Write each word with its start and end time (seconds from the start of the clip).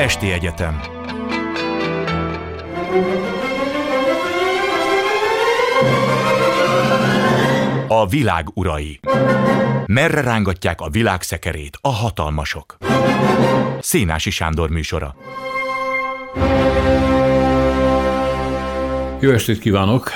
Esti 0.00 0.32
Egyetem 0.32 0.80
A 7.88 8.06
világ 8.06 8.46
urai 8.54 9.00
Merre 9.86 10.20
rángatják 10.20 10.80
a 10.80 10.90
világ 10.90 11.22
szekerét 11.22 11.78
a 11.80 11.88
hatalmasok? 11.88 12.76
Szénási 13.80 14.30
Sándor 14.30 14.70
műsora 14.70 15.16
Jó 19.20 19.30
estét 19.30 19.58
kívánok! 19.58 20.10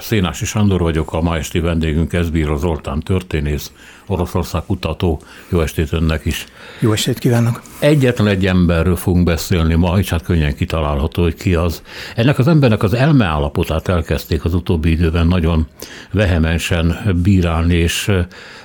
Szénási 0.00 0.44
Sándor 0.44 0.80
vagyok, 0.80 1.12
a 1.12 1.20
ma 1.20 1.36
esti 1.36 1.60
vendégünk 1.60 2.12
Ezbíró 2.12 2.56
Zoltán 2.56 3.00
történész, 3.00 3.72
Oroszország 4.06 4.62
kutató. 4.66 5.20
Jó 5.48 5.60
estét 5.60 5.92
önnek 5.92 6.24
is! 6.24 6.46
Jó 6.80 6.92
estét 6.92 7.18
kívánok! 7.18 7.62
Egyetlen 7.78 8.26
egy 8.26 8.46
emberről 8.46 8.96
fogunk 8.96 9.24
beszélni 9.24 9.74
ma, 9.74 9.98
és 9.98 10.10
hát 10.10 10.22
könnyen 10.22 10.54
kitalálható, 10.54 11.22
hogy 11.22 11.34
ki 11.34 11.54
az. 11.54 11.82
Ennek 12.14 12.38
az 12.38 12.48
embernek 12.48 12.82
az 12.82 12.94
elmeállapotát 12.94 13.88
elkezdték 13.88 14.44
az 14.44 14.54
utóbbi 14.54 14.90
időben 14.90 15.26
nagyon 15.26 15.66
vehemensen 16.12 17.16
bírálni, 17.22 17.74
és 17.74 18.12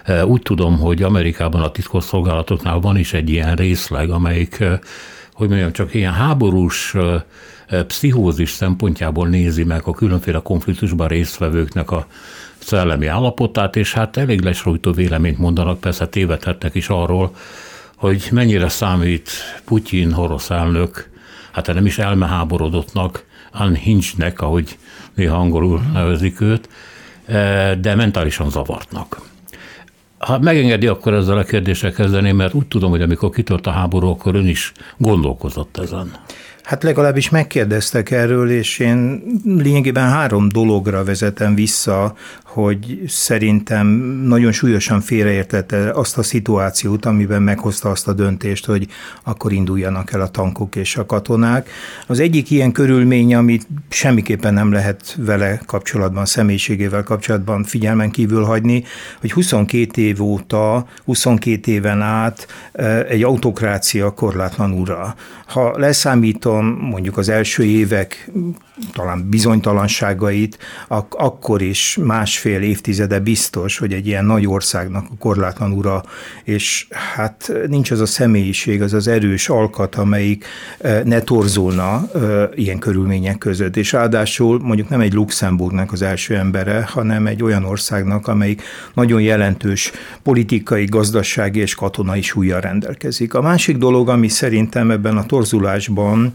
e, 0.03 0.25
úgy 0.25 0.41
tudom, 0.41 0.79
hogy 0.79 1.03
Amerikában 1.03 1.61
a 1.61 1.71
titkosszolgálatoknál 1.71 2.79
van 2.79 2.97
is 2.97 3.13
egy 3.13 3.29
ilyen 3.29 3.55
részleg, 3.55 4.09
amelyik, 4.09 4.59
e, 4.59 4.79
hogy 5.33 5.47
mondjam, 5.47 5.71
csak 5.71 5.93
ilyen 5.93 6.13
háborús 6.13 6.93
e, 6.95 7.25
pszichózis 7.87 8.49
szempontjából 8.49 9.27
nézi 9.27 9.63
meg 9.63 9.81
a 9.85 9.93
különféle 9.93 10.39
konfliktusban 10.39 11.07
résztvevőknek 11.07 11.91
a 11.91 12.07
szellemi 12.57 13.07
állapotát, 13.07 13.75
és 13.75 13.93
hát 13.93 14.17
elég 14.17 14.41
lesújtó 14.41 14.91
véleményt 14.91 15.37
mondanak, 15.37 15.79
persze 15.79 16.07
tévedhetnek 16.07 16.75
is 16.75 16.89
arról, 16.89 17.35
hogy 17.95 18.27
mennyire 18.31 18.69
számít 18.69 19.29
Putyin 19.65 20.13
orosz 20.13 20.49
elnök, 20.49 21.09
hát 21.51 21.73
nem 21.73 21.85
is 21.85 21.97
elmeháborodottnak, 21.97 23.25
unhingednek, 23.59 24.41
ahogy 24.41 24.77
néha 25.13 25.37
angolul 25.37 25.81
nevezik 25.93 26.41
őt, 26.41 26.69
de 27.79 27.95
mentálisan 27.95 28.49
zavartnak. 28.49 29.21
Ha 30.17 30.39
megengedi, 30.39 30.87
akkor 30.87 31.13
ezzel 31.13 31.37
a 31.37 31.43
kérdéssel 31.43 31.91
kezdeném, 31.91 32.35
mert 32.35 32.53
úgy 32.53 32.67
tudom, 32.67 32.89
hogy 32.89 33.01
amikor 33.01 33.29
kitört 33.29 33.67
a 33.67 33.71
háború, 33.71 34.09
akkor 34.09 34.35
ön 34.35 34.47
is 34.47 34.71
gondolkozott 34.97 35.77
ezen. 35.77 36.11
Hát 36.63 36.83
legalábbis 36.83 37.29
megkérdeztek 37.29 38.11
erről, 38.11 38.51
és 38.51 38.79
én 38.79 39.23
lényegében 39.45 40.09
három 40.09 40.49
dologra 40.49 41.03
vezetem 41.03 41.55
vissza, 41.55 42.15
hogy 42.53 43.01
szerintem 43.07 43.87
nagyon 44.25 44.51
súlyosan 44.51 45.01
félreértette 45.01 45.91
azt 45.91 46.17
a 46.17 46.23
szituációt, 46.23 47.05
amiben 47.05 47.41
meghozta 47.41 47.89
azt 47.89 48.07
a 48.07 48.13
döntést, 48.13 48.65
hogy 48.65 48.87
akkor 49.23 49.51
induljanak 49.51 50.11
el 50.13 50.21
a 50.21 50.27
tankok 50.27 50.75
és 50.75 50.95
a 50.97 51.05
katonák. 51.05 51.69
Az 52.07 52.19
egyik 52.19 52.51
ilyen 52.51 52.71
körülmény, 52.71 53.35
amit 53.35 53.67
semmiképpen 53.89 54.53
nem 54.53 54.71
lehet 54.71 55.15
vele 55.17 55.61
kapcsolatban, 55.65 56.25
személyiségével 56.25 57.03
kapcsolatban 57.03 57.63
figyelmen 57.63 58.11
kívül 58.11 58.43
hagyni, 58.43 58.83
hogy 59.19 59.31
22 59.31 60.01
év 60.01 60.21
óta, 60.21 60.87
22 61.05 61.71
éven 61.71 62.01
át 62.01 62.47
eh, 62.71 62.99
egy 62.99 63.23
autokrácia 63.23 64.09
korlátlan 64.09 64.71
ura. 64.71 65.15
Ha 65.45 65.77
leszámítom 65.77 66.65
mondjuk 66.65 67.17
az 67.17 67.29
első 67.29 67.63
évek 67.63 68.31
talán 68.93 69.29
bizonytalanságait, 69.29 70.57
ak- 70.87 71.13
akkor 71.13 71.61
is 71.61 71.97
másfél 72.43 72.69
évtizede 72.69 73.19
biztos, 73.19 73.77
hogy 73.77 73.93
egy 73.93 74.07
ilyen 74.07 74.25
nagy 74.25 74.47
országnak 74.47 75.05
a 75.09 75.17
korlátlan 75.19 75.71
ura, 75.71 76.03
és 76.43 76.87
hát 76.89 77.51
nincs 77.67 77.91
az 77.91 77.99
a 77.99 78.05
személyiség, 78.05 78.81
az 78.81 78.93
az 78.93 79.07
erős 79.07 79.49
alkat, 79.49 79.95
amelyik 79.95 80.45
e, 80.79 81.01
ne 81.03 81.21
torzulna 81.21 82.09
e, 82.13 82.49
ilyen 82.55 82.79
körülmények 82.79 83.37
között. 83.37 83.77
És 83.77 83.91
ráadásul 83.91 84.59
mondjuk 84.59 84.89
nem 84.89 84.99
egy 84.99 85.13
Luxemburgnak 85.13 85.91
az 85.91 86.01
első 86.01 86.35
embere, 86.35 86.83
hanem 86.89 87.27
egy 87.27 87.43
olyan 87.43 87.63
országnak, 87.63 88.27
amelyik 88.27 88.61
nagyon 88.93 89.21
jelentős 89.21 89.91
politikai, 90.23 90.85
gazdasági 90.85 91.59
és 91.59 91.75
katonai 91.75 92.21
súlya 92.21 92.59
rendelkezik. 92.59 93.33
A 93.33 93.41
másik 93.41 93.77
dolog, 93.77 94.09
ami 94.09 94.27
szerintem 94.27 94.91
ebben 94.91 95.17
a 95.17 95.25
torzulásban 95.25 96.31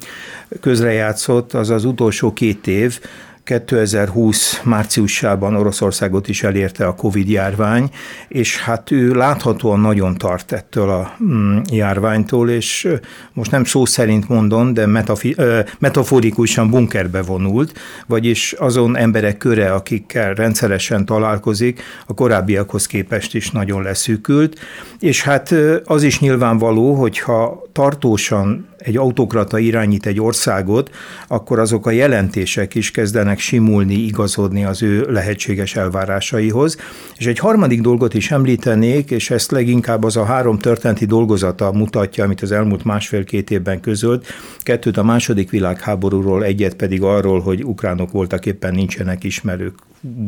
közrejátszott, 0.61 1.53
az 1.53 1.71
az 1.71 1.85
utolsó 1.85 2.29
utolsó 2.29 2.33
két 2.33 2.67
év, 2.67 3.01
2020 3.49 4.61
márciusában 4.65 5.57
Oroszországot 5.57 6.29
is 6.29 6.43
elérte 6.43 6.87
a 6.87 6.95
Covid 6.95 7.29
járvány, 7.29 7.91
és 8.29 8.59
hát 8.59 8.91
ő 8.91 9.13
láthatóan 9.13 9.81
nagyon 9.81 10.15
tart 10.15 10.53
ettől 10.53 10.91
a 10.91 11.17
mm, 11.25 11.59
járványtól, 11.71 12.51
és 12.51 12.89
most 13.33 13.51
nem 13.51 13.65
szó 13.65 13.85
szerint 13.85 14.29
mondom, 14.29 14.75
de 14.75 14.87
metafi, 14.87 15.37
metaforikusan 15.79 16.71
bunkerbe 16.71 17.23
vonult, 17.23 17.73
vagyis 18.07 18.53
azon 18.53 18.97
emberek 18.97 19.37
köre, 19.37 19.73
akikkel 19.73 20.35
rendszeresen 20.35 21.05
találkozik, 21.05 21.83
a 22.07 22.15
korábbiakhoz 22.15 22.87
képest 22.87 23.35
is 23.35 23.51
nagyon 23.51 23.83
leszűkült, 23.83 24.59
és 24.99 25.23
hát 25.23 25.55
az 25.85 26.03
is 26.03 26.21
nyilvánvaló, 26.21 26.95
hogyha 26.95 27.63
tartósan 27.73 28.69
egy 28.79 28.97
autokrata 28.97 29.59
irányít 29.59 30.07
egy 30.07 30.21
országot, 30.21 30.91
akkor 31.29 31.59
azok 31.59 31.87
a 31.87 31.91
jelentések 31.91 32.75
is 32.75 32.91
kezdenek 32.91 33.39
simulni, 33.39 33.95
igazodni 33.95 34.65
az 34.65 34.83
ő 34.83 35.07
lehetséges 35.11 35.77
elvárásaihoz. 35.77 36.77
És 37.17 37.27
egy 37.27 37.39
harmadik 37.39 37.81
dolgot 37.81 38.15
is 38.15 38.31
említenék, 38.31 39.11
és 39.11 39.31
ezt 39.31 39.51
leginkább 39.51 40.05
az 40.05 40.17
a 40.17 40.25
három 40.25 40.59
történeti 40.59 41.05
dolgozata 41.05 41.73
mutatja, 41.73 42.25
amit 42.25 42.43
az 42.43 42.53
elmúlt 42.53 42.85
másfél-két 42.85 43.51
évben 43.51 43.81
közölt. 43.81 44.27
Kettőt 44.59 44.97
a 44.97 45.03
második 45.03 45.51
világháborúról, 45.51 46.45
egyet 46.45 46.75
pedig 46.75 47.03
arról, 47.03 47.41
hogy 47.41 47.65
ukránok 47.65 48.11
voltak 48.11 48.47
éppen 48.47 48.75
nincsenek 48.75 49.25
ismerők 49.25 49.75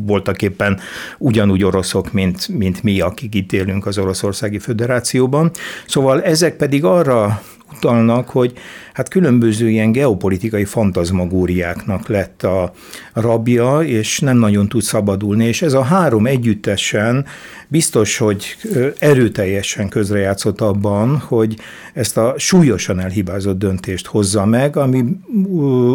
voltak 0.05 0.41
éppen 0.41 0.79
ugyanúgy 1.17 1.63
oroszok, 1.63 2.11
mint, 2.11 2.47
mint 2.47 2.83
mi, 2.83 2.99
akik 2.99 3.35
itt 3.35 3.53
élünk 3.53 3.85
az 3.85 3.97
Oroszországi 3.97 4.59
Föderációban. 4.59 5.51
Szóval 5.87 6.23
ezek 6.23 6.55
pedig 6.55 6.83
arra 6.83 7.41
utalnak, 7.75 8.29
hogy 8.29 8.53
hát 8.93 9.09
különböző 9.09 9.69
ilyen 9.69 9.91
geopolitikai 9.91 10.65
fantazmagóriáknak 10.65 12.07
lett 12.07 12.43
a 12.43 12.73
rabja, 13.13 13.79
és 13.79 14.19
nem 14.19 14.37
nagyon 14.37 14.67
tud 14.67 14.81
szabadulni, 14.81 15.45
és 15.45 15.61
ez 15.61 15.73
a 15.73 15.83
három 15.83 16.25
együttesen 16.25 17.25
biztos, 17.71 18.17
hogy 18.17 18.57
erőteljesen 18.99 19.89
közrejátszott 19.89 20.61
abban, 20.61 21.17
hogy 21.17 21.55
ezt 21.93 22.17
a 22.17 22.33
súlyosan 22.37 22.99
elhibázott 22.99 23.57
döntést 23.57 24.07
hozza 24.07 24.45
meg, 24.45 24.77
ami 24.77 25.03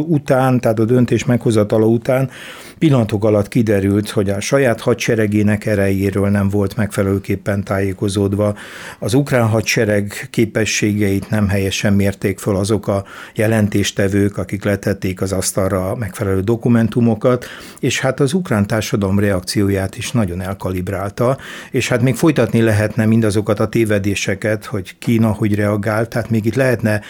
után, 0.06 0.60
tehát 0.60 0.78
a 0.78 0.84
döntés 0.84 1.24
meghozatala 1.24 1.86
után 1.86 2.30
pillanatok 2.78 3.24
alatt 3.24 3.48
kiderült, 3.48 4.10
hogy 4.10 4.30
a 4.30 4.40
saját 4.40 4.80
hadseregének 4.80 5.66
erejéről 5.66 6.28
nem 6.28 6.48
volt 6.48 6.76
megfelelőképpen 6.76 7.64
tájékozódva, 7.64 8.54
az 8.98 9.14
ukrán 9.14 9.48
hadsereg 9.48 10.28
képességeit 10.30 11.30
nem 11.30 11.48
helyesen 11.48 11.92
mérték 11.92 12.38
föl 12.38 12.56
azok 12.56 12.88
a 12.88 13.04
jelentéstevők, 13.34 14.38
akik 14.38 14.64
letették 14.64 15.20
az 15.20 15.32
asztalra 15.32 15.90
a 15.90 15.96
megfelelő 15.96 16.40
dokumentumokat, 16.40 17.46
és 17.80 18.00
hát 18.00 18.20
az 18.20 18.32
ukrán 18.32 18.66
társadalom 18.66 19.18
reakcióját 19.18 19.96
is 19.96 20.12
nagyon 20.12 20.40
elkalibrálta, 20.40 21.38
és 21.70 21.88
hát 21.88 22.02
még 22.02 22.14
folytatni 22.14 22.60
lehetne 22.60 23.06
mindazokat 23.06 23.60
a 23.60 23.68
tévedéseket, 23.68 24.64
hogy 24.64 24.98
Kína 24.98 25.32
hogy 25.32 25.54
reagált, 25.54 26.08
tehát 26.08 26.30
még 26.30 26.44
itt 26.44 26.54
lehetne 26.54 27.00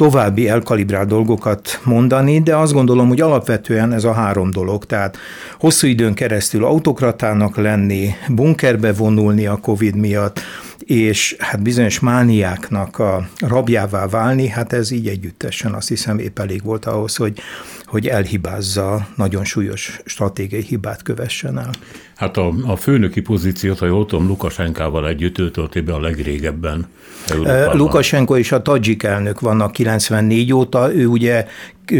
további 0.00 0.48
elkalibrált 0.48 1.08
dolgokat 1.08 1.80
mondani, 1.84 2.40
de 2.40 2.56
azt 2.56 2.72
gondolom, 2.72 3.08
hogy 3.08 3.20
alapvetően 3.20 3.92
ez 3.92 4.04
a 4.04 4.12
három 4.12 4.50
dolog, 4.50 4.84
tehát 4.84 5.16
hosszú 5.58 5.86
időn 5.86 6.14
keresztül 6.14 6.64
autokratának 6.64 7.56
lenni, 7.56 8.10
bunkerbe 8.28 8.92
vonulni 8.92 9.46
a 9.46 9.56
Covid 9.56 9.96
miatt, 9.96 10.40
és 10.90 11.36
hát 11.38 11.62
bizonyos 11.62 12.00
mániáknak 12.00 12.98
a 12.98 13.28
rabjává 13.38 14.06
válni, 14.06 14.48
hát 14.48 14.72
ez 14.72 14.90
így 14.90 15.08
együttesen 15.08 15.74
azt 15.74 15.88
hiszem 15.88 16.18
épp 16.18 16.38
elég 16.38 16.62
volt 16.62 16.84
ahhoz, 16.84 17.16
hogy, 17.16 17.38
hogy 17.84 18.06
elhibázza, 18.06 19.06
nagyon 19.16 19.44
súlyos 19.44 20.00
stratégiai 20.04 20.62
hibát 20.62 21.02
kövessen 21.02 21.58
el. 21.58 21.70
Hát 22.16 22.36
a, 22.36 22.52
a 22.66 22.76
főnöki 22.76 23.20
pozíciót, 23.20 23.78
ha 23.78 23.86
jól 23.86 24.06
tudom, 24.06 24.26
Lukasenkával 24.26 25.08
együtt 25.08 25.38
ő 25.38 25.50
tölti 25.50 25.80
be 25.80 25.94
a 25.94 26.00
legrégebben. 26.00 26.86
Európában. 27.28 27.76
Lukasenko 27.76 28.36
és 28.36 28.52
a 28.52 28.62
Tadzsik 28.62 29.02
elnök 29.02 29.40
vannak 29.40 29.72
94 29.72 30.52
óta, 30.52 30.94
ő 30.94 31.06
ugye 31.06 31.46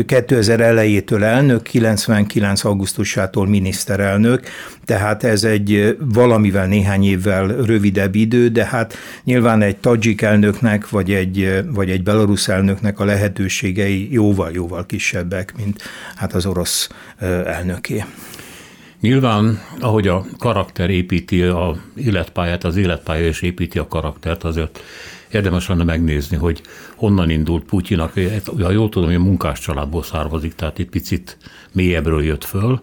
2000 0.07 0.61
elejétől 0.61 1.25
elnök, 1.25 1.63
99 1.63 2.65
augusztusától 2.65 3.47
miniszterelnök, 3.47 4.47
tehát 4.85 5.25
ez 5.25 5.45
egy 5.45 5.97
valamivel 6.01 6.67
néhány 6.67 7.05
évvel 7.05 7.47
rövidebb 7.47 8.15
idő, 8.15 8.49
de 8.49 8.65
hát 8.65 8.95
nyilván 9.25 9.63
egy 9.63 9.77
tadzsik 9.77 10.23
elnöknek, 10.23 10.89
vagy 10.89 11.13
egy, 11.13 11.65
vagy 11.73 11.91
egy 11.91 12.03
belarusz 12.03 12.49
elnöknek 12.49 13.01
a 13.01 13.05
lehetőségei 13.05 14.13
jóval-jóval 14.13 14.87
kisebbek, 14.87 15.55
mint 15.57 15.83
hát 16.17 16.33
az 16.33 16.47
orosz 16.47 16.89
elnöké. 17.45 18.05
Nyilván, 19.01 19.61
ahogy 19.79 20.09
a 20.09 20.25
karakter 20.39 20.91
építi 20.91 21.43
a 21.43 21.77
életpályát, 21.97 22.65
az 22.65 22.77
életpálya 22.77 23.27
is 23.27 23.43
építi 23.43 23.79
a 23.79 23.87
karaktert, 23.87 24.45
azért 24.45 24.81
érdemes 25.33 25.69
lenne 25.69 25.85
megnézni, 25.85 26.37
hogy 26.37 26.61
honnan 26.95 27.31
indult 27.31 27.65
Putyinak. 27.65 28.13
Ha 28.61 28.71
jól 28.71 28.89
tudom, 28.89 29.09
hogy 29.09 29.19
a 29.19 29.23
munkás 29.23 29.61
családból 29.61 30.03
származik, 30.03 30.55
tehát 30.55 30.79
itt 30.79 30.91
picit 30.91 31.37
mélyebbről 31.73 32.23
jött 32.23 32.45
föl, 32.45 32.81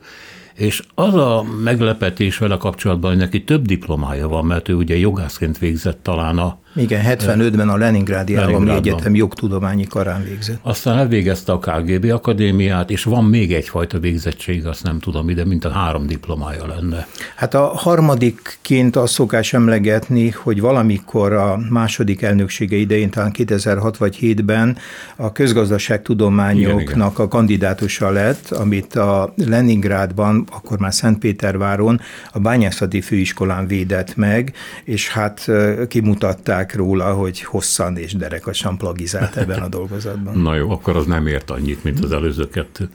és 0.54 0.84
az 0.94 1.14
a 1.14 1.46
meglepetés 1.64 2.38
vele 2.38 2.58
kapcsolatban, 2.58 3.10
hogy 3.10 3.20
neki 3.20 3.44
több 3.44 3.66
diplomája 3.66 4.28
van, 4.28 4.46
mert 4.46 4.70
ő 4.70 4.74
ugye 4.74 4.98
jogászként 4.98 5.58
végzett 5.58 6.04
talán 6.04 6.38
a 6.38 6.58
igen, 6.76 7.02
75-ben 7.06 7.70
a 7.70 7.78
Leningrádi 7.78 8.36
Állami 8.36 8.70
Egyetem 8.70 9.16
jogtudományi 9.16 9.88
karán 9.88 10.24
végzett. 10.24 10.60
Aztán 10.62 10.98
elvégezte 10.98 11.52
a 11.52 11.60
KGB 11.60 12.12
akadémiát, 12.12 12.90
és 12.90 13.04
van 13.04 13.24
még 13.24 13.54
egyfajta 13.54 14.00
végzettség, 14.00 14.66
azt 14.66 14.84
nem 14.84 15.00
tudom 15.00 15.30
ide, 15.30 15.46
mint 15.46 15.66
a 15.66 15.70
három 15.70 16.08
diplomája 16.08 16.68
lenne. 16.68 17.08
Hát 17.36 17.54
a 17.54 17.66
harmadikként 17.66 18.96
azt 18.96 19.14
szokás 19.14 19.54
emlegetni, 19.54 20.30
hogy 20.30 20.62
valamikor 20.62 21.34
a 21.34 21.60
második 21.70 22.22
elnöksége 22.22 22.76
idején, 22.76 23.10
talán 23.10 23.32
2006 23.32 23.98
vagy 23.98 24.18
7-ben 24.22 24.78
a 25.16 25.32
közgazdaságtudományoknak 25.32 26.82
igen, 26.82 26.96
igen. 26.96 27.14
a 27.16 27.28
kandidátusa 27.28 28.10
lett, 28.10 28.52
amit 28.52 28.96
a 28.96 29.34
Leningrádban, 29.36 30.48
akkor 30.52 30.80
már 30.80 30.94
Szentpéterváron 30.94 32.02
a 32.32 32.40
bányászati 32.40 33.02
főiskolán 33.02 33.68
védett 33.68 34.16
meg, 34.16 34.54
és 34.84 35.10
hát 35.10 35.52
kimutatták 35.88 36.57
írták 36.58 36.76
róla, 36.76 37.14
hogy 37.14 37.42
hosszan 37.42 37.98
és 37.98 38.14
derekasan 38.14 38.78
plagizált 38.78 39.36
ebben 39.36 39.62
a 39.62 39.68
dolgozatban. 39.68 40.38
Na 40.42 40.56
jó, 40.56 40.72
akkor 40.72 40.96
az 40.96 41.06
nem 41.06 41.28
ért 41.28 41.50
annyit, 41.50 41.84
mint 41.84 42.04
az 42.04 42.12
előző 42.12 42.50
kettő. 42.50 42.90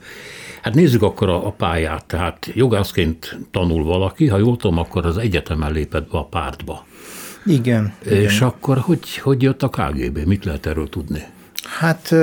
Hát 0.61 0.73
nézzük 0.73 1.01
akkor 1.01 1.29
a, 1.29 1.47
a 1.47 1.51
pályát. 1.51 2.05
Tehát 2.05 2.51
jogászként 2.53 3.37
tanul 3.51 3.83
valaki, 3.83 4.27
ha 4.27 4.37
jól 4.37 4.57
tudom, 4.57 4.77
akkor 4.77 5.05
az 5.05 5.17
egyetemen 5.17 5.71
lépett 5.71 6.11
be 6.11 6.17
a 6.17 6.25
pártba. 6.25 6.85
Igen. 7.45 7.93
És 8.01 8.35
igen. 8.35 8.47
akkor 8.47 8.77
hogy, 8.77 9.17
hogy 9.17 9.41
jött 9.41 9.63
a 9.63 9.69
KGB? 9.69 10.17
Mit 10.25 10.45
lehet 10.45 10.65
erről 10.65 10.89
tudni? 10.89 11.23
Hát 11.63 12.15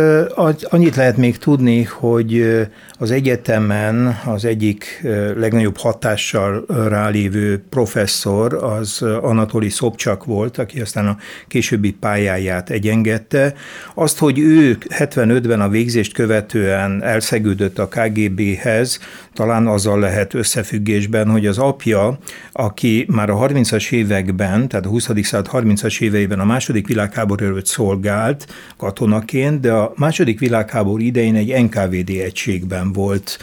annyit 0.63 0.97
lehet 0.97 1.17
még 1.17 1.39
tudni, 1.39 1.83
hogy 1.83 2.61
az 2.99 3.11
egyetemen 3.11 4.21
az 4.25 4.45
egyik 4.45 5.01
legnagyobb 5.37 5.77
hatással 5.77 6.65
rálévő 6.89 7.63
professzor 7.71 8.55
az 8.55 9.03
Anatoli 9.03 9.69
Szobcsak 9.69 10.25
volt, 10.25 10.59
aki 10.59 10.81
aztán 10.81 11.07
a 11.07 11.17
későbbi 11.49 11.93
pályáját 11.93 12.71
egyengedte. 12.71 13.55
Azt, 13.95 14.19
hogy 14.19 14.39
ő 14.39 14.79
75-ben 14.89 15.61
a 15.61 15.69
végzést 15.69 16.13
követően 16.13 17.03
elszegődött 17.03 17.79
a 17.79 17.89
KGB-hez, 17.89 18.99
talán 19.35 19.67
azzal 19.67 19.99
lehet 19.99 20.35
összefüggésben, 20.35 21.31
hogy 21.31 21.47
az 21.47 21.59
apja, 21.59 22.19
aki 22.53 23.07
már 23.09 23.31
a 23.31 23.37
30-as 23.37 23.93
években, 23.93 24.69
tehát 24.69 24.87
a 24.87 24.89
20. 24.89 25.11
század 25.23 25.49
30-as 25.53 26.01
éveiben 26.01 26.41
a 26.41 26.45
második 26.45 26.87
világháború 26.87 27.45
előtt 27.45 27.67
szolgált 27.67 28.47
katonaként, 28.77 29.29
de 29.61 29.73
a 29.73 29.93
második 29.97 30.39
világháború 30.39 30.99
idején 30.99 31.37
egy 31.37 31.63
NKVD 31.63 32.11
egységben 32.11 32.93
volt 32.93 33.39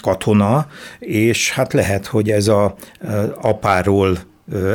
katona, 0.00 0.66
és 0.98 1.50
hát 1.52 1.72
lehet, 1.72 2.06
hogy 2.06 2.30
ez 2.30 2.48
a 2.48 2.74
apáról 3.40 4.18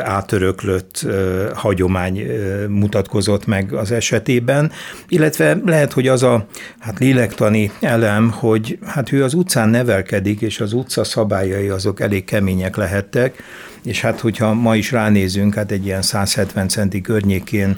átöröklött 0.04 1.06
hagyomány 1.54 2.22
mutatkozott 2.68 3.46
meg 3.46 3.74
az 3.74 3.92
esetében, 3.92 4.72
illetve 5.08 5.58
lehet, 5.66 5.94
hogy 5.94 6.08
az 6.08 6.24
a 6.24 6.48
hát 6.80 7.00
lélektani 7.00 7.72
elem, 7.82 8.32
hogy 8.32 8.80
hát 8.86 9.12
ő 9.12 9.24
az 9.24 9.34
utcán 9.34 9.70
nevelkedik, 9.70 10.42
és 10.42 10.60
az 10.60 10.74
utca 10.74 11.04
szabályai 11.04 11.68
azok 11.68 12.00
elég 12.00 12.24
kemények 12.24 12.76
lehettek, 12.76 13.44
és 13.84 14.02
hát 14.02 14.20
hogyha 14.20 14.54
ma 14.54 14.76
is 14.76 14.92
ránézünk, 14.92 15.54
hát 15.54 15.72
egy 15.72 15.86
ilyen 15.86 16.02
170 16.02 16.68
centi 16.68 17.02
környékén 17.02 17.78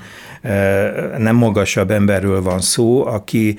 nem 1.18 1.36
magasabb 1.36 1.91
emberről 1.91 2.41
van 2.41 2.62
szó, 2.62 3.06
aki 3.06 3.57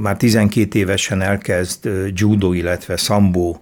már 0.00 0.16
12 0.16 0.78
évesen 0.78 1.20
elkezd 1.20 1.90
judo, 2.14 2.52
illetve 2.52 2.96
szambó 2.96 3.60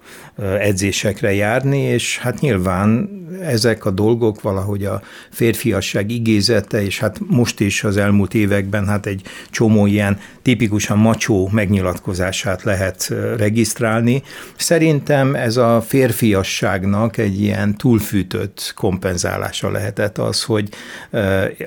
edzésekre 0.59 1.35
járni, 1.35 1.79
és 1.79 2.19
hát 2.19 2.41
nyilván 2.41 3.17
ezek 3.43 3.85
a 3.85 3.91
dolgok 3.91 4.41
valahogy 4.41 4.85
a 4.85 5.03
férfiasság 5.31 6.11
igézete, 6.11 6.83
és 6.83 6.99
hát 6.99 7.21
most 7.27 7.61
is 7.61 7.85
az 7.85 7.97
elmúlt 7.97 8.35
években 8.35 8.87
hát 8.87 9.07
egy 9.07 9.23
csomó 9.51 9.87
ilyen 9.87 10.19
tipikusan 10.43 10.99
macsó 10.99 11.49
megnyilatkozását 11.53 12.63
lehet 12.63 13.15
regisztrálni. 13.37 14.23
Szerintem 14.57 15.35
ez 15.35 15.57
a 15.57 15.81
férfiasságnak 15.87 17.17
egy 17.17 17.41
ilyen 17.41 17.77
túlfűtött 17.77 18.73
kompenzálása 18.77 19.71
lehetett 19.71 20.19
az, 20.19 20.43
hogy 20.43 20.69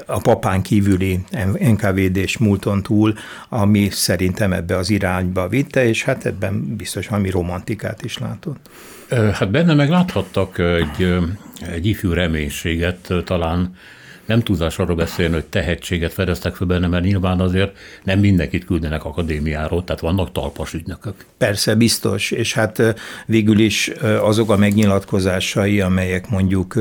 a 0.05 0.19
papán 0.19 0.61
kívüli 0.81 1.19
NKVD-s 1.59 2.37
múlton 2.37 2.83
túl, 2.83 3.13
ami 3.49 3.89
szerintem 3.89 4.53
ebbe 4.53 4.77
az 4.77 4.89
irányba 4.89 5.47
vitte, 5.47 5.85
és 5.85 6.03
hát 6.03 6.25
ebben 6.25 6.75
biztos 6.75 7.07
valami 7.07 7.29
romantikát 7.29 8.03
is 8.03 8.17
látott. 8.17 8.69
Hát 9.09 9.51
benne 9.51 9.73
meg 9.73 9.89
láthattak 9.89 10.59
egy, 10.59 11.15
egy 11.71 11.85
ifjú 11.85 12.11
reménységet, 12.11 13.13
talán 13.25 13.75
nem 14.31 14.41
tudás 14.41 14.79
arról 14.79 14.95
beszélni, 14.95 15.33
hogy 15.33 15.45
tehetséget 15.45 16.13
fedeztek 16.13 16.55
fel 16.55 16.67
benne, 16.67 16.87
mert 16.87 17.03
nyilván 17.03 17.39
azért 17.39 17.77
nem 18.03 18.19
mindenkit 18.19 18.65
küldenek 18.65 19.05
akadémiáról, 19.05 19.83
tehát 19.83 20.01
vannak 20.01 20.31
talpas 20.31 20.73
ügynökök. 20.73 21.13
Persze, 21.37 21.75
biztos, 21.75 22.31
és 22.31 22.53
hát 22.53 22.95
végül 23.25 23.59
is 23.59 23.91
azok 24.21 24.51
a 24.51 24.57
megnyilatkozásai, 24.57 25.81
amelyek 25.81 26.29
mondjuk 26.29 26.79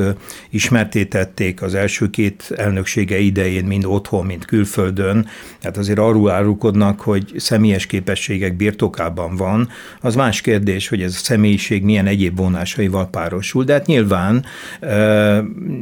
ismertétették 0.50 1.62
az 1.62 1.74
első 1.74 2.10
két 2.10 2.52
elnöksége 2.56 3.18
idején, 3.18 3.64
mind 3.64 3.84
otthon, 3.84 4.26
mind 4.26 4.44
külföldön, 4.44 5.26
hát 5.62 5.76
azért 5.76 5.98
arról 5.98 6.30
árulkodnak, 6.30 7.00
hogy 7.00 7.32
személyes 7.36 7.86
képességek 7.86 8.56
birtokában 8.56 9.36
van. 9.36 9.68
Az 10.00 10.14
más 10.14 10.40
kérdés, 10.40 10.88
hogy 10.88 11.02
ez 11.02 11.14
a 11.14 11.24
személyiség 11.24 11.82
milyen 11.82 12.06
egyéb 12.06 12.36
vonásaival 12.36 13.08
párosul, 13.08 13.64
de 13.64 13.72
hát 13.72 13.86
nyilván 13.86 14.44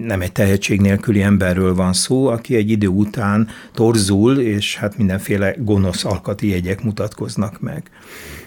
nem 0.03 0.21
egy 0.21 0.33
tehetség 0.33 0.81
nélküli 0.81 1.23
ember 1.23 1.58
emberről 1.59 1.85
van 1.85 1.93
szó, 1.93 2.27
aki 2.27 2.57
egy 2.57 2.71
idő 2.71 2.87
után 2.87 3.49
torzul, 3.75 4.39
és 4.39 4.77
hát 4.77 4.99
mindenféle 4.99 5.55
gonosz 5.59 6.05
alkati 6.05 6.49
jegyek 6.49 6.83
mutatkoznak 6.83 7.61
meg. 7.61 7.91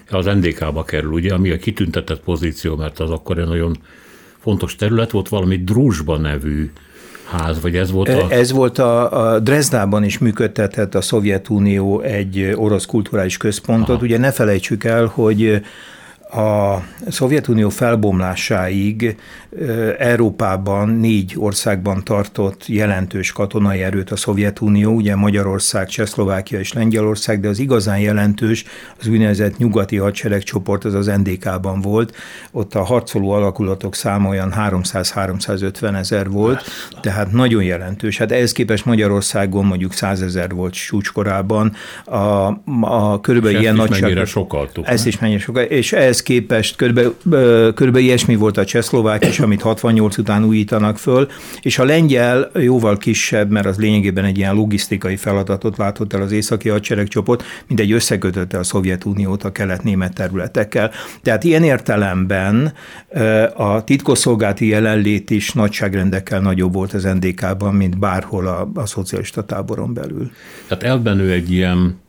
Az 0.10 0.26
NDK-ba 0.26 0.84
kerül, 0.84 1.12
ugye, 1.12 1.34
ami 1.34 1.50
a 1.50 1.58
kitüntetett 1.58 2.20
pozíció, 2.22 2.76
mert 2.76 3.00
az 3.00 3.10
akkor 3.10 3.38
egy 3.38 3.48
nagyon 3.48 3.78
fontos 4.40 4.76
terület 4.76 5.12
volt, 5.12 5.30
valami 5.30 5.58
Drúzsba 5.58 6.18
nevű 6.18 6.72
ház, 7.30 7.62
vagy 7.62 7.76
ez 7.76 7.92
volt 7.92 8.10
a... 8.10 8.32
Ez 8.32 8.52
volt 8.52 8.80
a, 8.80 9.32
a 9.34 9.40
Dresdában 9.40 10.04
is 10.04 10.18
működtetett 10.18 10.96
a 10.96 11.02
Szovjetunió 11.02 12.02
egy 12.02 12.54
orosz 12.56 12.86
kulturális 12.86 13.38
központot. 13.38 13.96
Aha. 13.96 14.04
Ugye 14.04 14.18
ne 14.18 14.32
felejtsük 14.32 14.84
el, 14.84 15.06
hogy 15.06 15.62
a 16.32 16.78
Szovjetunió 17.08 17.70
felbomlásáig 17.70 19.16
Európában 19.98 20.90
négy 20.90 21.34
országban 21.38 22.04
tartott 22.04 22.68
jelentős 22.68 23.32
katonai 23.32 23.82
erőt 23.82 24.12
a 24.12 24.16
Szovjetunió, 24.16 24.92
ugye 24.92 25.16
Magyarország, 25.16 25.88
Csehszlovákia 25.88 26.60
és 26.60 26.74
Lengyelország, 26.74 27.40
de 27.40 27.48
az 27.48 27.60
igazán 27.60 28.00
jelentős 28.00 28.66
az 29.00 29.08
úgynevezett 29.08 29.58
nyugati 29.58 29.98
hadseregcsoport, 29.98 30.86
az 30.86 30.94
az 30.94 31.06
NDK-ban 31.06 31.82
volt. 31.82 32.16
Ott 32.52 32.76
a 32.76 32.84
harcoló 32.84 33.32
alakulatok 33.32 33.96
száma 33.96 34.30
olyan 34.30 34.54
300-350 34.58 35.96
ezer 35.98 36.30
volt, 36.30 36.64
tehát 37.02 37.32
nagyon 37.32 37.64
jelentős. 37.64 38.18
Hát 38.18 38.32
ehhez 38.32 38.52
képest 38.52 38.86
Magyarországon 38.86 39.66
mondjuk 39.66 39.94
100 39.94 40.22
ezer 40.22 40.52
volt 40.52 40.74
csúcskorában. 40.74 41.74
A, 42.06 42.18
a 42.82 43.20
körülbelül 43.22 43.58
és 43.58 43.64
ilyen 43.64 43.76
nagyság. 43.76 44.26
sokaltuk. 44.26 44.88
Ezt 44.88 45.08
is 45.08 45.20
mennyire 45.20 45.40
sokkal. 45.40 45.64
És 45.64 45.94
ehhez 45.94 46.22
képest 46.22 46.76
körülbelül, 46.76 47.16
körülbelül 47.74 48.08
ilyesmi 48.08 48.36
volt 48.36 48.58
a 48.58 48.66
csehszlovák 48.66 49.24
amit 49.42 49.62
68 49.62 50.18
után 50.18 50.44
újítanak 50.44 50.98
föl, 50.98 51.28
és 51.62 51.80
a 51.80 51.84
lengyel 51.84 52.52
jóval 52.54 52.98
kisebb, 52.98 53.50
mert 53.50 53.66
az 53.66 53.78
lényegében 53.78 54.26
egy 54.26 54.38
ilyen 54.38 54.56
logisztikai 54.56 55.16
feladatot 55.16 55.78
látott 55.78 56.14
el 56.14 56.22
az 56.22 56.32
északi 56.32 56.70
hadseregcsoport, 56.70 57.44
mint 57.68 57.80
egy 57.80 57.92
összekötötte 57.92 58.58
a 58.58 58.64
Szovjetuniót 58.64 59.44
a 59.44 59.52
kelet-német 59.52 60.14
területekkel. 60.14 60.92
Tehát 61.22 61.44
ilyen 61.44 61.64
értelemben 61.64 62.74
a 63.56 63.84
titkosszolgálati 63.84 64.68
jelenlét 64.68 65.30
is 65.30 65.52
nagyságrendekkel 65.54 66.40
nagyobb 66.40 66.74
volt 66.74 66.94
az 66.94 67.04
NDK-ban, 67.04 67.74
mint 67.74 68.00
bárhol 68.00 68.48
a, 68.48 68.72
a 68.74 68.86
szocialista 68.86 69.46
táboron 69.46 69.94
belül. 69.94 70.32
Tehát 70.68 70.84
elbenő 70.84 71.32
egy 71.32 71.52
ilyen 71.52 72.00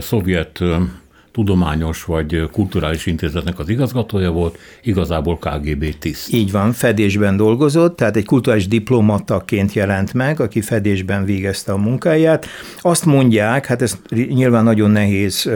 szovjet 0.00 0.60
tudományos 1.34 2.04
vagy 2.04 2.48
kulturális 2.52 3.06
intézetnek 3.06 3.58
az 3.58 3.68
igazgatója 3.68 4.30
volt, 4.30 4.58
igazából 4.82 5.38
KGB 5.38 5.98
tiszt. 5.98 6.32
Így 6.32 6.52
van, 6.52 6.72
fedésben 6.72 7.36
dolgozott, 7.36 7.96
tehát 7.96 8.16
egy 8.16 8.24
kulturális 8.24 8.68
diplomataként 8.68 9.72
jelent 9.72 10.12
meg, 10.12 10.40
aki 10.40 10.60
fedésben 10.60 11.24
végezte 11.24 11.72
a 11.72 11.76
munkáját. 11.76 12.46
Azt 12.80 13.04
mondják, 13.04 13.66
hát 13.66 13.82
ezt 13.82 13.98
nyilván 14.28 14.64
nagyon 14.64 14.90
nehéz 14.90 15.50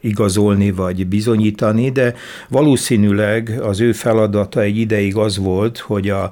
igazolni 0.00 0.70
vagy 0.70 1.06
bizonyítani, 1.06 1.90
de 1.90 2.14
valószínűleg 2.48 3.60
az 3.62 3.80
ő 3.80 3.92
feladata 3.92 4.60
egy 4.60 4.76
ideig 4.76 5.16
az 5.16 5.38
volt, 5.38 5.78
hogy 5.78 6.08
a 6.08 6.30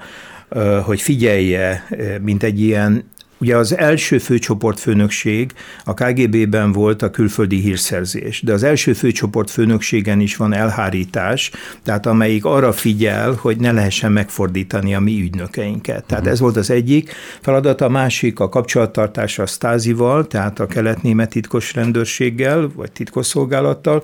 hogy 0.84 1.00
figyelje, 1.00 1.84
mint 2.22 2.42
egy 2.42 2.60
ilyen 2.60 3.04
Ugye 3.40 3.56
az 3.56 3.76
első 3.76 4.18
főcsoportfőnökség 4.18 5.52
a 5.84 5.94
KGB-ben 5.94 6.72
volt 6.72 7.02
a 7.02 7.10
külföldi 7.10 7.60
hírszerzés, 7.60 8.42
de 8.42 8.52
az 8.52 8.62
első 8.62 8.92
főcsoportfőnökségen 8.92 10.20
is 10.20 10.36
van 10.36 10.52
elhárítás, 10.52 11.50
tehát 11.82 12.06
amelyik 12.06 12.44
arra 12.44 12.72
figyel, 12.72 13.38
hogy 13.40 13.56
ne 13.56 13.72
lehessen 13.72 14.12
megfordítani 14.12 14.94
a 14.94 15.00
mi 15.00 15.20
ügynökeinket. 15.20 16.04
Tehát 16.04 16.12
uh-huh. 16.12 16.28
ez 16.28 16.40
volt 16.40 16.56
az 16.56 16.70
egyik 16.70 17.12
feladat, 17.40 17.80
a 17.80 17.88
másik 17.88 18.40
a 18.40 18.48
kapcsolattartás 18.48 19.38
a 19.38 19.46
Stázival, 19.46 20.26
tehát 20.26 20.60
a 20.60 20.66
kelet-német 20.66 21.30
titkos 21.30 21.74
rendőrséggel, 21.74 22.70
vagy 22.74 22.92
titkosszolgálattal, 22.92 24.02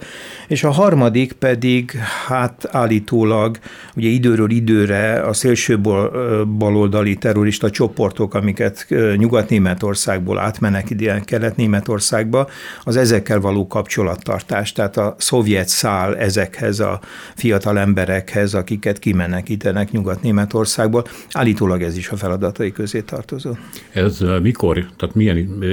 és 0.48 0.64
a 0.64 0.70
harmadik 0.70 1.32
pedig, 1.32 1.90
hát 2.26 2.68
állítólag, 2.70 3.58
ugye 3.96 4.08
időről 4.08 4.50
időre 4.50 5.20
a 5.20 5.32
szélső 5.32 5.80
baloldali 6.58 7.16
terrorista 7.16 7.70
csoportok, 7.70 8.34
amiket 8.34 8.86
Nyugat-Németországból 9.24 10.38
átmenek 10.38 10.90
ide 10.90 11.20
Kelet-Németországba, 11.20 12.48
az 12.82 12.96
ezekkel 12.96 13.40
való 13.40 13.66
kapcsolattartás, 13.66 14.72
tehát 14.72 14.96
a 14.96 15.14
szovjet 15.18 15.68
szál 15.68 16.16
ezekhez 16.16 16.80
a 16.80 17.00
fiatal 17.34 17.78
emberekhez, 17.78 18.54
akiket 18.54 18.98
kimenekítenek 18.98 19.90
Nyugat-Németországból. 19.90 21.06
Állítólag 21.32 21.82
ez 21.82 21.96
is 21.96 22.08
a 22.08 22.16
feladatai 22.16 22.72
közé 22.72 23.00
tartozó. 23.00 23.50
Ez 23.92 24.18
mikor, 24.42 24.86
tehát 24.96 25.14
milyen 25.14 25.64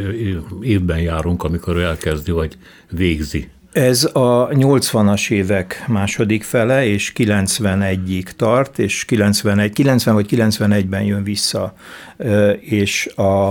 évben 0.61 0.99
járunk, 0.99 1.43
amikor 1.43 1.77
elkezdi, 1.77 2.31
vagy 2.31 2.57
végzi 2.89 3.49
ez 3.71 4.03
a 4.13 4.47
80-as 4.47 5.29
évek 5.29 5.83
második 5.87 6.43
fele, 6.43 6.85
és 6.85 7.11
91-ig 7.15 8.23
tart, 8.23 8.79
és 8.79 9.05
91, 9.05 9.73
90 9.73 10.13
vagy 10.13 10.27
91-ben 10.29 11.03
jön 11.03 11.23
vissza, 11.23 11.73
és 12.59 13.05
a, 13.15 13.49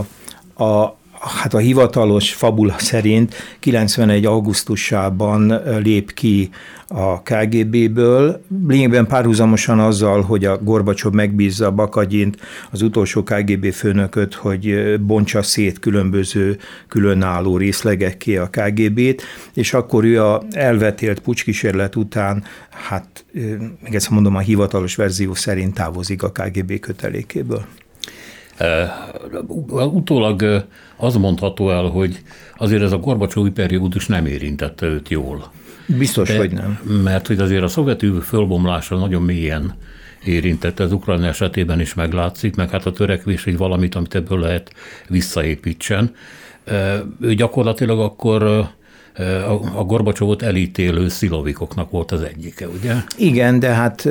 a, 0.64 0.98
hát 1.20 1.54
a 1.54 1.58
hivatalos 1.58 2.34
fabula 2.34 2.78
szerint 2.78 3.34
91. 3.58 4.24
augusztusában 4.24 5.62
lép 5.82 6.12
ki 6.14 6.50
a 6.88 7.22
KGB-ből, 7.22 8.44
lényegben 8.66 9.06
párhuzamosan 9.06 9.78
azzal, 9.80 10.22
hogy 10.22 10.44
a 10.44 10.58
Gorbacsov 10.58 11.12
megbízza 11.12 11.70
Bakagyint, 11.70 12.36
az 12.70 12.82
utolsó 12.82 13.22
KGB 13.22 13.72
főnököt, 13.72 14.34
hogy 14.34 14.94
bontsa 15.00 15.42
szét 15.42 15.78
különböző 15.78 16.58
különálló 16.88 17.56
részlegekké 17.56 18.36
a 18.36 18.50
KGB-t, 18.50 19.22
és 19.54 19.72
akkor 19.72 20.04
ő 20.04 20.24
a 20.24 20.42
elvetélt 20.50 21.20
pucskísérlet 21.20 21.96
után, 21.96 22.44
hát 22.70 23.24
még 23.82 23.94
ezt 23.94 24.10
mondom, 24.10 24.36
a 24.36 24.40
hivatalos 24.40 24.96
verzió 24.96 25.34
szerint 25.34 25.74
távozik 25.74 26.22
a 26.22 26.30
KGB 26.30 26.80
kötelékéből. 26.80 27.64
Utólag 29.92 30.66
az 30.96 31.16
mondható 31.16 31.70
el, 31.70 31.84
hogy 31.84 32.22
azért 32.56 32.82
ez 32.82 32.92
a 32.92 32.98
Gorbacsovi 32.98 33.50
periódus 33.50 34.06
nem 34.06 34.26
érintette 34.26 34.86
őt 34.86 35.08
jól. 35.08 35.52
Biztos, 35.86 36.28
De, 36.28 36.36
hogy 36.36 36.52
nem. 36.52 36.78
Mert 37.02 37.26
hogy 37.26 37.38
azért 37.38 37.62
a 37.62 37.68
szovjet 37.68 38.04
fölbomlása 38.22 38.96
nagyon 38.96 39.22
mélyen 39.22 39.74
érintette, 40.24 40.82
az 40.82 40.92
Ukrajna 40.92 41.26
esetében 41.26 41.80
is 41.80 41.94
meglátszik, 41.94 42.56
meg 42.56 42.70
hát 42.70 42.86
a 42.86 42.92
törekvés, 42.92 43.44
hogy 43.44 43.56
valamit, 43.56 43.94
amit 43.94 44.14
ebből 44.14 44.38
lehet 44.38 44.74
visszaépítsen. 45.08 46.14
Ő 47.20 47.34
gyakorlatilag 47.34 48.00
akkor 48.00 48.68
a 49.74 49.84
Gorbacsovot 49.84 50.42
elítélő 50.42 51.08
szilovikoknak 51.08 51.90
volt 51.90 52.12
az 52.12 52.22
egyike, 52.22 52.68
ugye? 52.68 52.94
Igen, 53.16 53.58
de 53.58 53.68
hát 53.68 54.06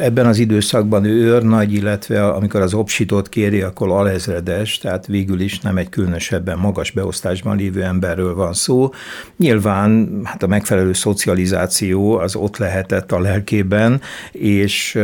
ebben 0.00 0.26
az 0.26 0.38
időszakban 0.38 1.04
ő 1.04 1.24
őrnagy, 1.24 1.72
illetve 1.72 2.28
amikor 2.28 2.60
az 2.60 2.74
obsitot 2.74 3.28
kéri, 3.28 3.60
akkor 3.60 3.88
alezredes, 3.88 4.78
tehát 4.78 5.06
végül 5.06 5.40
is 5.40 5.60
nem 5.60 5.76
egy 5.76 5.88
különösebben 5.88 6.58
magas 6.58 6.90
beosztásban 6.90 7.56
lévő 7.56 7.82
emberről 7.82 8.34
van 8.34 8.52
szó. 8.52 8.90
Nyilván 9.36 10.20
hát 10.24 10.42
a 10.42 10.46
megfelelő 10.46 10.92
szocializáció 10.92 12.16
az 12.16 12.36
ott 12.36 12.56
lehetett 12.56 13.12
a 13.12 13.20
lelkében, 13.20 14.00
és 14.32 14.98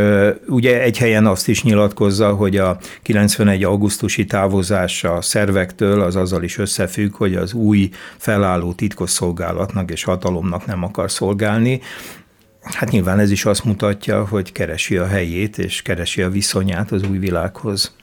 ugye 0.49 0.83
egy 0.83 0.99
helyen 0.99 1.27
azt 1.27 1.49
is 1.49 1.63
nyilatkozza, 1.63 2.35
hogy 2.35 2.57
a 2.57 2.79
91. 3.03 3.65
augusztusi 3.65 4.25
távozása 4.25 5.13
a 5.13 5.23
szervektől 5.23 6.01
az 6.01 6.17
azzal 6.17 6.43
is 6.43 6.59
összefügg, 6.59 7.15
hogy 7.15 7.35
az 7.35 7.53
új 7.53 7.91
felálló 8.17 8.73
titkosszolgálat 8.73 9.45
szolgálatnak 9.47 9.91
és 9.91 10.05
hatalomnak 10.05 10.67
nem 10.67 10.83
akar 10.83 11.11
szolgálni. 11.11 11.81
Hát 12.63 12.91
nyilván 12.91 13.19
ez 13.19 13.31
is 13.31 13.45
azt 13.45 13.65
mutatja, 13.65 14.27
hogy 14.27 14.53
keresi 14.53 14.97
a 14.97 15.07
helyét 15.07 15.59
és 15.59 15.83
keresi 15.83 16.23
a 16.23 16.31
viszonyát 16.31 16.93
az 16.93 17.03
új 17.11 17.19
világhoz. 17.19 17.95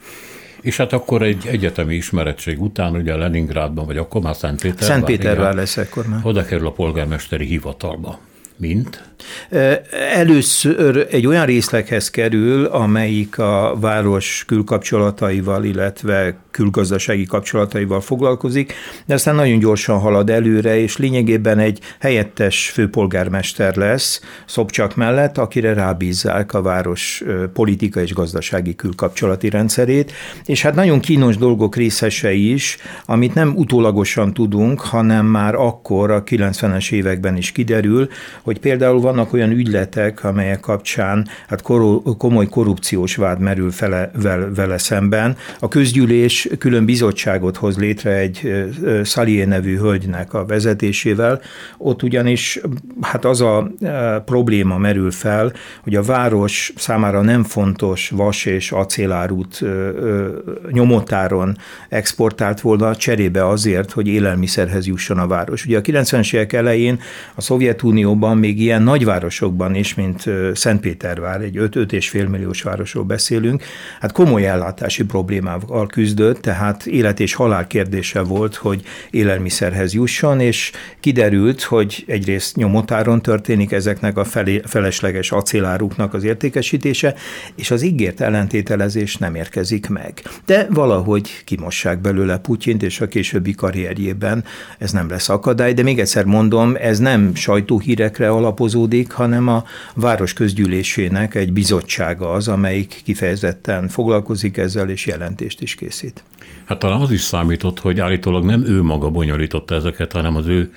És 0.61 0.77
hát 0.77 0.93
akkor 0.93 1.21
egy 1.21 1.47
egyetemi 1.47 1.95
ismerettség 1.95 2.61
után, 2.61 2.95
ugye 2.95 3.15
Leningrádban, 3.15 3.85
vagy 3.85 3.97
akkor 3.97 4.21
már 4.21 4.35
Szentpétervár. 4.35 4.89
Szentpétervár 4.89 5.53
lesz 5.53 5.77
ekkor 5.77 6.07
már. 6.07 6.19
Oda 6.23 6.45
kerül 6.45 6.67
a 6.67 6.71
polgármesteri 6.71 7.45
hivatalba. 7.45 8.19
Mint? 8.57 9.03
Először 10.13 11.07
egy 11.11 11.27
olyan 11.27 11.45
részleghez 11.45 12.09
kerül, 12.09 12.65
amelyik 12.65 13.39
a 13.39 13.77
város 13.79 14.43
külkapcsolataival, 14.47 15.63
illetve 15.63 16.37
külgazdasági 16.51 17.25
kapcsolataival 17.25 18.01
foglalkozik, 18.01 18.73
de 19.05 19.13
aztán 19.13 19.35
nagyon 19.35 19.59
gyorsan 19.59 19.99
halad 19.99 20.29
előre, 20.29 20.79
és 20.79 20.97
lényegében 20.97 21.59
egy 21.59 21.79
helyettes 21.99 22.69
főpolgármester 22.69 23.75
lesz 23.75 24.21
Szobcsak 24.45 24.95
mellett, 24.95 25.37
akire 25.37 25.73
rábízzák 25.73 26.53
a 26.53 26.61
város 26.61 27.23
politika 27.53 28.01
és 28.01 28.13
gazdasági 28.13 28.75
külkapcsolati 28.75 29.49
rendszerét, 29.49 30.11
és 30.45 30.61
hát 30.61 30.75
nagyon 30.75 30.99
kínos 30.99 31.37
dolgok 31.37 31.75
részese 31.75 32.33
is, 32.33 32.77
amit 33.05 33.33
nem 33.33 33.53
utólagosan 33.55 34.33
tudunk, 34.33 34.81
hanem 34.81 35.25
már 35.25 35.55
akkor 35.55 36.11
a 36.11 36.23
90-es 36.23 36.91
években 36.91 37.37
is 37.37 37.51
kiderül, 37.51 38.09
hogy 38.43 38.59
például 38.59 38.99
vannak 38.99 39.33
olyan 39.33 39.51
ügyletek, 39.51 40.23
amelyek 40.23 40.59
kapcsán 40.59 41.27
hát 41.47 41.61
komoly 42.17 42.47
korrupciós 42.47 43.15
vád 43.15 43.39
merül 43.39 43.71
fele, 43.71 44.11
vele 44.55 44.77
szemben. 44.77 45.35
A 45.59 45.67
közgyűlés 45.67 46.49
külön 46.59 46.85
bizottságot 46.85 47.57
hoz 47.57 47.77
létre 47.77 48.11
egy 48.11 48.65
Szalié 49.03 49.43
nevű 49.43 49.77
hölgynek 49.77 50.33
a 50.33 50.45
vezetésével. 50.45 51.41
Ott 51.77 52.03
ugyanis 52.03 52.61
hát 53.01 53.25
az 53.25 53.41
a 53.41 53.71
probléma 54.25 54.77
merül 54.77 55.11
fel, 55.11 55.53
hogy 55.83 55.95
a 55.95 56.01
város 56.01 56.73
számára 56.75 57.21
nem 57.21 57.43
fontos 57.43 58.09
vas 58.09 58.45
és 58.45 58.71
acélárút 58.71 59.61
nyomotáron 60.71 61.57
exportált 61.89 62.61
volna 62.61 62.95
cserébe 62.95 63.47
azért, 63.47 63.91
hogy 63.91 64.07
élelmiszerhez 64.07 64.87
jusson 64.87 65.17
a 65.17 65.27
város. 65.27 65.65
Ugye 65.65 65.77
a 65.77 65.81
90-es 65.81 66.33
évek 66.33 66.53
elején 66.53 66.99
a 67.35 67.41
Szovjetunióban 67.41 68.32
még 68.37 68.59
ilyen 68.59 68.81
nagyvárosokban 68.81 69.75
is, 69.75 69.93
mint 69.93 70.23
Szentpétervár, 70.53 71.41
egy 71.41 71.55
5-5,5 71.57 72.29
milliós 72.29 72.61
városról 72.61 73.03
beszélünk, 73.03 73.63
hát 73.99 74.11
komoly 74.11 74.47
ellátási 74.47 75.03
problémával 75.03 75.87
küzdött, 75.87 76.41
tehát 76.41 76.85
élet 76.85 77.19
és 77.19 77.33
halál 77.33 77.67
kérdése 77.67 78.21
volt, 78.21 78.55
hogy 78.55 78.81
élelmiszerhez 79.09 79.93
jusson, 79.93 80.39
és 80.39 80.71
kiderült, 80.99 81.61
hogy 81.61 82.03
egyrészt 82.07 82.55
nyomotáron 82.55 83.21
történik 83.21 83.71
ezeknek 83.71 84.17
a 84.17 84.25
felesleges 84.63 85.31
acéláruknak 85.31 86.13
az 86.13 86.23
értékesítése, 86.23 87.15
és 87.55 87.71
az 87.71 87.81
ígért 87.81 88.21
ellentételezés 88.21 89.17
nem 89.17 89.35
érkezik 89.35 89.89
meg. 89.89 90.21
De 90.45 90.67
valahogy 90.69 91.43
kimossák 91.45 92.01
belőle 92.01 92.37
Putyint, 92.37 92.83
és 92.83 93.01
a 93.01 93.07
későbbi 93.07 93.53
karrierjében 93.53 94.43
ez 94.77 94.91
nem 94.91 95.09
lesz 95.09 95.29
akadály, 95.29 95.73
de 95.73 95.83
még 95.83 95.99
egyszer 95.99 96.25
mondom, 96.25 96.75
ez 96.79 96.99
nem 96.99 97.35
sajtóhírekre 97.35 98.22
alapozódik, 98.29 99.11
hanem 99.11 99.47
a 99.47 99.63
város 99.95 100.33
közgyűlésének 100.33 101.35
egy 101.35 101.53
bizottsága 101.53 102.31
az, 102.31 102.47
amelyik 102.47 103.01
kifejezetten 103.03 103.87
foglalkozik 103.87 104.57
ezzel, 104.57 104.89
és 104.89 105.05
jelentést 105.05 105.61
is 105.61 105.75
készít. 105.75 106.23
Hát 106.65 106.79
talán 106.79 107.01
az 107.01 107.11
is 107.11 107.21
számított, 107.21 107.79
hogy 107.79 107.99
állítólag 107.99 108.45
nem 108.45 108.65
ő 108.65 108.81
maga 108.81 109.09
bonyolította 109.09 109.75
ezeket, 109.75 110.11
hanem 110.11 110.35
az 110.35 110.47
ő 110.47 110.71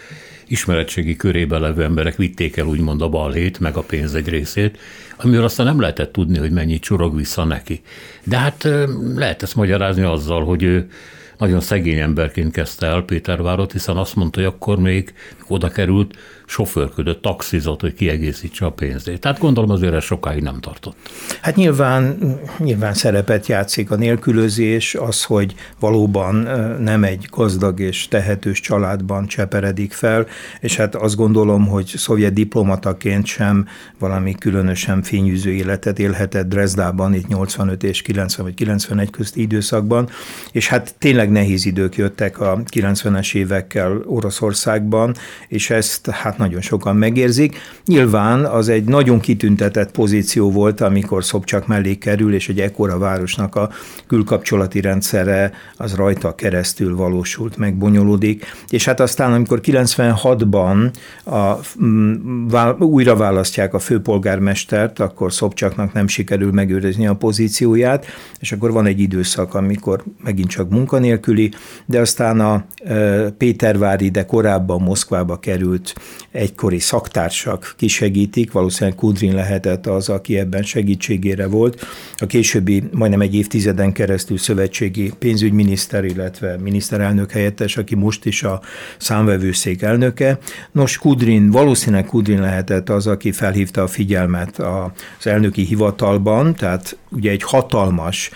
ismeretségi 0.48 1.16
körébe 1.16 1.58
levő 1.58 1.82
emberek 1.82 2.16
vitték 2.16 2.56
el 2.56 2.66
úgymond 2.66 3.02
a 3.02 3.08
balhét, 3.08 3.60
meg 3.60 3.76
a 3.76 3.82
pénz 3.82 4.14
egy 4.14 4.28
részét, 4.28 4.78
amiről 5.16 5.44
aztán 5.44 5.66
nem 5.66 5.80
lehetett 5.80 6.12
tudni, 6.12 6.38
hogy 6.38 6.50
mennyit 6.50 6.82
csorog 6.82 7.16
vissza 7.16 7.44
neki. 7.44 7.80
De 8.24 8.36
hát 8.36 8.68
lehet 9.14 9.42
ezt 9.42 9.54
magyarázni 9.54 10.02
azzal, 10.02 10.44
hogy 10.44 10.62
ő 10.62 10.90
nagyon 11.38 11.60
szegény 11.60 11.98
emberként 11.98 12.52
kezdte 12.52 12.86
el 12.86 13.02
Pétervárot, 13.02 13.72
hiszen 13.72 13.96
azt 13.96 14.16
mondta, 14.16 14.40
hogy 14.40 14.48
akkor 14.48 14.78
még 14.78 15.14
oda 15.48 15.68
került, 15.68 16.14
sofőrködött, 16.46 17.22
taxizott, 17.22 17.80
hogy 17.80 17.94
kiegészítse 17.94 18.66
a 18.66 18.70
pénzét. 18.70 19.20
Tehát 19.20 19.38
gondolom 19.38 19.70
azért 19.70 19.94
ez 19.94 20.04
sokáig 20.04 20.42
nem 20.42 20.60
tartott. 20.60 20.96
Hát 21.40 21.56
nyilván, 21.56 22.18
nyilván 22.58 22.94
szerepet 22.94 23.46
játszik 23.46 23.90
a 23.90 23.96
nélkülözés, 23.96 24.94
az, 24.94 25.24
hogy 25.24 25.54
valóban 25.80 26.34
nem 26.80 27.04
egy 27.04 27.28
gazdag 27.30 27.80
és 27.80 28.08
tehetős 28.08 28.60
családban 28.60 29.26
cseperedik 29.26 29.92
fel, 29.92 30.26
és 30.60 30.76
hát 30.76 30.94
azt 30.94 31.16
gondolom, 31.16 31.66
hogy 31.66 31.86
szovjet 31.86 32.32
diplomataként 32.32 33.26
sem 33.26 33.66
valami 33.98 34.34
különösen 34.34 35.02
fényűző 35.02 35.50
életet 35.52 35.98
élhetett 35.98 36.48
Dresdában 36.48 37.14
itt 37.14 37.28
85 37.28 37.82
és 37.82 38.02
90 38.02 38.44
vagy 38.44 38.54
91 38.54 39.10
közti 39.10 39.40
időszakban, 39.40 40.08
és 40.52 40.68
hát 40.68 40.94
tényleg 40.98 41.30
nehéz 41.30 41.66
idők 41.66 41.96
jöttek 41.96 42.40
a 42.40 42.62
90-es 42.70 43.34
évekkel 43.34 44.02
Oroszországban, 44.04 45.14
és 45.48 45.70
ezt 45.70 46.10
hát 46.10 46.38
nagyon 46.38 46.60
sokan 46.60 46.96
megérzik. 46.96 47.56
Nyilván 47.86 48.44
az 48.44 48.68
egy 48.68 48.84
nagyon 48.84 49.20
kitüntetett 49.20 49.90
pozíció 49.90 50.50
volt, 50.50 50.80
amikor 50.80 51.24
Szobcsak 51.24 51.66
mellé 51.66 51.94
kerül, 51.94 52.34
és 52.34 52.48
egy 52.48 52.60
ekkora 52.60 52.98
városnak 52.98 53.54
a 53.54 53.70
külkapcsolati 54.06 54.80
rendszere 54.80 55.52
az 55.76 55.94
rajta 55.94 56.34
keresztül 56.34 56.96
valósult 56.96 57.56
meg, 57.56 57.76
bonyolódik. 57.76 58.44
És 58.68 58.84
hát 58.84 59.00
aztán, 59.00 59.32
amikor 59.32 59.60
96-ban 59.62 60.90
a, 61.24 61.54
mm, 61.84 62.48
újra 62.78 63.16
választják 63.16 63.74
a 63.74 63.78
főpolgármestert, 63.78 64.98
akkor 64.98 65.32
Szobcsaknak 65.32 65.92
nem 65.92 66.06
sikerül 66.06 66.52
megőrizni 66.52 67.06
a 67.06 67.14
pozícióját, 67.14 68.06
és 68.40 68.52
akkor 68.52 68.72
van 68.72 68.86
egy 68.86 69.00
időszak, 69.00 69.54
amikor 69.54 70.04
megint 70.24 70.48
csak 70.48 70.70
munkanélküli, 70.70 71.50
de 71.84 72.00
aztán 72.00 72.40
a 72.40 72.64
e, 72.84 73.30
Pétervári, 73.30 74.08
de 74.08 74.24
korábban 74.24 74.80
Moszkvába 75.26 75.38
került 75.38 75.94
egykori 76.30 76.78
szaktársak 76.78 77.74
kisegítik, 77.76 78.52
valószínűleg 78.52 78.98
Kudrin 78.98 79.34
lehetett 79.34 79.86
az, 79.86 80.08
aki 80.08 80.38
ebben 80.38 80.62
segítségére 80.62 81.46
volt. 81.46 81.86
A 82.16 82.26
későbbi 82.26 82.82
majdnem 82.92 83.20
egy 83.20 83.34
évtizeden 83.34 83.92
keresztül 83.92 84.38
szövetségi 84.38 85.12
pénzügyminiszter, 85.18 86.04
illetve 86.04 86.56
miniszterelnök 86.58 87.30
helyettes, 87.30 87.76
aki 87.76 87.94
most 87.94 88.24
is 88.24 88.42
a 88.42 88.60
számvevőszék 88.98 89.82
elnöke. 89.82 90.38
Nos, 90.72 90.98
Kudrin, 90.98 91.50
valószínűleg 91.50 92.04
Kudrin 92.06 92.40
lehetett 92.40 92.88
az, 92.88 93.06
aki 93.06 93.32
felhívta 93.32 93.82
a 93.82 93.86
figyelmet 93.86 94.58
az 94.58 95.26
elnöki 95.26 95.62
hivatalban, 95.62 96.54
tehát 96.54 96.96
ugye 97.10 97.30
egy 97.30 97.42
hatalmas, 97.42 98.30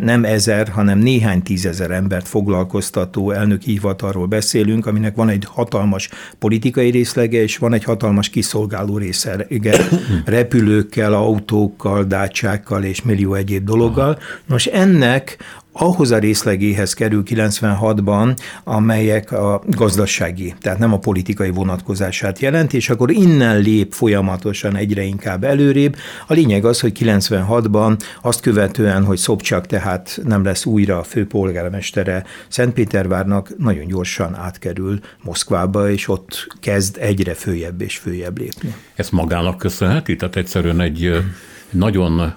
nem 0.00 0.24
ezer, 0.24 0.68
hanem 0.68 0.98
néhány 0.98 1.42
tízezer 1.42 1.90
embert 1.90 2.28
foglalkoztató 2.28 3.30
elnöki 3.30 3.70
hivatalról 3.70 4.26
beszélünk, 4.26 4.86
aminek 4.86 5.14
van 5.14 5.28
egy 5.28 5.44
hatalmas 5.48 6.08
politikai 6.38 6.90
részlege, 6.90 7.42
és 7.42 7.56
van 7.56 7.72
egy 7.72 7.84
hatalmas 7.84 8.28
kiszolgáló 8.28 8.98
részlege, 8.98 9.76
repülőkkel, 10.24 11.12
autókkal, 11.12 12.04
dácsákkal 12.04 12.82
és 12.82 13.02
millió 13.02 13.34
egyéb 13.34 13.64
dologgal. 13.64 14.18
Nos, 14.46 14.66
ennek 14.66 15.36
ahhoz 15.72 16.10
a 16.10 16.18
részlegéhez 16.18 16.94
kerül 16.94 17.22
96-ban, 17.26 18.36
amelyek 18.64 19.32
a 19.32 19.62
gazdasági, 19.66 20.54
tehát 20.60 20.78
nem 20.78 20.92
a 20.92 20.98
politikai 20.98 21.50
vonatkozását 21.50 22.38
jelent, 22.38 22.72
és 22.72 22.90
akkor 22.90 23.10
innen 23.10 23.60
lép 23.60 23.92
folyamatosan 23.92 24.76
egyre 24.76 25.02
inkább 25.02 25.44
előrébb. 25.44 25.96
A 26.26 26.32
lényeg 26.32 26.64
az, 26.64 26.80
hogy 26.80 26.98
96-ban 27.00 28.00
azt 28.22 28.40
követően, 28.40 29.04
hogy 29.04 29.18
Szobcsak 29.18 29.66
tehát 29.66 30.20
nem 30.24 30.44
lesz 30.44 30.64
újra 30.64 30.98
a 30.98 31.02
főpolgármestere 31.02 32.24
Szentpétervárnak, 32.48 33.58
nagyon 33.58 33.86
gyorsan 33.86 34.34
átkerül 34.34 35.00
Moszkvába, 35.22 35.90
és 35.90 36.08
ott 36.08 36.46
kezd 36.60 36.96
egyre 37.00 37.34
följebb 37.34 37.80
és 37.80 37.96
följebb 37.96 38.38
lépni. 38.38 38.74
Ezt 38.94 39.12
magának 39.12 39.58
köszönheti? 39.58 40.16
Tehát 40.16 40.36
egyszerűen 40.36 40.80
egy 40.80 41.22
nagyon 41.70 42.34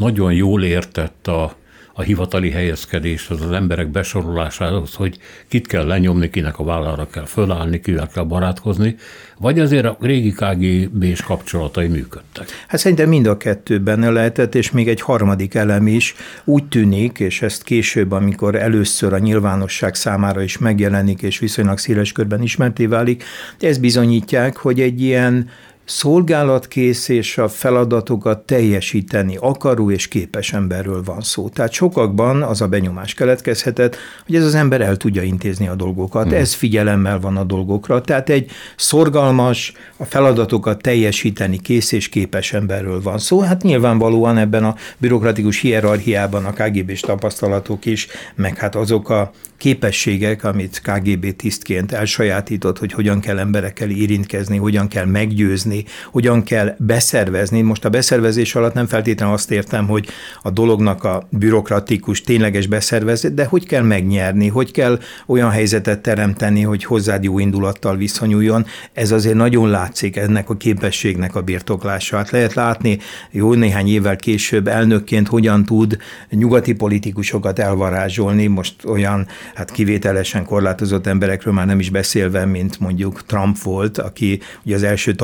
nagyon 0.00 0.32
jól 0.32 0.62
értett 0.62 1.26
a, 1.26 1.54
a 1.94 2.02
hivatali 2.02 2.50
helyezkedés, 2.50 3.28
az 3.30 3.40
az 3.40 3.50
emberek 3.50 3.88
besorolásához, 3.88 4.94
hogy 4.94 5.18
kit 5.48 5.66
kell 5.66 5.86
lenyomni, 5.86 6.30
kinek 6.30 6.58
a 6.58 6.64
vállára 6.64 7.06
kell 7.06 7.24
fölállni, 7.24 7.80
kivel 7.80 8.08
kell 8.08 8.24
barátkozni, 8.24 8.96
vagy 9.38 9.58
azért 9.58 9.84
a 9.84 9.96
régi 10.00 10.32
kgb 10.32 11.02
és 11.02 11.22
kapcsolatai 11.22 11.86
működtek? 11.86 12.48
Hát 12.68 12.80
szerintem 12.80 13.08
mind 13.08 13.26
a 13.26 13.36
kettő 13.36 13.78
benne 13.78 14.10
lehetett, 14.10 14.54
és 14.54 14.70
még 14.70 14.88
egy 14.88 15.00
harmadik 15.00 15.54
elem 15.54 15.86
is 15.86 16.14
úgy 16.44 16.64
tűnik, 16.64 17.18
és 17.18 17.42
ezt 17.42 17.62
később, 17.62 18.12
amikor 18.12 18.54
először 18.54 19.12
a 19.12 19.18
nyilvánosság 19.18 19.94
számára 19.94 20.42
is 20.42 20.58
megjelenik, 20.58 21.22
és 21.22 21.38
viszonylag 21.38 21.78
széles 21.78 22.12
körben 22.12 22.42
ismerté 22.42 22.86
válik, 22.86 23.24
ez 23.58 23.78
bizonyítják, 23.78 24.56
hogy 24.56 24.80
egy 24.80 25.02
ilyen 25.02 25.48
szolgálatkész 25.90 27.08
és 27.08 27.38
a 27.38 27.48
feladatokat 27.48 28.38
teljesíteni 28.38 29.36
akaró 29.40 29.90
és 29.90 30.08
képes 30.08 30.52
emberről 30.52 31.02
van 31.02 31.20
szó. 31.20 31.48
Tehát 31.48 31.72
sokakban 31.72 32.42
az 32.42 32.60
a 32.60 32.68
benyomás 32.68 33.14
keletkezhetett, 33.14 33.96
hogy 34.26 34.34
ez 34.34 34.44
az 34.44 34.54
ember 34.54 34.80
el 34.80 34.96
tudja 34.96 35.22
intézni 35.22 35.68
a 35.68 35.74
dolgokat, 35.74 36.26
hmm. 36.26 36.34
ez 36.34 36.54
figyelemmel 36.54 37.20
van 37.20 37.36
a 37.36 37.44
dolgokra. 37.44 38.00
Tehát 38.00 38.28
egy 38.28 38.50
szorgalmas, 38.76 39.72
a 39.96 40.04
feladatokat 40.04 40.82
teljesíteni 40.82 41.60
kész 41.60 41.92
és 41.92 42.08
képes 42.08 42.52
emberről 42.52 43.02
van 43.02 43.18
szó. 43.18 43.40
Hát 43.40 43.62
nyilvánvalóan 43.62 44.38
ebben 44.38 44.64
a 44.64 44.74
bürokratikus 44.98 45.60
hierarchiában 45.60 46.44
a 46.44 46.52
KGB-s 46.52 47.00
tapasztalatok 47.00 47.84
is, 47.84 48.06
meg 48.34 48.56
hát 48.56 48.74
azok 48.74 49.10
a 49.10 49.32
képességek, 49.60 50.44
amit 50.44 50.80
KGB 50.84 51.36
tisztként 51.36 51.92
elsajátított, 51.92 52.78
hogy 52.78 52.92
hogyan 52.92 53.20
kell 53.20 53.38
emberekkel 53.38 53.90
érintkezni, 53.90 54.56
hogyan 54.56 54.88
kell 54.88 55.04
meggyőzni, 55.04 55.79
hogyan 56.10 56.42
kell 56.42 56.74
beszervezni. 56.78 57.60
Most 57.60 57.84
a 57.84 57.88
beszervezés 57.88 58.54
alatt 58.54 58.74
nem 58.74 58.86
feltétlenül 58.86 59.34
azt 59.34 59.50
értem, 59.50 59.86
hogy 59.86 60.08
a 60.42 60.50
dolognak 60.50 61.04
a 61.04 61.26
bürokratikus, 61.30 62.20
tényleges 62.20 62.66
beszervezés, 62.66 63.34
de 63.34 63.44
hogy 63.44 63.66
kell 63.66 63.82
megnyerni, 63.82 64.48
hogy 64.48 64.70
kell 64.70 64.98
olyan 65.26 65.50
helyzetet 65.50 66.00
teremteni, 66.00 66.62
hogy 66.62 66.84
hozzád 66.84 67.24
jó 67.24 67.38
indulattal 67.38 67.96
viszonyuljon. 67.96 68.66
Ez 68.92 69.10
azért 69.10 69.34
nagyon 69.34 69.68
látszik 69.68 70.16
ennek 70.16 70.50
a 70.50 70.56
képességnek 70.56 71.34
a 71.34 71.42
birtoklása. 71.42 72.16
Hát 72.16 72.30
lehet 72.30 72.54
látni 72.54 72.98
jó 73.30 73.54
néhány 73.54 73.88
évvel 73.88 74.16
később 74.16 74.68
elnökként 74.68 75.28
hogyan 75.28 75.64
tud 75.64 75.96
nyugati 76.30 76.72
politikusokat 76.72 77.58
elvarázsolni, 77.58 78.46
most 78.46 78.74
olyan 78.84 79.26
hát 79.54 79.70
kivételesen 79.70 80.44
korlátozott 80.44 81.06
emberekről 81.06 81.54
már 81.54 81.66
nem 81.66 81.78
is 81.78 81.90
beszélve, 81.90 82.44
mint 82.44 82.80
mondjuk 82.80 83.26
Trump 83.26 83.58
volt, 83.62 83.98
aki 83.98 84.40
ugye 84.64 84.74
az 84.74 84.82
első 84.82 85.14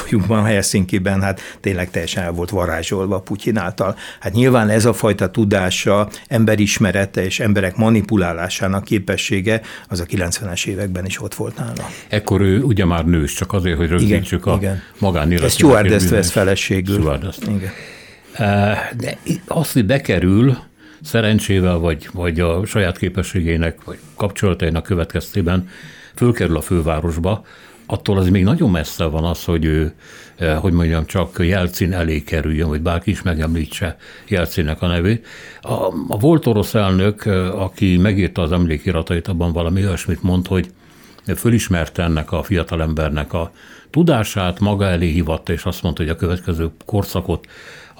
találkozójukban 0.00 0.44
Helsinki-ben 0.44 1.22
hát 1.22 1.40
tényleg 1.60 1.90
teljesen 1.90 2.22
el 2.22 2.32
volt 2.32 2.50
varázsolva 2.50 3.20
Putyin 3.20 3.56
által. 3.56 3.96
Hát 4.20 4.32
nyilván 4.32 4.68
ez 4.68 4.84
a 4.84 4.92
fajta 4.92 5.30
tudása, 5.30 6.08
emberismerete 6.28 7.24
és 7.24 7.40
emberek 7.40 7.76
manipulálásának 7.76 8.84
képessége 8.84 9.60
az 9.88 10.00
a 10.00 10.04
90-es 10.04 10.66
években 10.66 11.06
is 11.06 11.22
ott 11.22 11.34
volt 11.34 11.56
nála. 11.56 11.88
Ekkor 12.08 12.40
ő 12.40 12.62
ugye 12.62 12.84
már 12.84 13.04
nős, 13.04 13.34
csak 13.34 13.52
azért, 13.52 13.76
hogy 13.76 13.88
rögzítsük 13.88 14.46
a 14.46 14.60
magánéletet. 14.98 15.46
Ez 15.46 15.54
Stuart 15.54 16.08
vesz 16.08 16.30
feleségül. 16.30 17.18
Igen. 17.46 17.70
De 18.96 19.18
azt, 19.46 19.72
hogy 19.72 19.86
bekerül, 19.86 20.56
szerencsével, 21.02 21.78
vagy, 21.78 22.08
vagy 22.12 22.40
a 22.40 22.66
saját 22.66 22.98
képességének, 22.98 23.84
vagy 23.84 23.98
kapcsolatainak 24.16 24.82
következtében 24.82 25.68
fölkerül 26.14 26.56
a 26.56 26.60
fővárosba, 26.60 27.44
attól 27.90 28.18
az 28.18 28.28
még 28.28 28.44
nagyon 28.44 28.70
messze 28.70 29.04
van 29.04 29.24
az, 29.24 29.44
hogy 29.44 29.64
ő, 29.64 29.92
eh, 30.36 30.58
hogy 30.58 30.72
mondjam, 30.72 31.06
csak 31.06 31.38
Jelcin 31.38 31.92
elé 31.92 32.22
kerüljön, 32.22 32.68
vagy 32.68 32.80
bárki 32.80 33.10
is 33.10 33.22
megemlítse 33.22 33.96
Jelcinnek 34.28 34.82
a 34.82 34.86
nevét. 34.86 35.26
A, 35.60 35.72
a 36.08 36.18
volt 36.18 36.46
orosz 36.46 36.74
elnök, 36.74 37.26
eh, 37.26 37.62
aki 37.62 37.96
megírta 37.96 38.42
az 38.42 38.52
emlékiratait, 38.52 39.28
abban 39.28 39.52
valami 39.52 39.84
olyasmit 39.84 40.22
mond, 40.22 40.46
hogy 40.46 40.70
fölismerte 41.36 42.02
ennek 42.02 42.32
a 42.32 42.42
fiatalembernek 42.42 43.32
a 43.32 43.52
tudását, 43.90 44.60
maga 44.60 44.84
elé 44.84 45.08
hivatta, 45.10 45.52
és 45.52 45.64
azt 45.64 45.82
mondta, 45.82 46.02
hogy 46.02 46.10
a 46.10 46.16
következő 46.16 46.70
korszakot 46.84 47.46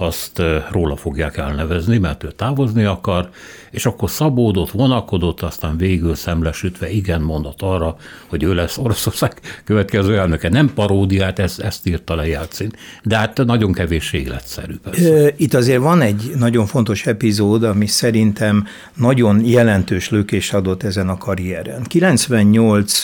azt 0.00 0.42
róla 0.70 0.96
fogják 0.96 1.36
elnevezni, 1.36 1.98
mert 1.98 2.24
ő 2.24 2.30
távozni 2.30 2.84
akar, 2.84 3.28
és 3.70 3.86
akkor 3.86 4.10
szabódott, 4.10 4.70
vonakodott, 4.70 5.40
aztán 5.40 5.76
végül 5.76 6.14
szemlesütve 6.14 6.90
igen 6.90 7.20
mondott 7.20 7.62
arra, 7.62 7.96
hogy 8.26 8.42
ő 8.42 8.54
lesz 8.54 8.78
Oroszország 8.78 9.32
következő 9.64 10.18
elnöke. 10.18 10.48
Nem 10.48 10.72
paródiát, 10.74 11.38
ezt, 11.38 11.60
ezt 11.60 11.86
írta 11.86 12.14
le 12.14 12.26
Jelcin, 12.26 12.72
de 13.02 13.16
hát 13.16 13.44
nagyon 13.44 13.72
kevés 13.72 14.12
életszerű. 14.12 14.74
Persze. 14.82 15.32
Itt 15.36 15.54
azért 15.54 15.80
van 15.80 16.00
egy 16.00 16.32
nagyon 16.38 16.66
fontos 16.66 17.06
epizód, 17.06 17.64
ami 17.64 17.86
szerintem 17.86 18.66
nagyon 18.94 19.44
jelentős 19.44 20.10
lökés 20.10 20.52
adott 20.52 20.82
ezen 20.82 21.08
a 21.08 21.18
karrieren. 21.18 21.82
98 21.82 23.02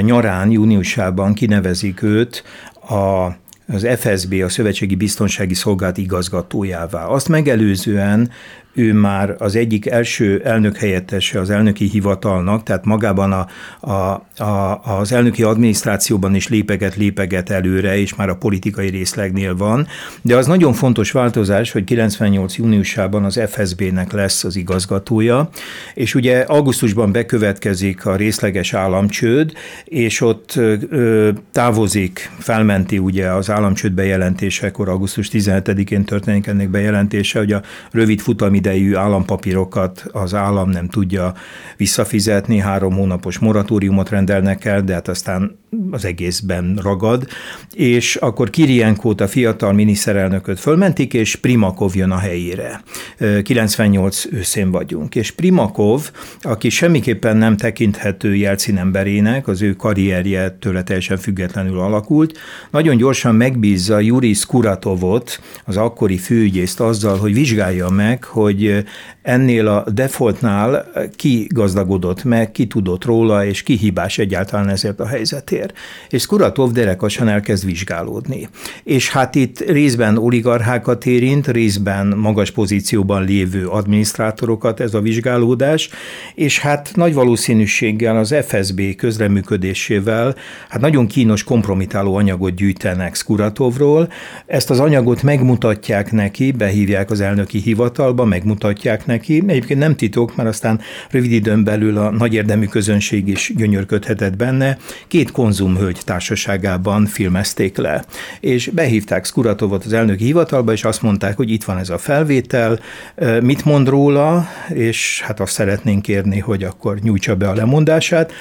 nyarán, 0.00 0.50
júniusában 0.50 1.34
kinevezik 1.34 2.02
őt 2.02 2.42
a 2.88 3.40
az 3.72 3.86
FSB, 3.98 4.32
a 4.44 4.48
Szövetségi 4.48 4.94
Biztonsági 4.94 5.54
Szolgálat 5.54 5.98
igazgatójává. 5.98 7.04
Azt 7.04 7.28
megelőzően 7.28 8.30
ő 8.74 8.92
már 8.92 9.34
az 9.38 9.56
egyik 9.56 9.86
első 9.86 10.40
elnök 10.44 10.76
helyettese 10.76 11.40
az 11.40 11.50
elnöki 11.50 11.88
hivatalnak, 11.88 12.62
tehát 12.62 12.84
magában 12.84 13.32
a, 13.32 13.46
a, 13.90 14.42
a, 14.42 14.80
az 14.84 15.12
elnöki 15.12 15.42
adminisztrációban 15.42 16.34
is 16.34 16.48
lépeget, 16.48 16.96
lépeget 16.96 17.50
előre, 17.50 17.98
és 17.98 18.14
már 18.14 18.28
a 18.28 18.36
politikai 18.36 18.88
részlegnél 18.88 19.56
van. 19.56 19.86
De 20.22 20.36
az 20.36 20.46
nagyon 20.46 20.72
fontos 20.72 21.10
változás, 21.10 21.72
hogy 21.72 21.84
98. 21.84 22.56
júniusában 22.56 23.24
az 23.24 23.40
FSB-nek 23.46 24.12
lesz 24.12 24.44
az 24.44 24.56
igazgatója, 24.56 25.48
és 25.94 26.14
ugye 26.14 26.40
augusztusban 26.40 27.12
bekövetkezik 27.12 28.06
a 28.06 28.16
részleges 28.16 28.74
államcsőd, 28.74 29.52
és 29.84 30.20
ott 30.20 30.54
ö, 30.56 31.30
távozik, 31.52 32.30
felmenti 32.38 32.98
ugye 32.98 33.30
az 33.30 33.50
államcsőd 33.50 33.92
bejelentésekor, 33.92 34.88
augusztus 34.88 35.28
17-én 35.32 36.04
történik 36.04 36.46
ennek 36.46 36.68
bejelentése, 36.68 37.38
hogy 37.38 37.52
a 37.52 37.62
rövid 37.90 38.20
futalmi 38.20 38.60
idejű 38.62 38.94
állampapírokat 38.94 40.04
az 40.12 40.34
állam 40.34 40.70
nem 40.70 40.88
tudja 40.88 41.34
visszafizetni, 41.76 42.58
három 42.58 42.94
hónapos 42.94 43.38
moratóriumot 43.38 44.08
rendelnek 44.08 44.64
el, 44.64 44.82
de 44.82 44.92
hát 44.92 45.08
aztán 45.08 45.58
az 45.90 46.04
egészben 46.04 46.78
ragad, 46.82 47.26
és 47.72 48.16
akkor 48.16 48.50
Kirienkót, 48.50 49.20
a 49.20 49.28
fiatal 49.28 49.72
miniszterelnököt 49.72 50.60
fölmentik, 50.60 51.14
és 51.14 51.36
Primakov 51.36 51.94
jön 51.96 52.10
a 52.10 52.18
helyére. 52.18 52.82
98 53.42 54.24
őszén 54.32 54.70
vagyunk. 54.70 55.14
És 55.14 55.30
Primakov, 55.30 56.10
aki 56.40 56.68
semmiképpen 56.68 57.36
nem 57.36 57.56
tekinthető 57.56 58.36
Jelcin 58.36 58.78
emberének, 58.78 59.48
az 59.48 59.62
ő 59.62 59.72
karrierje 59.72 60.50
tőle 60.50 60.82
teljesen 60.82 61.16
függetlenül 61.16 61.78
alakult, 61.78 62.38
nagyon 62.70 62.96
gyorsan 62.96 63.34
megbízza 63.34 64.00
Juri 64.00 64.32
Skuratovot, 64.32 65.40
az 65.64 65.76
akkori 65.76 66.16
főügyészt 66.16 66.80
azzal, 66.80 67.18
hogy 67.18 67.34
vizsgálja 67.34 67.88
meg, 67.88 68.24
hogy 68.24 68.51
ennél 69.22 69.66
a 69.66 69.84
defaultnál 69.90 70.90
ki 71.16 71.46
gazdagodott 71.54 72.24
meg, 72.24 72.50
ki 72.52 72.66
tudott 72.66 73.04
róla, 73.04 73.44
és 73.44 73.62
ki 73.62 73.76
hibás 73.76 74.18
egyáltalán 74.18 74.68
ezért 74.68 75.00
a 75.00 75.06
helyzetért. 75.06 75.76
És 76.08 76.22
Skuratov 76.22 76.72
derekasan 76.72 77.28
elkezd 77.28 77.64
vizsgálódni. 77.64 78.48
És 78.84 79.10
hát 79.10 79.34
itt 79.34 79.60
részben 79.60 80.18
oligarchákat 80.18 81.06
érint, 81.06 81.46
részben 81.46 82.06
magas 82.06 82.50
pozícióban 82.50 83.24
lévő 83.24 83.66
adminisztrátorokat 83.66 84.80
ez 84.80 84.94
a 84.94 85.00
vizsgálódás, 85.00 85.88
és 86.34 86.58
hát 86.58 86.90
nagy 86.94 87.14
valószínűséggel 87.14 88.16
az 88.16 88.34
FSB 88.46 88.94
közreműködésével 88.96 90.34
hát 90.68 90.80
nagyon 90.80 91.06
kínos 91.06 91.44
kompromitáló 91.44 92.14
anyagot 92.14 92.54
gyűjtenek 92.54 93.14
Skuratovról. 93.14 94.08
Ezt 94.46 94.70
az 94.70 94.80
anyagot 94.80 95.22
megmutatják 95.22 96.12
neki, 96.12 96.50
behívják 96.52 97.10
az 97.10 97.20
elnöki 97.20 97.58
hivatalba, 97.58 98.24
megmutatják 98.42 99.06
neki. 99.06 99.42
Egyébként 99.46 99.80
nem 99.80 99.96
titok, 99.96 100.36
mert 100.36 100.48
aztán 100.48 100.80
rövid 101.10 101.32
időn 101.32 101.64
belül 101.64 101.98
a 101.98 102.10
nagy 102.10 102.34
érdemű 102.34 102.66
közönség 102.66 103.28
is 103.28 103.52
gyönyörködhetett 103.56 104.36
benne. 104.36 104.76
Két 105.08 105.30
konzumhölgy 105.30 105.98
társaságában 106.04 107.06
filmezték 107.06 107.76
le, 107.76 108.04
és 108.40 108.70
behívták 108.74 109.24
Skuratovot 109.24 109.84
az 109.84 109.92
elnöki 109.92 110.24
hivatalba, 110.24 110.72
és 110.72 110.84
azt 110.84 111.02
mondták, 111.02 111.36
hogy 111.36 111.50
itt 111.50 111.64
van 111.64 111.78
ez 111.78 111.90
a 111.90 111.98
felvétel, 111.98 112.80
mit 113.40 113.64
mond 113.64 113.88
róla, 113.88 114.46
és 114.68 115.22
hát 115.24 115.40
azt 115.40 115.52
szeretnénk 115.52 116.02
kérni, 116.02 116.38
hogy 116.38 116.62
akkor 116.62 116.98
nyújtsa 116.98 117.36
be 117.36 117.48
a 117.48 117.54
lemondását. 117.54 118.32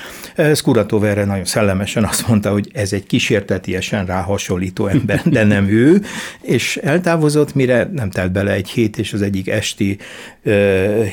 Skuratov 0.55 1.03
erre 1.03 1.25
nagyon 1.25 1.45
szellemesen 1.45 2.03
azt 2.03 2.27
mondta, 2.27 2.51
hogy 2.51 2.69
ez 2.73 2.93
egy 2.93 3.05
kísértetiesen 3.05 4.05
ráhasonlító 4.05 4.87
ember, 4.87 5.21
de 5.25 5.43
nem 5.43 5.67
ő, 5.67 6.01
és 6.41 6.77
eltávozott, 6.77 7.55
mire 7.55 7.89
nem 7.93 8.09
telt 8.09 8.31
bele 8.31 8.51
egy 8.51 8.69
hét, 8.69 8.97
és 8.97 9.13
az 9.13 9.21
egyik 9.21 9.49
esti 9.49 9.90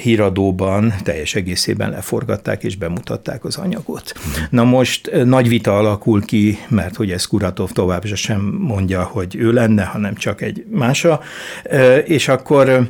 híradóban 0.03 0.95
teljes 1.03 1.35
egészében 1.35 1.91
leforgatták 1.91 2.65
és 2.65 2.77
bemutatták 2.77 3.45
az 3.45 3.57
anyagot. 3.57 4.13
Na 4.51 4.65
most 4.65 5.11
nagy 5.25 5.49
vita 5.49 5.77
alakul 5.77 6.25
ki, 6.25 6.59
mert 6.69 6.97
hogy 6.97 7.11
ez 7.11 7.27
Kuratov 7.27 7.71
tovább 7.71 8.07
sem 8.07 8.41
mondja, 8.59 9.03
hogy 9.03 9.37
ő 9.37 9.53
lenne, 9.53 9.85
hanem 9.85 10.15
csak 10.15 10.41
egy 10.41 10.65
mása, 10.71 11.21
és 12.05 12.29
akkor 12.29 12.89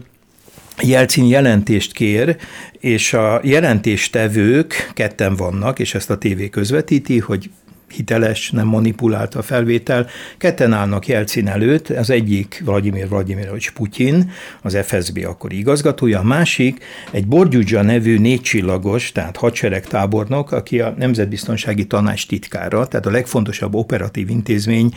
Jelcin 0.83 1.25
jelentést 1.25 1.93
kér, 1.93 2.37
és 2.81 3.13
a 3.13 3.41
jelentéstevők 3.43 4.91
ketten 4.95 5.37
vannak, 5.37 5.79
és 5.79 5.95
ezt 5.95 6.11
a 6.11 6.19
tévé 6.19 6.49
közvetíti, 6.49 7.19
hogy 7.19 7.51
hiteles, 7.93 8.51
nem 8.51 8.67
manipulált 8.67 9.35
a 9.35 9.43
felvétel. 9.43 10.07
Ketten 10.39 10.73
állnak 10.73 11.07
Jelcin 11.07 11.49
előtt, 11.49 11.89
az 11.89 12.11
egyik 12.11 12.63
Vladimir 12.65 13.09
Vladimirovics 13.09 13.71
Putyin, 13.71 14.31
az 14.63 14.79
FSB 14.83 15.25
akkor 15.27 15.53
igazgatója, 15.53 16.19
a 16.19 16.23
másik 16.23 16.85
egy 17.11 17.27
Borgyudzsa 17.27 17.83
nevű 17.83 18.19
négycsillagos, 18.19 19.13
tehát 19.13 19.37
hadseregtábornok, 19.37 20.53
aki 20.53 20.81
a 20.81 20.95
Nemzetbiztonsági 20.99 21.87
Tanács 21.87 22.27
titkára, 22.27 22.87
tehát 22.87 23.07
a 23.07 23.11
legfontosabb 23.11 23.75
operatív 23.75 24.31
intézmény 24.31 24.93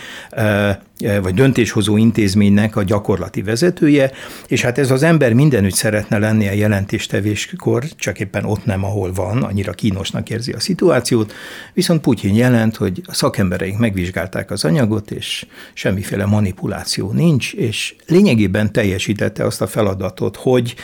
vagy 1.22 1.34
döntéshozó 1.34 1.98
intézménynek 1.98 2.76
a 2.76 2.84
gyakorlati 2.84 3.42
vezetője, 3.42 4.12
és 4.48 4.62
hát 4.62 4.78
ez 4.78 4.92
az 4.92 5.04
ember 5.04 5.34
mindenütt 5.34 5.74
szeretne 5.74 6.18
lenni 6.18 6.48
a 6.48 6.52
jelentéstevéskor, 6.52 7.84
csak 7.96 8.20
éppen 8.20 8.46
ott 8.46 8.66
nem, 8.66 8.84
ahol 8.84 9.14
van, 9.14 9.44
annyira 9.44 9.72
kínosnak 9.72 10.30
érzi 10.30 10.52
a 10.52 10.60
szituációt, 10.60 11.34
viszont 11.74 12.02
Putyin 12.02 12.36
jelent, 12.36 12.78
hogy 12.82 13.02
a 13.06 13.14
szakembereink 13.14 13.80
megvizsgálták 13.80 14.52
az 14.52 14.66
anyagot, 14.66 15.12
és 15.12 15.46
semmiféle 15.74 16.26
manipuláció 16.26 17.12
nincs, 17.12 17.54
és 17.54 17.96
lényegében 18.08 18.72
teljesítette 18.72 19.46
azt 19.46 19.62
a 19.62 19.68
feladatot, 19.68 20.36
hogy 20.36 20.76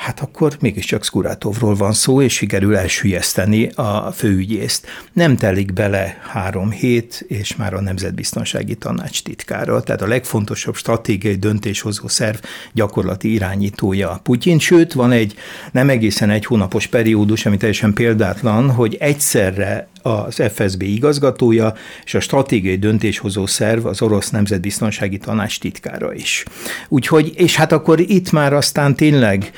hát 0.00 0.20
akkor 0.20 0.56
mégiscsak 0.60 1.04
Skurátovról 1.04 1.74
van 1.74 1.92
szó, 1.92 2.22
és 2.22 2.32
sikerül 2.32 2.76
elsüllyeszteni 2.76 3.68
a 3.74 4.12
főügyészt. 4.12 4.86
Nem 5.12 5.36
telik 5.36 5.72
bele 5.72 6.18
három 6.28 6.70
hét, 6.70 7.24
és 7.28 7.56
már 7.56 7.74
a 7.74 7.80
Nemzetbiztonsági 7.80 8.74
Tanács 8.74 9.22
titkára, 9.22 9.82
tehát 9.82 10.02
a 10.02 10.06
legfontosabb 10.06 10.74
stratégiai 10.74 11.34
döntéshozó 11.34 12.08
szerv 12.08 12.36
gyakorlati 12.72 13.32
irányítója 13.32 14.20
Putyin, 14.22 14.58
sőt 14.58 14.92
van 14.92 15.12
egy 15.12 15.34
nem 15.72 15.88
egészen 15.88 16.30
egy 16.30 16.44
hónapos 16.44 16.86
periódus, 16.86 17.46
ami 17.46 17.56
teljesen 17.56 17.92
példátlan, 17.92 18.70
hogy 18.70 18.96
egyszerre 19.00 19.88
az 20.02 20.42
FSB 20.54 20.82
igazgatója 20.82 21.74
és 22.04 22.14
a 22.14 22.20
stratégiai 22.20 22.76
döntéshozó 22.76 23.46
szerv 23.46 23.86
az 23.86 24.02
orosz 24.02 24.30
nemzetbiztonsági 24.30 25.18
tanács 25.18 25.60
titkára 25.60 26.14
is. 26.14 26.44
Úgyhogy, 26.88 27.32
és 27.36 27.56
hát 27.56 27.72
akkor 27.72 28.00
itt 28.00 28.30
már 28.30 28.52
aztán 28.52 28.94
tényleg 28.96 29.50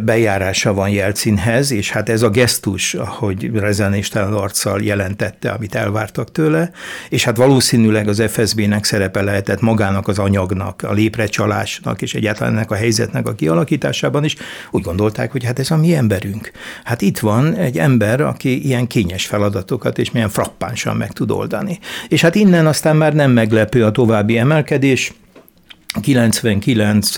bejárása 0.00 0.74
van 0.74 0.88
Jelcinhez, 0.88 1.70
és 1.70 1.90
hát 1.90 2.08
ez 2.08 2.22
a 2.22 2.30
gesztus, 2.30 2.96
hogy 2.98 3.50
rezenéstelen 3.52 4.32
arccal 4.32 4.82
jelentette, 4.82 5.50
amit 5.50 5.74
elvártak 5.74 6.32
tőle, 6.32 6.70
és 7.08 7.24
hát 7.24 7.36
valószínűleg 7.36 8.08
az 8.08 8.22
FSB-nek 8.28 8.84
szerepe 8.84 9.22
lehetett 9.22 9.60
magának 9.60 10.08
az 10.08 10.18
anyagnak, 10.18 10.82
a 10.82 10.92
léprecsalásnak, 10.92 12.02
és 12.02 12.14
egyáltalán 12.14 12.52
ennek 12.52 12.70
a 12.70 12.74
helyzetnek 12.74 13.28
a 13.28 13.34
kialakításában 13.34 14.24
is, 14.24 14.36
úgy 14.70 14.82
gondolták, 14.82 15.32
hogy 15.32 15.44
hát 15.44 15.58
ez 15.58 15.70
a 15.70 15.76
mi 15.76 15.94
emberünk. 15.94 16.50
Hát 16.84 17.02
itt 17.02 17.18
van 17.18 17.54
egy 17.54 17.78
ember, 17.78 18.20
aki 18.20 18.64
ilyen 18.64 18.86
kényes 18.86 19.26
feladatokat, 19.66 19.98
és 19.98 20.10
milyen 20.10 20.28
frappánsan 20.28 20.96
meg 20.96 21.12
tud 21.12 21.30
oldani. 21.30 21.78
És 22.08 22.20
hát 22.20 22.34
innen 22.34 22.66
aztán 22.66 22.96
már 22.96 23.14
nem 23.14 23.30
meglepő 23.30 23.84
a 23.84 23.90
további 23.90 24.38
emelkedés, 24.38 25.12
99. 26.00 27.14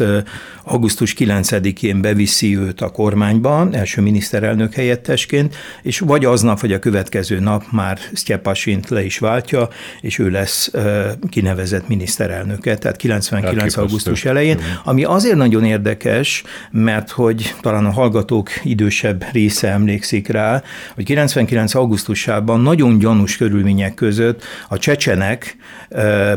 augusztus 0.68 1.14
9-én 1.18 2.00
beviszi 2.00 2.56
őt 2.58 2.80
a 2.80 2.88
kormányba, 2.88 3.68
első 3.72 4.00
miniszterelnök 4.00 4.74
helyettesként, 4.74 5.56
és 5.82 5.98
vagy 5.98 6.24
aznap, 6.24 6.60
vagy 6.60 6.72
a 6.72 6.78
következő 6.78 7.38
nap 7.38 7.64
már 7.70 7.98
Sztyepasint 8.12 8.88
le 8.88 9.04
is 9.04 9.18
váltja, 9.18 9.68
és 10.00 10.18
ő 10.18 10.30
lesz 10.30 10.70
kinevezett 11.28 11.88
miniszterelnöke, 11.88 12.76
tehát 12.76 12.96
99. 12.96 13.44
Elképesztő. 13.44 13.80
augusztus 13.80 14.24
elején, 14.24 14.60
ami 14.84 15.04
azért 15.04 15.36
nagyon 15.36 15.64
érdekes, 15.64 16.42
mert 16.70 17.10
hogy 17.10 17.54
talán 17.60 17.84
a 17.84 17.90
hallgatók 17.90 18.50
idősebb 18.64 19.24
része 19.32 19.68
emlékszik 19.68 20.28
rá, 20.28 20.62
hogy 20.94 21.04
99. 21.04 21.74
augusztusában 21.74 22.60
nagyon 22.60 22.98
gyanús 22.98 23.36
körülmények 23.36 23.94
között 23.94 24.42
a 24.68 24.78
csecsenek 24.78 25.56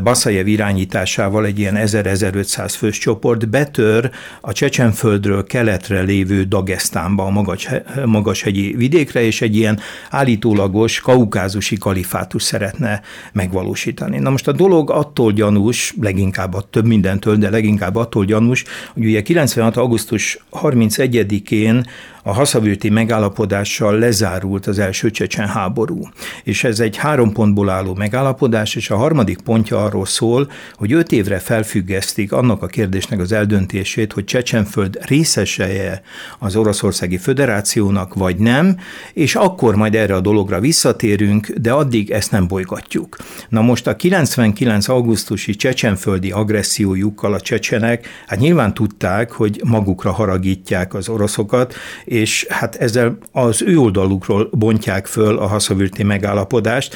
Baszajev 0.03 0.47
irányításával 0.47 1.45
egy 1.45 1.59
ilyen 1.59 1.75
1000 1.75 2.05
1500 2.05 2.75
fős 2.75 2.97
csoport 2.97 3.49
betör 3.49 4.11
a 4.41 4.51
Csecsenföldről 4.51 5.43
keletre 5.43 6.01
lévő 6.01 6.43
Dagestánba, 6.43 7.25
a 7.25 7.29
magas, 7.29 7.69
magashegyi 8.05 8.73
vidékre, 8.75 9.21
és 9.21 9.41
egy 9.41 9.55
ilyen 9.55 9.79
állítólagos 10.09 10.99
kaukázusi 10.99 11.77
kalifátus 11.77 12.43
szeretne 12.43 13.01
megvalósítani. 13.33 14.19
Na 14.19 14.29
most 14.29 14.47
a 14.47 14.51
dolog 14.51 14.89
attól 14.89 15.31
gyanús, 15.31 15.93
leginkább 16.01 16.53
a 16.53 16.61
több 16.69 16.85
mindentől, 16.85 17.35
de 17.35 17.49
leginkább 17.49 17.95
attól 17.95 18.25
gyanús, 18.25 18.63
hogy 18.93 19.05
ugye 19.05 19.21
96. 19.21 19.77
augusztus 19.77 20.37
31-én 20.51 21.85
a 22.23 22.33
haszavőti 22.33 22.89
megállapodással 22.89 23.99
lezárult 23.99 24.67
az 24.67 24.79
első 24.79 25.11
csecsen 25.11 25.47
háború. 25.47 25.99
És 26.43 26.63
ez 26.63 26.79
egy 26.79 26.97
három 26.97 27.31
pontból 27.31 27.69
álló 27.69 27.93
megállapodás, 27.95 28.75
és 28.75 28.89
a 28.89 28.95
harmadik 28.95 29.41
pontja 29.41 29.83
arról 29.83 30.05
szól, 30.05 30.51
hogy 30.73 30.93
öt 30.93 31.11
évre 31.11 31.39
felfüggesztik 31.39 32.31
annak 32.31 32.63
a 32.63 32.67
kérdésnek 32.67 33.19
az 33.19 33.31
eldöntését, 33.31 34.13
hogy 34.13 34.23
Csecsenföld 34.23 34.99
részeseje 35.01 36.01
az 36.39 36.55
Oroszországi 36.55 37.17
Föderációnak, 37.17 38.13
vagy 38.13 38.37
nem, 38.37 38.77
és 39.13 39.35
akkor 39.35 39.75
majd 39.75 39.95
erre 39.95 40.15
a 40.15 40.19
dologra 40.21 40.59
visszatérünk, 40.59 41.47
de 41.47 41.71
addig 41.71 42.11
ezt 42.11 42.31
nem 42.31 42.47
bolygatjuk. 42.47 43.17
Na 43.49 43.61
most 43.61 43.87
a 43.87 43.95
99. 43.95 44.87
augusztusi 44.87 45.55
csecsenföldi 45.55 46.31
agressziójukkal 46.31 47.33
a 47.33 47.41
csecsenek, 47.41 48.07
hát 48.27 48.39
nyilván 48.39 48.73
tudták, 48.73 49.31
hogy 49.31 49.61
magukra 49.63 50.11
haragítják 50.11 50.93
az 50.93 51.09
oroszokat, 51.09 51.73
és 52.11 52.45
hát 52.49 52.75
ezzel 52.75 53.17
az 53.31 53.61
ő 53.61 53.77
oldalukról 53.77 54.49
bontják 54.51 55.05
föl 55.05 55.37
a 55.37 55.47
haszavürti 55.47 56.03
megállapodást. 56.03 56.95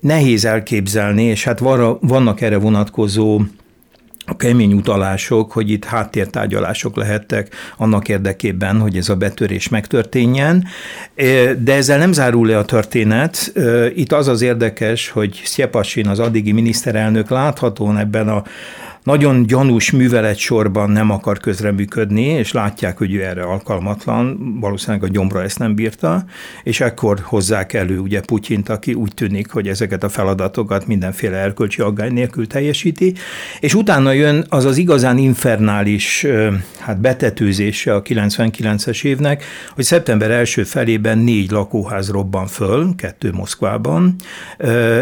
Nehéz 0.00 0.44
elképzelni, 0.44 1.22
és 1.22 1.44
hát 1.44 1.58
vannak 2.00 2.40
erre 2.40 2.56
vonatkozó 2.56 3.40
a 4.26 4.36
kemény 4.36 4.72
utalások, 4.72 5.52
hogy 5.52 5.70
itt 5.70 5.84
háttértárgyalások 5.84 6.96
lehettek 6.96 7.54
annak 7.76 8.08
érdekében, 8.08 8.80
hogy 8.80 8.96
ez 8.96 9.08
a 9.08 9.16
betörés 9.16 9.68
megtörténjen. 9.68 10.64
De 11.58 11.74
ezzel 11.74 11.98
nem 11.98 12.12
zárul 12.12 12.46
le 12.46 12.58
a 12.58 12.64
történet. 12.64 13.52
Itt 13.94 14.12
az 14.12 14.28
az 14.28 14.42
érdekes, 14.42 15.08
hogy 15.08 15.40
Szjepasin, 15.44 16.08
az 16.08 16.18
addigi 16.18 16.52
miniszterelnök 16.52 17.30
láthatóan 17.30 17.98
ebben 17.98 18.28
a 18.28 18.42
nagyon 19.02 19.46
gyanús 19.46 19.90
művelet 19.90 20.36
sorban 20.36 20.90
nem 20.90 21.10
akar 21.10 21.38
közreműködni, 21.38 22.24
és 22.24 22.52
látják, 22.52 22.98
hogy 22.98 23.14
ő 23.14 23.24
erre 23.24 23.42
alkalmatlan, 23.42 24.38
valószínűleg 24.60 25.02
a 25.02 25.08
gyomra 25.08 25.42
ezt 25.42 25.58
nem 25.58 25.74
bírta, 25.74 26.24
és 26.62 26.80
ekkor 26.80 27.18
hozzák 27.22 27.72
elő 27.72 27.98
ugye 27.98 28.20
Putyint, 28.20 28.68
aki 28.68 28.94
úgy 28.94 29.14
tűnik, 29.14 29.50
hogy 29.50 29.68
ezeket 29.68 30.02
a 30.04 30.08
feladatokat 30.08 30.86
mindenféle 30.86 31.36
erkölcsi 31.36 31.80
aggály 31.80 32.10
nélkül 32.10 32.46
teljesíti, 32.46 33.14
és 33.60 33.74
utána 33.74 34.12
jön 34.12 34.44
az 34.48 34.64
az 34.64 34.76
igazán 34.76 35.18
infernális 35.18 36.26
hát 36.78 37.00
betetőzése 37.00 37.94
a 37.94 38.02
99-es 38.02 39.04
évnek, 39.04 39.44
hogy 39.74 39.84
szeptember 39.84 40.30
első 40.30 40.64
felében 40.64 41.18
négy 41.18 41.50
lakóház 41.50 42.10
robban 42.10 42.46
föl, 42.46 42.94
kettő 42.96 43.32
Moszkvában, 43.32 44.14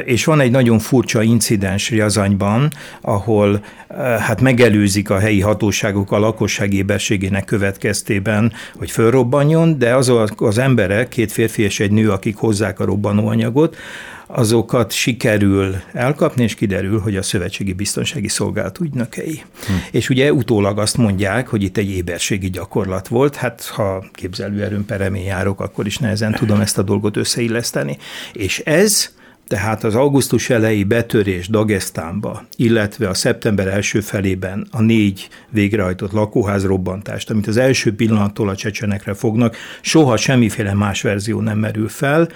és 0.04 0.24
van 0.24 0.40
egy 0.40 0.50
nagyon 0.50 0.78
furcsa 0.78 1.22
incidens 1.22 1.90
Riazanyban, 1.90 2.70
ahol 3.00 3.60
hát 3.96 4.40
megelőzik 4.40 5.10
a 5.10 5.18
helyi 5.18 5.40
hatóságok 5.40 6.12
a 6.12 6.18
lakosság 6.18 6.72
éberségének 6.72 7.44
következtében, 7.44 8.52
hogy 8.76 8.90
fölrobbanjon, 8.90 9.78
de 9.78 9.94
azok 9.94 10.42
az 10.42 10.58
emberek, 10.58 11.08
két 11.08 11.32
férfi 11.32 11.62
és 11.62 11.80
egy 11.80 11.90
nő, 11.90 12.10
akik 12.10 12.36
hozzák 12.36 12.80
a 12.80 12.84
robbanóanyagot, 12.84 13.76
azokat 14.26 14.92
sikerül 14.92 15.76
elkapni, 15.92 16.42
és 16.42 16.54
kiderül, 16.54 17.00
hogy 17.00 17.16
a 17.16 17.22
Szövetségi 17.22 17.72
Biztonsági 17.72 18.28
Szolgálat 18.28 18.80
ügynökei. 18.80 19.42
Hm. 19.66 19.72
És 19.90 20.08
ugye 20.08 20.32
utólag 20.32 20.78
azt 20.78 20.96
mondják, 20.96 21.48
hogy 21.48 21.62
itt 21.62 21.76
egy 21.76 21.90
éberségi 21.90 22.50
gyakorlat 22.50 23.08
volt, 23.08 23.36
hát 23.36 23.64
ha 23.66 24.04
képzelőerőn 24.12 24.84
peremén 24.84 25.24
járok, 25.24 25.60
akkor 25.60 25.86
is 25.86 25.98
nehezen 25.98 26.32
tudom 26.32 26.60
ezt 26.60 26.78
a 26.78 26.82
dolgot 26.82 27.16
összeilleszteni. 27.16 27.96
És 28.32 28.58
ez 28.58 29.10
tehát 29.50 29.84
az 29.84 29.94
augusztus 29.94 30.50
elejé 30.50 30.84
betörés 30.84 31.48
Dagestánba, 31.48 32.42
illetve 32.56 33.08
a 33.08 33.14
szeptember 33.14 33.66
első 33.66 34.00
felében 34.00 34.66
a 34.70 34.82
négy 34.82 35.28
végrehajtott 35.48 36.12
lakóház 36.12 36.64
robbantást, 36.64 37.30
amit 37.30 37.46
az 37.46 37.56
első 37.56 37.94
pillanattól 37.94 38.48
a 38.48 38.56
csecsenekre 38.56 39.14
fognak, 39.14 39.56
soha 39.80 40.16
semmiféle 40.16 40.74
más 40.74 41.02
verzió 41.02 41.40
nem 41.40 41.58
merül 41.58 41.88
fel. 41.88 42.28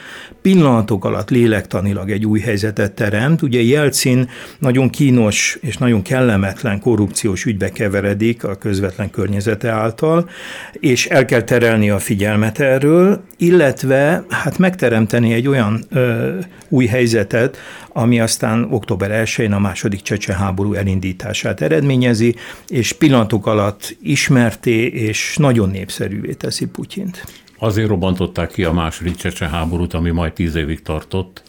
Pillanatok 0.43 1.05
alatt 1.05 1.31
lélektanilag 1.31 2.11
egy 2.11 2.27
új 2.27 2.41
helyzetet 2.41 2.93
teremt. 2.93 3.43
Ugye 3.43 3.63
Jelcin 3.63 4.29
nagyon 4.59 4.91
kínos 4.91 5.59
és 5.61 5.77
nagyon 5.77 6.03
kellemetlen 6.03 6.81
korrupciós 6.81 7.45
ügybe 7.45 7.71
keveredik 7.71 8.45
a 8.45 8.55
közvetlen 8.55 9.11
környezete 9.11 9.71
által, 9.71 10.29
és 10.73 11.07
el 11.07 11.25
kell 11.25 11.43
terelni 11.43 11.91
a 11.91 11.99
figyelmet 11.99 12.61
erről, 12.61 13.25
illetve 13.37 14.25
hát 14.29 14.59
megteremteni 14.59 15.33
egy 15.33 15.49
olyan 15.49 15.85
ö, 15.91 16.39
új 16.69 16.87
helyzetet, 16.87 17.03
helyzetet, 17.05 17.57
ami 17.89 18.21
aztán 18.21 18.67
október 18.71 19.25
1-én 19.25 19.53
a 19.53 19.59
második 19.59 20.03
csecsen 20.03 20.37
háború 20.37 20.73
elindítását 20.75 21.61
eredményezi, 21.61 22.35
és 22.69 22.93
pillanatok 22.93 23.47
alatt 23.47 23.97
ismerté 24.03 24.87
és 24.87 25.37
nagyon 25.37 25.71
népszerűvé 25.71 26.33
teszi 26.33 26.67
Putyint. 26.67 27.25
Azért 27.59 27.89
robbantották 27.89 28.51
ki 28.51 28.65
a 28.65 28.73
második 28.73 29.17
csecsen 29.17 29.49
háborút, 29.49 29.95
ami 29.95 30.11
majd 30.11 30.33
tíz 30.33 30.55
évig 30.55 30.83
tartott, 30.83 31.43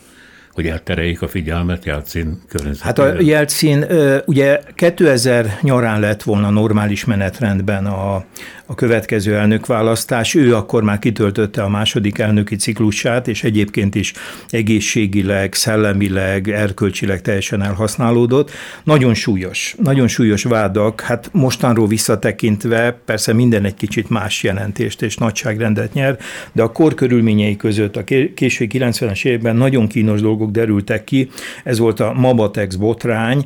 hogy 0.53 0.67
eltereljék 0.67 1.21
a 1.21 1.27
figyelmet 1.27 1.85
Jelcin 1.85 2.41
környezetében? 2.47 3.07
Hát 3.07 3.19
a 3.19 3.21
Jelcin 3.21 3.85
ugye 4.25 4.59
2000 4.75 5.57
nyarán 5.61 5.99
lett 5.99 6.23
volna 6.23 6.49
normális 6.49 7.05
menetrendben 7.05 7.85
a, 7.85 8.23
a 8.65 8.75
következő 8.75 9.35
elnökválasztás. 9.35 10.33
Ő 10.33 10.55
akkor 10.55 10.83
már 10.83 10.99
kitöltötte 10.99 11.63
a 11.63 11.69
második 11.69 12.17
elnöki 12.17 12.55
ciklusát, 12.55 13.27
és 13.27 13.43
egyébként 13.43 13.95
is 13.95 14.13
egészségileg, 14.49 15.53
szellemileg, 15.53 16.49
erkölcsileg 16.49 17.21
teljesen 17.21 17.61
elhasználódott. 17.61 18.51
Nagyon 18.83 19.13
súlyos, 19.13 19.75
nagyon 19.83 20.07
súlyos 20.07 20.43
vádak, 20.43 21.01
hát 21.01 21.29
mostanról 21.31 21.87
visszatekintve 21.87 22.97
persze 23.05 23.33
minden 23.33 23.65
egy 23.65 23.73
kicsit 23.73 24.09
más 24.09 24.43
jelentést 24.43 25.01
és 25.01 25.17
nagyságrendet 25.17 25.93
nyer, 25.93 26.17
de 26.51 26.63
a 26.63 26.71
kor 26.71 26.93
körülményei 26.93 27.55
között 27.55 27.95
a 27.95 28.03
késő 28.35 28.67
90-es 28.69 29.25
években 29.25 29.55
nagyon 29.55 29.87
kínos 29.87 30.21
dolgok 30.21 30.51
derültek 30.51 31.03
ki. 31.03 31.29
Ez 31.63 31.77
volt 31.77 31.99
a 31.99 32.13
Mabatex 32.13 32.75
botrány, 32.75 33.45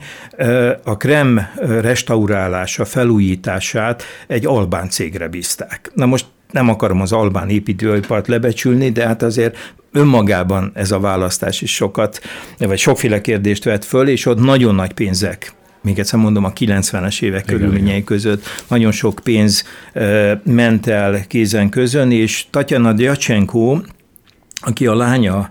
a 0.84 0.98
Krem 0.98 1.48
restaurálása, 1.82 2.86
felújítását 2.86 4.04
egy 4.28 4.46
albán 4.46 4.90
cég 4.90 5.09
cégre 5.10 5.28
bízták. 5.28 5.92
Na 5.94 6.06
most 6.06 6.26
nem 6.52 6.70
akarom 6.70 7.02
az 7.02 7.12
albán 7.12 7.50
építőipart 7.50 8.28
lebecsülni, 8.28 8.90
de 8.90 9.06
hát 9.06 9.22
azért 9.22 9.76
önmagában 9.92 10.72
ez 10.74 10.92
a 10.92 11.00
választás 11.00 11.62
is 11.62 11.74
sokat, 11.74 12.20
vagy 12.58 12.80
sokféle 12.80 13.22
kérdést 13.22 13.64
vett 13.64 13.86
föl, 13.86 14.08
és 14.08 14.26
ott 14.26 14.40
nagyon 14.40 14.76
nagy 14.76 14.94
pénzek 14.94 15.54
még 15.82 16.00
egyszer 16.00 16.20
mondom, 16.20 16.44
a 16.44 16.54
90-es 16.54 17.22
évek 17.22 17.44
Igen, 17.44 17.58
körülményei 17.58 18.04
között 18.04 18.44
nagyon 18.68 18.92
sok 18.92 19.20
pénz 19.24 19.64
ment 20.44 20.88
el 20.88 21.28
kézen 21.28 21.70
közön, 21.70 22.12
és 22.12 22.46
Tatjana 22.50 22.94
Dyachenko, 22.94 23.80
aki 24.62 24.86
a 24.86 24.96
lánya 24.96 25.50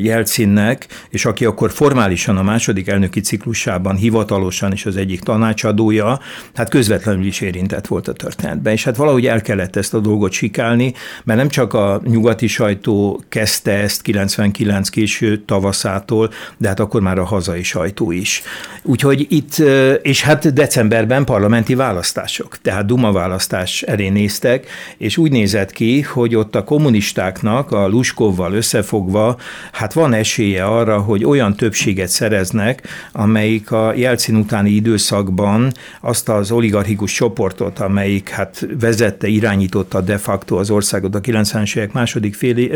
Jelcinnek, 0.00 0.86
és 1.10 1.24
aki 1.24 1.44
akkor 1.44 1.70
formálisan 1.70 2.36
a 2.36 2.42
második 2.42 2.88
elnöki 2.88 3.20
ciklusában 3.20 3.96
hivatalosan 3.96 4.72
is 4.72 4.86
az 4.86 4.96
egyik 4.96 5.20
tanácsadója, 5.20 6.20
hát 6.54 6.70
közvetlenül 6.70 7.26
is 7.26 7.40
érintett 7.40 7.86
volt 7.86 8.08
a 8.08 8.12
történetben. 8.12 8.72
És 8.72 8.84
hát 8.84 8.96
valahogy 8.96 9.26
el 9.26 9.40
kellett 9.40 9.76
ezt 9.76 9.94
a 9.94 9.98
dolgot 10.00 10.32
sikálni, 10.32 10.94
mert 11.24 11.38
nem 11.38 11.48
csak 11.48 11.74
a 11.74 12.00
nyugati 12.04 12.46
sajtó 12.46 13.22
kezdte 13.28 13.72
ezt 13.72 14.02
99 14.02 14.88
késő 14.88 15.38
tavaszától, 15.38 16.30
de 16.56 16.68
hát 16.68 16.80
akkor 16.80 17.00
már 17.00 17.18
a 17.18 17.24
hazai 17.24 17.62
sajtó 17.62 18.10
is. 18.10 18.42
Úgyhogy 18.82 19.26
itt, 19.28 19.58
és 20.02 20.22
hát 20.22 20.52
decemberben 20.52 21.24
parlamenti 21.24 21.74
választások, 21.74 22.58
tehát 22.62 22.86
Duma 22.86 23.12
választás 23.12 23.82
elé 23.82 24.08
néztek, 24.08 24.66
és 24.98 25.16
úgy 25.16 25.30
nézett 25.30 25.72
ki, 25.72 26.00
hogy 26.00 26.34
ott 26.34 26.54
a 26.54 26.64
kommunistáknak, 26.64 27.72
a 27.72 27.88
Luskov 27.88 28.36
Moskovval 28.38 28.52
összefogva, 28.52 29.36
hát 29.72 29.92
van 29.92 30.12
esélye 30.12 30.64
arra, 30.64 30.98
hogy 30.98 31.24
olyan 31.24 31.56
többséget 31.56 32.08
szereznek, 32.08 32.82
amelyik 33.12 33.70
a 33.70 33.92
Jelcin 33.94 34.36
utáni 34.36 34.70
időszakban 34.70 35.72
azt 36.00 36.28
az 36.28 36.50
oligarchikus 36.50 37.12
csoportot, 37.12 37.78
amelyik 37.78 38.28
hát 38.28 38.66
vezette, 38.80 39.26
irányította 39.26 40.00
de 40.00 40.18
facto 40.18 40.56
az 40.56 40.70
országot 40.70 41.14
a 41.14 41.20
90-es 41.20 41.76
évek 41.76 41.92
második 41.92 42.34
féli, 42.34 42.70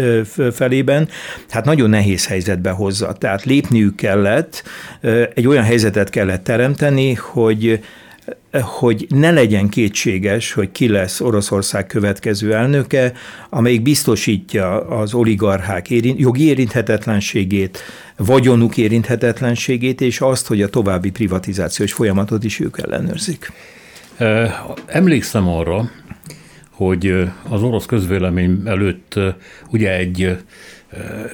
felében, 0.52 1.08
hát 1.50 1.64
nagyon 1.64 1.90
nehéz 1.90 2.26
helyzetbe 2.26 2.70
hozza. 2.70 3.12
Tehát 3.12 3.44
lépniük 3.44 3.96
kellett, 3.96 4.62
egy 5.34 5.46
olyan 5.46 5.64
helyzetet 5.64 6.10
kellett 6.10 6.44
teremteni, 6.44 7.14
hogy 7.14 7.80
hogy 8.60 9.06
ne 9.08 9.30
legyen 9.30 9.68
kétséges, 9.68 10.52
hogy 10.52 10.72
ki 10.72 10.88
lesz 10.88 11.20
Oroszország 11.20 11.86
következő 11.86 12.54
elnöke, 12.54 13.12
amelyik 13.50 13.82
biztosítja 13.82 14.88
az 14.88 15.14
oligarchák 15.14 15.90
érint, 15.90 16.18
jogi 16.18 16.44
érinthetetlenségét, 16.46 17.78
vagyonuk 18.16 18.76
érinthetetlenségét, 18.76 20.00
és 20.00 20.20
azt, 20.20 20.46
hogy 20.46 20.62
a 20.62 20.68
további 20.68 21.10
privatizációs 21.10 21.92
folyamatot 21.92 22.44
is 22.44 22.60
ők 22.60 22.78
ellenőrzik. 22.78 23.52
Emlékszem 24.86 25.48
arra, 25.48 25.90
hogy 26.70 27.14
az 27.48 27.62
orosz 27.62 27.86
közvélemény 27.86 28.62
előtt 28.64 29.14
ugye 29.70 29.96
egy 29.96 30.36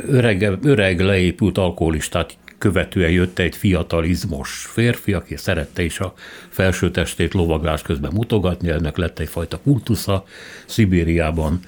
öreg, 0.08 0.58
öreg 0.62 1.00
leépült 1.00 1.58
alkoholistát 1.58 2.36
követően 2.58 3.10
jött 3.10 3.38
egy 3.38 3.56
fiatalizmos 3.56 4.68
férfi, 4.72 5.12
aki 5.12 5.36
szerette 5.36 5.82
is 5.82 6.00
a 6.00 6.14
felső 6.48 6.90
testét 6.90 7.34
lovaglás 7.34 7.82
közben 7.82 8.12
mutogatni, 8.14 8.68
ennek 8.68 8.96
lett 8.96 9.18
egyfajta 9.18 9.58
kultusza 9.62 10.24
Szibériában, 10.66 11.60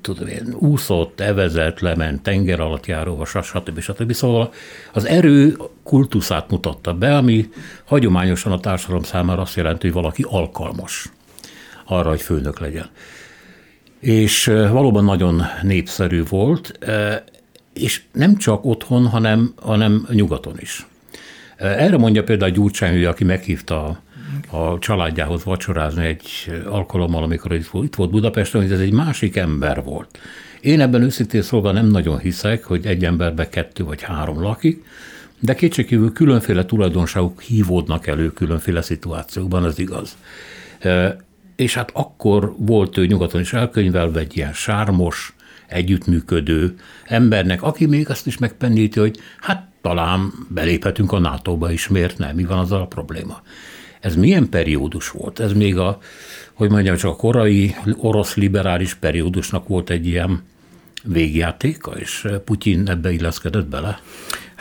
tudom 0.00 0.26
én, 0.26 0.54
úszott, 0.58 1.20
evezett, 1.20 1.80
lement, 1.80 2.22
tenger 2.22 2.60
alatt 2.60 2.86
járóva, 2.86 3.24
stb. 3.24 3.80
stb. 3.80 4.12
Szóval 4.12 4.52
az 4.92 5.06
erő 5.06 5.56
kultuszát 5.82 6.50
mutatta 6.50 6.94
be, 6.94 7.16
ami 7.16 7.48
hagyományosan 7.84 8.52
a 8.52 8.60
társadalom 8.60 9.02
számára 9.02 9.40
azt 9.40 9.56
jelenti, 9.56 9.86
hogy 9.86 9.92
valaki 10.02 10.24
alkalmas 10.28 11.08
arra, 11.84 12.08
hogy 12.08 12.22
főnök 12.22 12.58
legyen. 12.58 12.90
És 14.00 14.44
valóban 14.44 15.04
nagyon 15.04 15.42
népszerű 15.62 16.24
volt 16.28 16.78
és 17.74 18.02
nem 18.12 18.36
csak 18.36 18.64
otthon, 18.64 19.06
hanem, 19.06 19.52
hanem 19.56 20.06
nyugaton 20.12 20.54
is. 20.60 20.86
Erre 21.56 21.96
mondja 21.96 22.22
például 22.22 22.50
Gyurcsány, 22.50 23.04
aki 23.04 23.24
meghívta 23.24 24.00
a 24.50 24.78
családjához 24.78 25.44
vacsorázni 25.44 26.04
egy 26.06 26.52
alkalommal, 26.66 27.22
amikor 27.22 27.52
itt 27.52 27.94
volt 27.94 28.10
Budapesten, 28.10 28.62
hogy 28.62 28.72
ez 28.72 28.80
egy 28.80 28.92
másik 28.92 29.36
ember 29.36 29.82
volt. 29.84 30.18
Én 30.60 30.80
ebben 30.80 31.02
őszintén 31.02 31.42
szólva 31.42 31.72
nem 31.72 31.86
nagyon 31.86 32.18
hiszek, 32.18 32.64
hogy 32.64 32.86
egy 32.86 33.04
emberben 33.04 33.48
kettő 33.50 33.84
vagy 33.84 34.02
három 34.02 34.42
lakik, 34.42 34.84
De 35.44 35.54
kétségkívül 35.54 36.12
különféle 36.12 36.64
tulajdonságok 36.64 37.40
hívódnak 37.40 38.06
elő 38.06 38.32
különféle 38.32 38.82
szituációkban, 38.82 39.64
ez 39.64 39.78
igaz. 39.78 40.16
És 41.56 41.74
hát 41.74 41.90
akkor 41.92 42.54
volt 42.58 42.96
ő 42.96 43.06
nyugaton 43.06 43.40
is 43.40 43.52
elkönyvelve 43.52 44.20
egy 44.20 44.36
ilyen 44.36 44.52
sármos, 44.52 45.34
együttműködő 45.72 46.74
embernek, 47.04 47.62
aki 47.62 47.86
még 47.86 48.10
azt 48.10 48.26
is 48.26 48.38
megpenníti, 48.38 49.00
hogy 49.00 49.18
hát 49.40 49.68
talán 49.80 50.32
beléphetünk 50.48 51.12
a 51.12 51.18
NATO-ba 51.18 51.72
is, 51.72 51.88
miért 51.88 52.18
nem, 52.18 52.34
mi 52.34 52.44
van 52.44 52.58
az 52.58 52.72
a 52.72 52.86
probléma. 52.86 53.42
Ez 54.00 54.16
milyen 54.16 54.48
periódus 54.48 55.10
volt? 55.10 55.40
Ez 55.40 55.52
még 55.52 55.78
a, 55.78 55.98
hogy 56.52 56.70
mondjam, 56.70 56.96
csak 56.96 57.10
a 57.10 57.16
korai 57.16 57.74
orosz 57.96 58.34
liberális 58.34 58.94
periódusnak 58.94 59.68
volt 59.68 59.90
egy 59.90 60.06
ilyen 60.06 60.42
végjátéka, 61.04 61.90
és 61.90 62.28
Putyin 62.44 62.88
ebbe 62.88 63.12
illeszkedett 63.12 63.66
bele? 63.66 64.00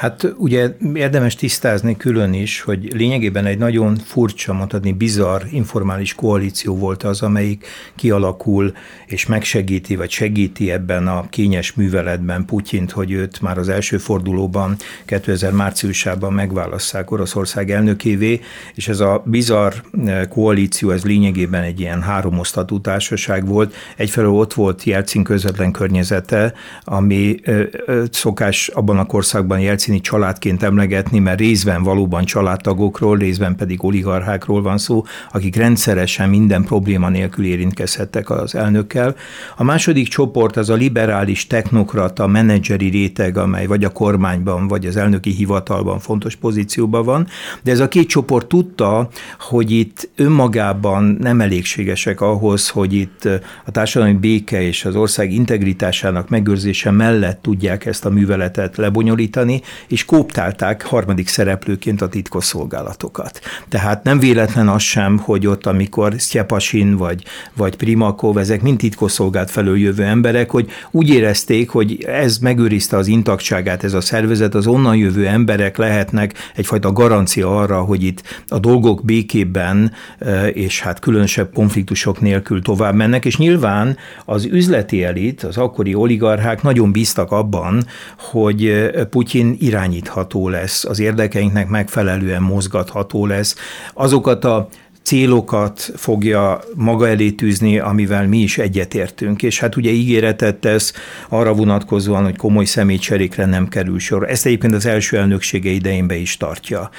Hát 0.02 0.34
ugye 0.38 0.76
érdemes 0.94 1.36
tisztázni 1.36 1.98
külön 1.98 2.34
is, 2.34 2.62
hogy 2.62 2.94
lényegében 2.94 3.46
egy 3.46 3.58
nagyon 3.58 3.96
furcsa, 3.96 4.54
mondhatni 4.54 4.92
bizarr, 4.92 5.42
informális 5.52 6.16
koalíció 6.16 6.78
volt 6.78 7.04
az, 7.04 7.22
amelyik 7.22 7.66
kialakul 7.96 8.74
és 9.06 9.26
megsegíti, 9.26 9.96
vagy 9.96 10.10
segíti 10.10 10.72
ebben 10.72 11.08
a 11.08 11.30
kényes 11.30 11.74
műveletben 11.74 12.46
Putyint, 12.46 12.92
hogy 12.92 13.12
őt 13.12 13.42
már 13.42 13.58
az 13.58 13.70
első 13.70 13.98
fordulóban 13.98 14.76
2000 15.06 15.52
márciusában 15.52 16.34
megválasszák 16.34 17.12
Oroszország 17.12 17.72
elnökévé, 17.72 18.40
és 18.76 18.88
ez 18.88 19.00
a 19.00 19.24
bizarr 19.26 19.74
eh, 20.06 20.26
koalíció, 20.30 20.90
ez 20.92 21.04
lényegében 21.04 21.64
egy 21.64 21.80
ilyen 21.80 22.02
háromosztatú 22.02 22.82
társaság 22.82 23.48
volt. 23.48 23.74
Egyfelől 23.98 24.32
ott 24.32 24.54
volt 24.54 24.84
Jelcin 24.84 25.24
közvetlen 25.24 25.72
környezete, 25.72 26.54
ami 26.84 27.40
eh, 27.44 27.60
eh, 27.88 28.02
szokás 28.12 28.68
abban 28.68 28.98
a 28.98 29.06
korszakban 29.06 29.60
Jelcin 29.60 29.90
helyszíni 29.92 30.02
családként 30.02 30.64
emlegetni, 30.64 31.20
mert 31.20 31.40
részben 31.40 31.84
valóban 31.84 32.26
családtagokról, 32.26 33.18
részben 33.18 33.56
pedig 33.56 33.84
oligarchákról 33.84 34.62
van 34.62 34.78
szó, 34.78 35.04
akik 35.32 35.56
rendszeresen 35.56 36.30
minden 36.30 36.64
probléma 36.64 37.10
nélkül 37.10 37.46
érintkezhettek 37.46 38.30
az 38.30 38.56
elnökkel. 38.56 39.16
A 39.58 39.64
második 39.64 40.08
csoport 40.08 40.58
az 40.58 40.70
a 40.70 40.74
liberális 40.74 41.48
technokrata, 41.48 42.28
menedzseri 42.28 42.90
réteg, 42.90 43.38
amely 43.38 43.66
vagy 43.66 43.84
a 43.84 43.90
kormányban, 43.90 44.68
vagy 44.68 44.86
az 44.86 44.96
elnöki 44.96 45.32
hivatalban 45.32 46.00
fontos 46.00 46.36
pozícióban 46.36 47.06
van, 47.06 47.28
de 47.64 47.72
ez 47.72 47.80
a 47.80 47.88
két 47.88 48.08
csoport 48.08 48.48
tudta, 48.48 49.10
hogy 49.40 49.72
itt 49.72 50.10
önmagában 50.16 51.18
nem 51.20 51.42
elégségesek 51.42 52.22
ahhoz, 52.22 52.70
hogy 52.70 52.94
itt 52.94 53.26
a 53.66 53.72
társadalmi 53.72 54.14
béke 54.14 54.62
és 54.62 54.86
az 54.86 54.96
ország 54.96 55.32
integritásának 55.32 56.30
megőrzése 56.30 56.92
mellett 56.92 57.42
tudják 57.42 57.86
ezt 57.86 58.06
a 58.06 58.10
műveletet 58.10 58.78
lebonyolítani, 58.78 59.62
és 59.88 60.06
kóptálták 60.06 60.82
harmadik 60.82 61.28
szereplőként 61.28 62.02
a 62.02 62.10
titkosszolgálatokat. 62.10 63.40
Tehát 63.70 64.04
nem 64.04 64.20
véletlen 64.20 64.68
az 64.68 64.82
sem, 64.82 65.18
hogy 65.18 65.48
ott, 65.48 65.66
amikor 65.66 66.14
Sztyepasin 66.18 66.96
vagy, 66.98 67.24
vagy 67.54 67.76
Primakov, 67.76 68.38
ezek 68.38 68.62
mind 68.62 68.78
titkosszolgált 68.78 69.52
felől 69.52 69.78
jövő 69.78 70.04
emberek, 70.04 70.50
hogy 70.50 70.70
úgy 70.92 71.10
érezték, 71.10 71.70
hogy 71.70 72.04
ez 72.04 72.38
megőrizte 72.38 72.98
az 72.98 73.08
intaktságát, 73.08 73.84
ez 73.84 73.94
a 73.94 74.02
szervezet, 74.02 74.56
az 74.56 74.68
onnan 74.68 74.96
jövő 74.96 75.28
emberek 75.28 75.78
lehetnek 75.78 76.34
egyfajta 76.56 76.92
garancia 76.92 77.58
arra, 77.58 77.82
hogy 77.82 78.04
itt 78.04 78.24
a 78.48 78.60
dolgok 78.60 79.06
békében 79.06 79.92
e, 80.20 80.48
és 80.48 80.82
hát 80.82 81.00
különösebb 81.00 81.54
konfliktusok 81.54 82.22
nélkül 82.22 82.62
tovább 82.62 82.96
mennek, 82.96 83.26
és 83.26 83.38
nyilván 83.38 83.98
az 84.26 84.46
üzleti 84.46 85.04
elit, 85.04 85.44
az 85.44 85.58
akkori 85.58 85.96
oligarchák 85.96 86.62
nagyon 86.62 86.92
bíztak 86.92 87.32
abban, 87.32 87.86
hogy 88.18 88.66
e, 88.66 89.06
Putyin 89.06 89.56
irányítható 89.62 90.50
lesz, 90.50 90.86
az 90.86 91.00
érdekeinknek 91.00 91.68
megfelelően 91.68 92.42
mozgatható 92.42 93.26
lesz. 93.26 93.56
Azokat 93.94 94.46
a 94.46 94.68
célokat 95.04 95.92
fogja 95.96 96.60
maga 96.76 97.08
elé 97.08 97.32
tűzni, 97.32 97.80
amivel 97.80 98.28
mi 98.28 98.38
is 98.38 98.58
egyetértünk. 98.58 99.44
És 99.44 99.60
hát 99.60 99.76
ugye 99.76 99.90
ígéretet 99.90 100.56
tesz 100.56 100.94
arra 101.30 101.54
vonatkozóan, 101.54 102.24
hogy 102.24 102.38
komoly 102.38 102.66
személycserékre 102.66 103.46
nem 103.46 103.68
kerül 103.68 104.00
sor. 104.00 104.30
Ezt 104.30 104.46
egyébként 104.46 104.74
az 104.74 104.86
első 104.86 105.18
elnöksége 105.18 105.70
idején 105.70 106.08
be 106.08 106.16
is 106.16 106.38
tartja. 106.38 106.90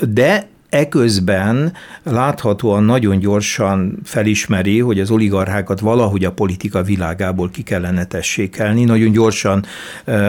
De 0.00 0.48
Eközben 0.70 1.72
láthatóan 2.02 2.84
nagyon 2.84 3.18
gyorsan 3.18 3.98
felismeri, 4.04 4.80
hogy 4.80 5.00
az 5.00 5.10
oligarchákat 5.10 5.80
valahogy 5.80 6.24
a 6.24 6.32
politika 6.32 6.82
világából 6.82 7.50
ki 7.50 7.62
kellene 7.62 8.04
tessékelni. 8.04 8.84
Nagyon 8.84 9.12
gyorsan 9.12 9.64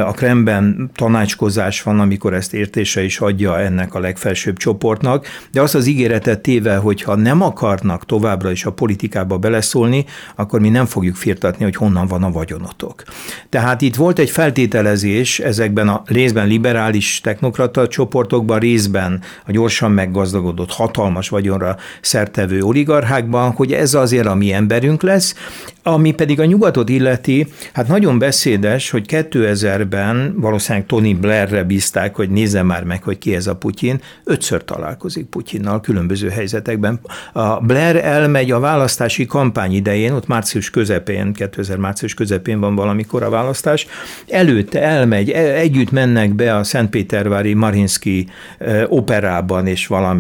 a 0.06 0.12
Kremben 0.12 0.90
tanácskozás 0.96 1.82
van, 1.82 2.00
amikor 2.00 2.34
ezt 2.34 2.54
értése 2.54 3.04
is 3.04 3.20
adja 3.20 3.60
ennek 3.60 3.94
a 3.94 4.00
legfelsőbb 4.00 4.58
csoportnak, 4.58 5.28
de 5.52 5.62
azt 5.62 5.76
az 5.76 5.88
ígéretet 5.88 6.40
téve, 6.40 6.76
hogy 6.76 7.02
ha 7.02 7.16
nem 7.16 7.42
akarnak 7.42 8.06
továbbra 8.06 8.52
is 8.52 8.66
a 8.66 8.72
politikába 8.72 9.38
beleszólni, 9.38 10.06
akkor 10.36 10.60
mi 10.60 10.70
nem 10.70 10.86
fogjuk 10.86 11.16
firtatni, 11.16 11.64
hogy 11.64 11.76
honnan 11.76 12.08
van 12.08 12.24
a 12.24 12.32
vagyonotok. 12.32 13.04
Tehát 13.50 13.82
itt 13.82 13.96
volt 13.96 14.20
egy 14.20 14.30
feltételezés 14.30 15.40
ezekben 15.40 15.88
a 15.88 16.02
részben 16.06 16.48
liberális 16.48 17.22
technokrata 17.22 17.88
csoportokban, 17.88 18.60
részben 18.60 19.22
a 19.46 19.52
gyorsan 19.52 19.92
meggazdagodott 19.92 20.28
meggazdagodott, 20.32 20.72
hatalmas 20.72 21.30
vagyonra 21.30 21.78
szertevő 22.02 22.62
oligarchákban, 22.62 23.52
hogy 23.52 23.74
ez 23.74 23.94
azért 23.94 24.28
a 24.28 24.36
mi 24.36 24.54
emberünk 24.54 25.02
lesz, 25.02 25.36
ami 25.84 26.12
pedig 26.12 26.40
a 26.40 26.46
nyugatot 26.46 26.90
illeti, 26.90 27.48
hát 27.74 27.88
nagyon 27.88 28.20
beszédes, 28.20 28.90
hogy 28.90 29.06
2000-ben 29.08 30.34
valószínűleg 30.38 30.88
Tony 30.88 31.20
Blairre 31.20 31.64
bízták, 31.64 32.16
hogy 32.16 32.30
nézze 32.30 32.64
már 32.64 32.84
meg, 32.84 33.04
hogy 33.04 33.18
ki 33.18 33.36
ez 33.36 33.48
a 33.48 33.56
Putyin, 33.56 34.02
ötször 34.24 34.64
találkozik 34.64 35.26
Putyinnal 35.26 35.82
különböző 35.82 36.30
helyzetekben. 36.30 37.00
A 37.34 37.60
Blair 37.60 37.96
elmegy 37.96 38.52
a 38.52 38.60
választási 38.60 39.26
kampány 39.26 39.74
idején, 39.74 40.12
ott 40.12 40.28
március 40.28 40.70
közepén, 40.70 41.34
2000 41.34 41.78
március 41.78 42.14
közepén 42.14 42.60
van 42.60 42.76
valamikor 42.76 43.24
a 43.24 43.30
választás, 43.30 43.88
előtte 44.28 44.82
elmegy, 44.82 45.30
e, 45.30 45.54
együtt 45.56 45.92
mennek 45.92 46.34
be 46.34 46.56
a 46.56 46.64
Szentpétervári 46.64 47.54
Marinski 47.54 48.28
e, 48.58 48.86
operában, 48.90 49.68
és 49.68 49.88
valami 49.88 50.19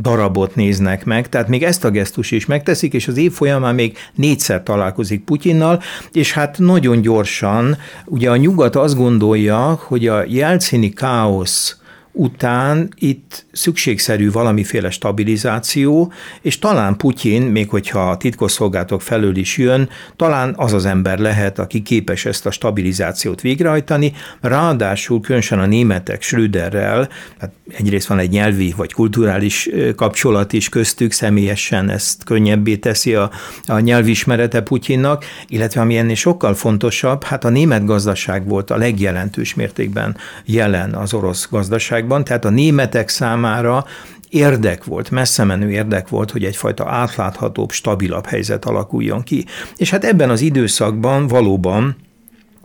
darabot 0.00 0.54
néznek 0.54 1.04
meg, 1.04 1.28
tehát 1.28 1.48
még 1.48 1.62
ezt 1.62 1.84
a 1.84 1.90
gesztus 1.90 2.30
is 2.30 2.46
megteszik, 2.46 2.92
és 2.92 3.08
az 3.08 3.16
év 3.16 3.32
folyamán 3.32 3.74
még 3.74 3.96
négyszer 4.14 4.62
találkozik 4.62 5.24
Putyinnal, 5.24 5.82
és 6.12 6.32
hát 6.32 6.58
nagyon 6.58 7.00
gyorsan, 7.00 7.76
ugye 8.04 8.30
a 8.30 8.36
nyugat 8.36 8.76
azt 8.76 8.96
gondolja, 8.96 9.80
hogy 9.82 10.06
a 10.06 10.24
jelcini 10.28 10.92
káosz 10.92 11.78
után 12.16 12.88
itt 12.98 13.46
szükségszerű 13.52 14.30
valamiféle 14.30 14.90
stabilizáció, 14.90 16.12
és 16.40 16.58
talán 16.58 16.96
Putyin, 16.96 17.42
még 17.42 17.68
hogyha 17.68 18.10
a 18.10 18.16
titkosszolgálatok 18.16 19.02
felől 19.02 19.36
is 19.36 19.56
jön, 19.56 19.88
talán 20.16 20.54
az 20.56 20.72
az 20.72 20.84
ember 20.84 21.18
lehet, 21.18 21.58
aki 21.58 21.82
képes 21.82 22.24
ezt 22.24 22.46
a 22.46 22.50
stabilizációt 22.50 23.40
végrehajtani, 23.40 24.12
ráadásul 24.40 25.20
különösen 25.20 25.58
a 25.58 25.66
németek 25.66 26.22
Schröderrel, 26.22 27.08
hát 27.38 27.52
egyrészt 27.78 28.06
van 28.06 28.18
egy 28.18 28.30
nyelvi 28.30 28.74
vagy 28.76 28.92
kulturális 28.92 29.68
kapcsolat 29.96 30.52
is 30.52 30.68
köztük, 30.68 31.12
személyesen 31.12 31.90
ezt 31.90 32.24
könnyebbé 32.24 32.76
teszi 32.76 33.14
a, 33.14 33.30
a 33.66 33.78
nyelvismerete 33.78 34.60
Putyinnak, 34.60 35.24
illetve 35.48 35.80
ami 35.80 35.96
ennél 35.96 36.14
sokkal 36.14 36.54
fontosabb, 36.54 37.24
hát 37.24 37.44
a 37.44 37.48
német 37.48 37.84
gazdaság 37.84 38.48
volt 38.48 38.70
a 38.70 38.76
legjelentős 38.76 39.54
mértékben 39.54 40.16
jelen 40.44 40.94
az 40.94 41.14
orosz 41.14 41.48
gazdaság 41.50 42.03
Oroszországban, 42.04 42.24
tehát 42.24 42.44
a 42.44 42.50
németek 42.50 43.08
számára 43.08 43.84
érdek 44.28 44.84
volt, 44.84 45.10
messze 45.10 45.44
menő 45.44 45.70
érdek 45.70 46.08
volt, 46.08 46.30
hogy 46.30 46.44
egyfajta 46.44 46.88
átláthatóbb, 46.88 47.70
stabilabb 47.70 48.26
helyzet 48.26 48.64
alakuljon 48.64 49.22
ki. 49.22 49.44
És 49.76 49.90
hát 49.90 50.04
ebben 50.04 50.30
az 50.30 50.40
időszakban 50.40 51.26
valóban 51.26 51.96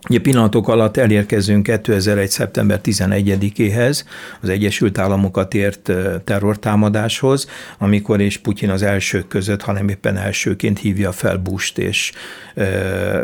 Ugye 0.08 0.20
pillanatok 0.20 0.68
alatt 0.68 0.96
elérkezünk 0.96 1.62
2001. 1.62 2.30
szeptember 2.30 2.80
11-éhez, 2.84 4.04
az 4.40 4.48
Egyesült 4.48 4.98
Államokat 4.98 5.54
ért 5.54 5.90
terrortámadáshoz, 6.24 7.46
amikor 7.78 8.20
és 8.20 8.36
Putyin 8.36 8.70
az 8.70 8.82
elsők 8.82 9.28
között, 9.28 9.62
hanem 9.62 9.88
éppen 9.88 10.16
elsőként 10.16 10.78
hívja 10.78 11.12
fel 11.12 11.36
Busht, 11.36 11.78
és 11.78 12.12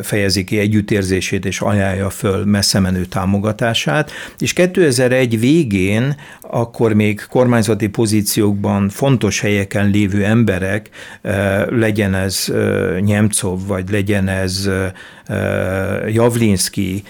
fejezi 0.03 0.45
ki 0.45 0.59
együttérzését, 0.59 1.45
és 1.45 1.61
ajánlja 1.61 2.11
föl 2.11 2.45
messze 2.45 2.81
menő 2.81 3.05
támogatását. 3.05 4.11
És 4.39 4.53
2001 4.53 5.41
végén, 5.41 6.16
akkor 6.41 6.93
még 6.93 7.20
kormányzati 7.31 7.87
pozíciókban 7.89 8.89
fontos 8.89 9.41
helyeken 9.41 9.91
lévő 9.91 10.24
emberek, 10.24 10.89
legyen 11.68 12.14
ez 12.14 12.53
Nyemcov, 13.01 13.66
vagy 13.66 13.91
legyen 13.91 14.29
ez 14.29 14.70
Javlinski, 16.09 17.03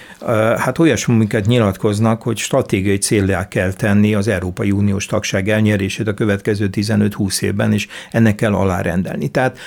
hát 0.57 0.79
olyasmiket 0.79 1.47
nyilatkoznak, 1.47 2.23
hogy 2.23 2.37
stratégiai 2.37 2.99
céljá 2.99 3.49
kell 3.49 3.73
tenni 3.73 4.15
az 4.15 4.29
Európai 4.29 4.71
Uniós 4.71 5.07
tagság 5.07 5.49
elnyerését 5.49 6.09
a 6.09 6.15
következő 6.15 6.69
15-20 6.73 7.43
évben, 7.43 7.73
és 7.73 7.87
ennek 8.11 8.35
kell 8.35 8.55
alárendelni. 8.55 9.29
Tehát 9.29 9.59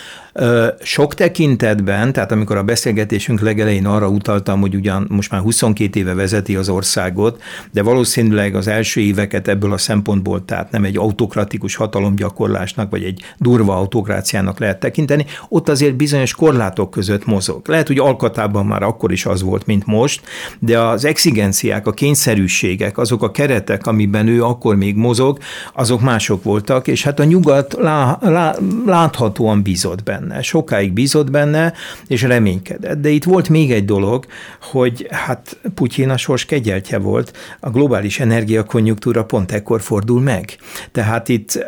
sok 0.82 1.14
tekintetben, 1.14 2.14
tehát 2.14 2.32
amikor 2.32 2.58
a 2.58 2.64
beszélgetésünk 2.64 3.40
legelején 3.40 3.86
arra 3.86 4.08
utaltam, 4.08 4.60
hogy 4.60 4.76
ugyan 4.76 5.06
most 5.10 5.32
már 5.32 5.42
22 5.42 6.00
éve 6.00 6.14
vezeti 6.14 6.56
az 6.56 6.70
országot, 6.70 7.42
de 7.72 7.84
valószínűleg 7.84 8.56
az 8.56 8.68
első 8.68 9.02
éveket 9.02 9.48
ebből 9.48 9.74
a 9.74 9.78
szempontból, 9.78 10.46
tehát 10.46 10.72
nem 10.72 10.84
egy 10.84 10.98
autokratikus 10.98 11.76
hatalomgyakorlásnak, 11.76 12.90
vagy 12.90 13.04
egy 13.04 13.22
durva 13.38 13.76
autokráciának 13.76 14.60
lehet 14.60 14.80
tekinteni, 14.80 15.26
ott 15.50 15.70
azért 15.70 15.96
bizonyos 15.96 16.34
korlátok 16.34 16.90
között 16.90 17.26
mozog. 17.26 17.68
Lehet, 17.68 17.88
hogy 17.88 17.98
alkatában 17.98 18.66
már 18.66 18.84
akkor 18.84 19.12
is 19.12 19.26
az 19.26 19.42
volt, 19.42 19.66
mint 19.66 19.86
most, 19.86 20.22
de 20.60 20.80
az 20.80 21.06
exigenciák, 21.06 21.88
a 21.88 21.92
kényszerűségek, 21.92 22.98
azok 22.98 23.24
a 23.24 23.32
keretek, 23.32 23.88
amiben 23.88 24.28
ő 24.28 24.44
akkor 24.44 24.76
még 24.76 24.96
mozog, 24.96 25.38
azok 25.74 26.02
mások 26.02 26.44
voltak, 26.44 26.88
és 26.88 27.04
hát 27.04 27.20
a 27.20 27.24
nyugat 27.24 27.74
lá, 27.74 28.18
lá, 28.22 28.56
láthatóan 28.86 29.62
bízott 29.62 30.04
benne 30.04 30.29
benne, 30.30 30.42
sokáig 30.42 30.94
bízott 30.94 31.32
benne, 31.32 31.74
és 32.08 32.22
reménykedett. 32.22 33.02
De 33.02 33.10
itt 33.10 33.24
volt 33.24 33.50
még 33.50 33.72
egy 33.72 33.86
dolog, 33.86 34.26
hogy 34.62 35.08
hát 35.12 35.58
Putyin 35.76 36.10
a 36.10 36.18
sors 36.18 36.46
kegyeltje 36.46 36.98
volt, 36.98 37.38
a 37.60 37.70
globális 37.70 38.20
energiakonjunktúra 38.20 39.26
pont 39.26 39.52
ekkor 39.52 39.82
fordul 39.82 40.22
meg. 40.22 40.58
Tehát 40.92 41.30
itt 41.30 41.66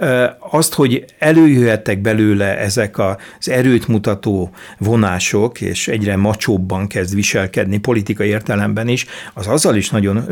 azt, 0.52 0.74
hogy 0.74 1.06
előjöhettek 1.20 2.02
belőle 2.02 2.58
ezek 2.58 3.00
az 3.00 3.50
erőt 3.50 3.88
mutató 3.88 4.52
vonások, 4.78 5.62
és 5.62 5.88
egyre 5.88 6.16
macsóbban 6.16 6.88
kezd 6.88 7.16
viselkedni 7.16 7.78
politikai 7.78 8.28
értelemben 8.28 8.88
is, 8.88 9.06
az 9.34 9.48
azzal 9.48 9.76
is 9.76 9.90
nagyon 9.90 10.26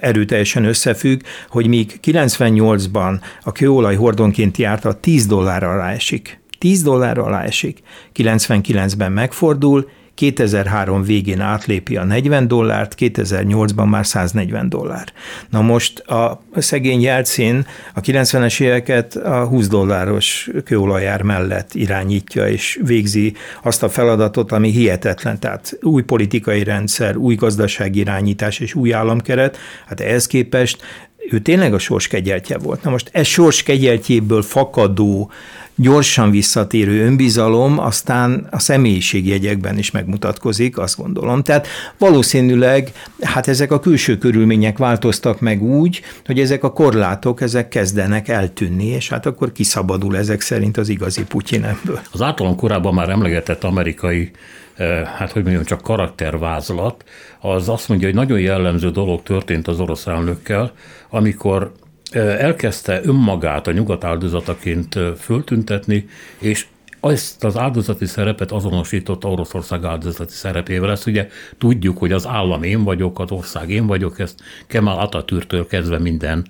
erőteljesen 0.00 0.64
összefügg, 0.64 1.20
hogy 1.48 1.66
míg 1.66 2.00
98-ban 2.04 3.20
a 3.42 3.52
kőolaj 3.52 3.96
hordonként 3.96 4.56
járt 4.56 4.84
a 4.84 4.92
10 4.92 5.26
dollárra 5.26 5.76
ráesik, 5.76 6.41
10 6.62 6.82
dollár 6.82 7.18
alá 7.18 7.42
esik, 7.44 7.82
99-ben 8.16 9.12
megfordul, 9.12 9.88
2003 10.14 11.02
végén 11.02 11.40
átlépi 11.40 11.96
a 11.96 12.04
40 12.04 12.48
dollárt, 12.48 12.94
2008-ban 12.98 13.88
már 13.88 14.06
140 14.06 14.68
dollár. 14.68 15.12
Na 15.50 15.60
most 15.60 15.98
a 15.98 16.42
szegény 16.56 17.00
Jelcin 17.00 17.66
a 17.94 18.00
90-es 18.00 18.60
éveket 18.60 19.16
a 19.16 19.46
20 19.46 19.68
dolláros 19.68 20.50
kőolajár 20.64 21.22
mellett 21.22 21.74
irányítja, 21.74 22.48
és 22.48 22.80
végzi 22.84 23.34
azt 23.62 23.82
a 23.82 23.88
feladatot, 23.88 24.52
ami 24.52 24.70
hihetetlen. 24.70 25.38
Tehát 25.38 25.78
új 25.80 26.02
politikai 26.02 26.64
rendszer, 26.64 27.16
új 27.16 27.34
gazdasági 27.34 27.98
irányítás 27.98 28.58
és 28.58 28.74
új 28.74 28.94
államkeret, 28.94 29.58
hát 29.86 30.00
ehhez 30.00 30.26
képest 30.26 30.82
ő 31.30 31.38
tényleg 31.38 31.74
a 31.74 31.78
sors 31.78 32.06
kegyeltje 32.06 32.58
volt. 32.58 32.82
Na 32.82 32.90
most 32.90 33.10
ez 33.12 33.26
sors 33.26 33.62
kegyeltjéből 33.62 34.42
fakadó 34.42 35.30
gyorsan 35.76 36.30
visszatérő 36.30 37.04
önbizalom 37.04 37.78
aztán 37.78 38.46
a 38.50 38.58
személyiségjegyekben 38.58 39.78
is 39.78 39.90
megmutatkozik, 39.90 40.78
azt 40.78 40.96
gondolom. 40.96 41.42
Tehát 41.42 41.66
valószínűleg 41.98 42.92
hát 43.20 43.48
ezek 43.48 43.72
a 43.72 43.80
külső 43.80 44.18
körülmények 44.18 44.78
változtak 44.78 45.40
meg 45.40 45.62
úgy, 45.62 46.00
hogy 46.26 46.40
ezek 46.40 46.64
a 46.64 46.72
korlátok, 46.72 47.40
ezek 47.40 47.68
kezdenek 47.68 48.28
eltűnni, 48.28 48.86
és 48.86 49.08
hát 49.08 49.26
akkor 49.26 49.52
kiszabadul 49.52 50.16
ezek 50.16 50.40
szerint 50.40 50.76
az 50.76 50.88
igazi 50.88 51.24
Putyin 51.24 51.64
ebből. 51.64 52.00
Az 52.12 52.22
általam 52.22 52.56
korábban 52.56 52.94
már 52.94 53.08
emlegetett 53.08 53.64
amerikai 53.64 54.30
eh, 54.76 55.04
hát 55.04 55.32
hogy 55.32 55.42
mondjam, 55.42 55.64
csak 55.64 55.82
karaktervázlat, 55.82 57.04
az 57.40 57.68
azt 57.68 57.88
mondja, 57.88 58.06
hogy 58.06 58.16
nagyon 58.16 58.40
jellemző 58.40 58.90
dolog 58.90 59.22
történt 59.22 59.68
az 59.68 59.80
orosz 59.80 60.06
elnökkel, 60.06 60.72
amikor 61.10 61.72
elkezdte 62.14 63.00
önmagát 63.04 63.66
a 63.66 63.72
nyugat 63.72 64.04
áldozataként 64.04 64.98
föltüntetni, 65.18 66.08
és 66.38 66.66
ezt 67.00 67.44
az 67.44 67.56
áldozati 67.56 68.06
szerepet 68.06 68.52
azonosított 68.52 69.24
Oroszország 69.24 69.84
áldozati 69.84 70.32
szerepével. 70.32 70.90
Ezt 70.90 71.06
ugye 71.06 71.28
tudjuk, 71.58 71.98
hogy 71.98 72.12
az 72.12 72.26
állam 72.26 72.62
én 72.62 72.84
vagyok, 72.84 73.18
az 73.18 73.30
ország 73.30 73.70
én 73.70 73.86
vagyok, 73.86 74.18
ezt 74.18 74.40
Kemal 74.66 74.98
Atatürktől 74.98 75.66
kezdve 75.66 75.98
minden 75.98 76.46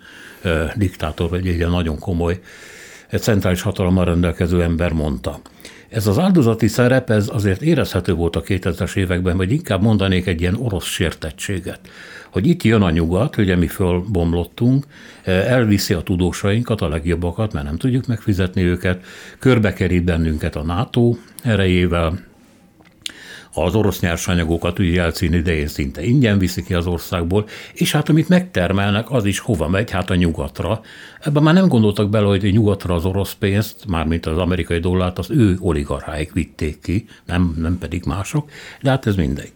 diktátor, 0.75 1.31
vagy 1.31 1.47
egy 1.47 1.69
nagyon 1.69 1.99
komoly 1.99 2.41
centrális 3.19 3.63
hatalommal 3.63 4.05
rendelkező 4.05 4.63
ember 4.63 4.93
mondta. 4.93 5.41
Ez 5.89 6.07
az 6.07 6.19
áldozati 6.19 6.69
szerep, 6.69 7.11
ez 7.11 7.29
azért 7.33 7.63
érezhető 7.63 8.15
volt 8.15 8.37
a 8.37 8.43
2000-es 8.43 8.97
években, 8.97 9.37
vagy 9.37 9.53
inkább 9.53 9.83
mondanék 9.83 10.27
egy 10.27 10.41
ilyen 10.41 10.55
orosz 10.55 10.87
sértettséget 10.87 11.81
hogy 12.33 12.47
itt 12.47 12.63
jön 12.63 12.83
a 12.83 12.91
nyugat, 12.91 13.37
ugye 13.37 13.57
mi 13.57 13.67
fölbomlottunk, 13.67 14.87
elviszi 15.25 15.95
a 15.95 16.01
tudósainkat, 16.01 16.81
a 16.81 16.89
legjobbakat, 16.89 17.53
mert 17.53 17.67
nem 17.67 17.77
tudjuk 17.77 18.07
megfizetni 18.07 18.63
őket, 18.63 19.05
körbekerít 19.39 20.05
bennünket 20.05 20.57
a 20.57 20.63
NATO 20.63 21.15
erejével, 21.43 22.19
az 23.55 23.75
orosz 23.75 24.01
nyersanyagokat 24.01 24.79
ugye 24.79 24.91
Jelcin 24.91 25.33
idején 25.33 25.67
szinte 25.67 26.05
ingyen 26.05 26.39
viszik 26.39 26.65
ki 26.65 26.75
az 26.75 26.87
országból, 26.87 27.47
és 27.73 27.93
hát 27.93 28.09
amit 28.09 28.29
megtermelnek, 28.29 29.11
az 29.11 29.25
is 29.25 29.39
hova 29.39 29.69
megy? 29.69 29.91
Hát 29.91 30.11
a 30.11 30.15
nyugatra. 30.15 30.81
Ebben 31.21 31.43
már 31.43 31.55
nem 31.55 31.69
gondoltak 31.69 32.11
bele, 32.11 32.27
hogy 32.27 32.53
nyugatra 32.53 32.95
az 32.95 33.05
orosz 33.05 33.35
pénzt, 33.35 33.87
mármint 33.87 34.27
az 34.27 34.39
amerikai 34.39 34.79
dollárt, 34.79 35.19
az 35.19 35.31
ő 35.31 35.57
oligarcháik 35.61 36.33
vitték 36.33 36.81
ki, 36.81 37.05
nem, 37.25 37.55
nem 37.59 37.79
pedig 37.79 38.05
mások, 38.05 38.51
de 38.83 38.91
hát 38.91 39.07
ez 39.07 39.15
mindegy. 39.15 39.53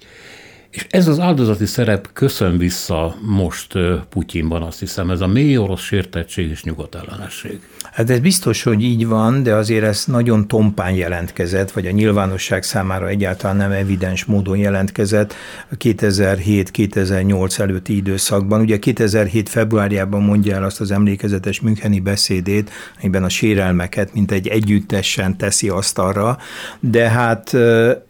És 0.77 0.87
ez 0.91 1.09
az 1.09 1.20
áldozati 1.20 1.66
szerep 1.66 2.09
köszön 2.12 2.59
vissza 2.59 3.16
most 3.20 3.72
Putyinban, 4.09 4.62
azt 4.62 4.79
hiszem, 4.79 5.11
ez 5.11 5.20
a 5.20 5.27
mély 5.27 5.57
orosz 5.57 5.81
sértettség 5.81 6.51
és 6.51 6.62
nyugatellenesség. 6.62 7.61
Hát 7.93 8.11
ez 8.11 8.18
biztos, 8.18 8.62
hogy 8.62 8.83
így 8.83 9.07
van, 9.07 9.43
de 9.43 9.55
azért 9.55 9.85
ez 9.85 10.05
nagyon 10.07 10.49
tompán 10.49 10.93
jelentkezett, 10.93 11.70
vagy 11.70 11.87
a 11.87 11.91
nyilvánosság 11.91 12.62
számára 12.62 13.09
egyáltalán 13.09 13.57
nem 13.57 13.70
evidens 13.70 14.24
módon 14.24 14.57
jelentkezett 14.57 15.35
2007-2008 15.79 17.59
előtti 17.59 17.97
időszakban. 17.97 18.61
Ugye 18.61 18.79
2007 18.79 19.49
februárjában 19.49 20.22
mondja 20.22 20.55
el 20.55 20.64
azt 20.64 20.81
az 20.81 20.91
emlékezetes 20.91 21.61
Müncheni 21.61 22.01
beszédét, 22.01 22.70
amiben 23.01 23.24
a 23.24 23.29
sérelmeket, 23.29 24.14
mint 24.14 24.31
egy 24.31 24.49
együttesen 24.49 25.37
teszi 25.37 25.68
asztalra, 25.68 26.39
de 26.81 27.09
hát 27.09 27.57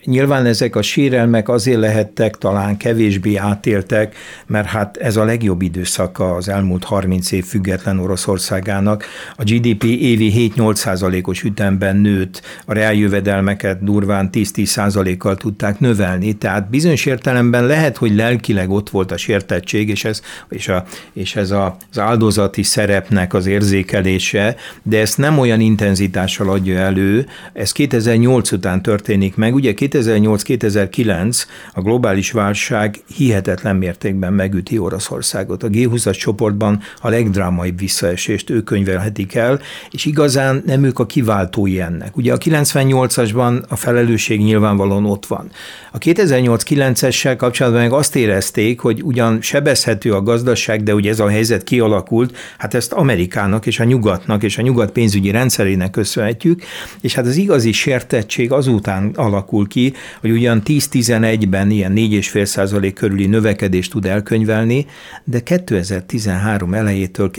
nyilván 0.04 0.46
ezek 0.46 0.76
a 0.76 0.82
sérelmek 0.82 1.48
azért 1.48 1.80
lehettek 1.80 2.36
talán 2.36 2.54
kevésbé 2.76 3.36
átéltek, 3.36 4.16
mert 4.46 4.66
hát 4.66 4.96
ez 4.96 5.16
a 5.16 5.24
legjobb 5.24 5.62
időszaka 5.62 6.34
az 6.34 6.48
elmúlt 6.48 6.84
30 6.84 7.32
év 7.32 7.44
független 7.44 7.98
Oroszországának. 7.98 9.04
A 9.36 9.42
GDP 9.42 9.84
évi 9.84 10.52
7-8 10.56 10.74
százalékos 10.74 11.42
ütemben 11.42 11.96
nőtt, 11.96 12.42
a 12.66 12.72
reáljövedelmeket 12.72 13.84
durván 13.84 14.30
10-10 14.32 14.64
százalékkal 14.64 15.36
tudták 15.36 15.80
növelni, 15.80 16.32
tehát 16.32 16.70
bizonyos 16.70 17.06
értelemben 17.06 17.66
lehet, 17.66 17.96
hogy 17.96 18.14
lelkileg 18.14 18.70
ott 18.70 18.90
volt 18.90 19.12
a 19.12 19.16
sértettség, 19.16 19.88
és 19.88 20.04
ez, 20.04 20.20
és 20.48 20.68
a, 20.68 20.84
és 21.12 21.36
ez 21.36 21.50
a, 21.50 21.76
az 21.90 21.98
áldozati 21.98 22.62
szerepnek 22.62 23.34
az 23.34 23.46
érzékelése, 23.46 24.56
de 24.82 25.00
ezt 25.00 25.18
nem 25.18 25.38
olyan 25.38 25.60
intenzitással 25.60 26.50
adja 26.50 26.78
elő, 26.78 27.26
ez 27.52 27.72
2008 27.72 28.52
után 28.52 28.82
történik 28.82 29.36
meg, 29.36 29.54
ugye 29.54 29.72
2008-2009 29.76 31.42
a 31.72 31.80
globális 31.80 32.30
válság 32.46 33.00
hihetetlen 33.16 33.76
mértékben 33.76 34.32
megüti 34.32 34.78
Oroszországot. 34.78 35.62
A 35.62 35.68
G20-as 35.68 36.18
csoportban 36.18 36.80
a 37.00 37.08
legdrámaibb 37.08 37.78
visszaesést 37.78 38.50
ők 38.50 38.64
könyvelhetik 38.64 39.34
el, 39.34 39.60
és 39.90 40.04
igazán 40.04 40.62
nem 40.66 40.84
ők 40.84 40.98
a 40.98 41.06
kiváltói 41.06 41.80
ennek. 41.80 42.16
Ugye 42.16 42.32
a 42.32 42.38
98-asban 42.38 43.68
a 43.68 43.76
felelősség 43.76 44.40
nyilvánvalóan 44.40 45.04
ott 45.04 45.26
van. 45.26 45.50
A 45.92 45.98
2008-9-essel 45.98 47.34
kapcsolatban 47.36 47.82
meg 47.82 47.92
azt 47.92 48.16
érezték, 48.16 48.80
hogy 48.80 49.02
ugyan 49.02 49.40
sebezhető 49.40 50.12
a 50.12 50.22
gazdaság, 50.22 50.82
de 50.82 50.94
ugye 50.94 51.10
ez 51.10 51.20
a 51.20 51.28
helyzet 51.28 51.64
kialakult, 51.64 52.36
hát 52.58 52.74
ezt 52.74 52.92
Amerikának 52.92 53.66
és 53.66 53.80
a 53.80 53.84
nyugatnak 53.84 54.42
és 54.42 54.58
a 54.58 54.62
nyugat 54.62 54.90
pénzügyi 54.90 55.30
rendszerének 55.30 55.90
köszönhetjük, 55.90 56.62
és 57.00 57.14
hát 57.14 57.26
az 57.26 57.36
igazi 57.36 57.72
sértettség 57.72 58.52
azután 58.52 59.10
alakul 59.14 59.68
ki, 59.68 59.92
hogy 60.20 60.30
ugyan 60.30 60.62
10-11-ben 60.64 61.70
ilyen 61.70 61.92
4 61.92 62.12
2,5% 62.32 62.92
körüli 62.94 63.26
növekedést 63.26 63.90
tud 63.90 64.06
elkönyvelni, 64.06 64.86
de 65.24 65.40
2013 65.40 66.74
elejétől, 66.74 67.30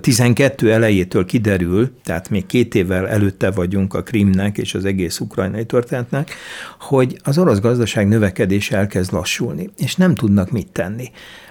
12 0.00 0.72
elejétől 0.72 1.24
kiderül, 1.24 1.90
tehát 2.04 2.30
még 2.30 2.46
két 2.46 2.74
évvel 2.74 3.08
előtte 3.08 3.50
vagyunk 3.50 3.94
a 3.94 4.02
Krimnek 4.02 4.58
és 4.58 4.74
az 4.74 4.84
egész 4.84 5.20
ukrajnai 5.20 5.64
történetnek, 5.64 6.34
hogy 6.80 7.18
az 7.22 7.38
orosz 7.38 7.60
gazdaság 7.60 8.08
növekedése 8.08 8.76
elkezd 8.76 9.12
lassulni, 9.12 9.70
és 9.78 9.96
nem 9.96 10.14
tudnak 10.14 10.50
mit 10.50 10.68
tenni. 10.72 11.10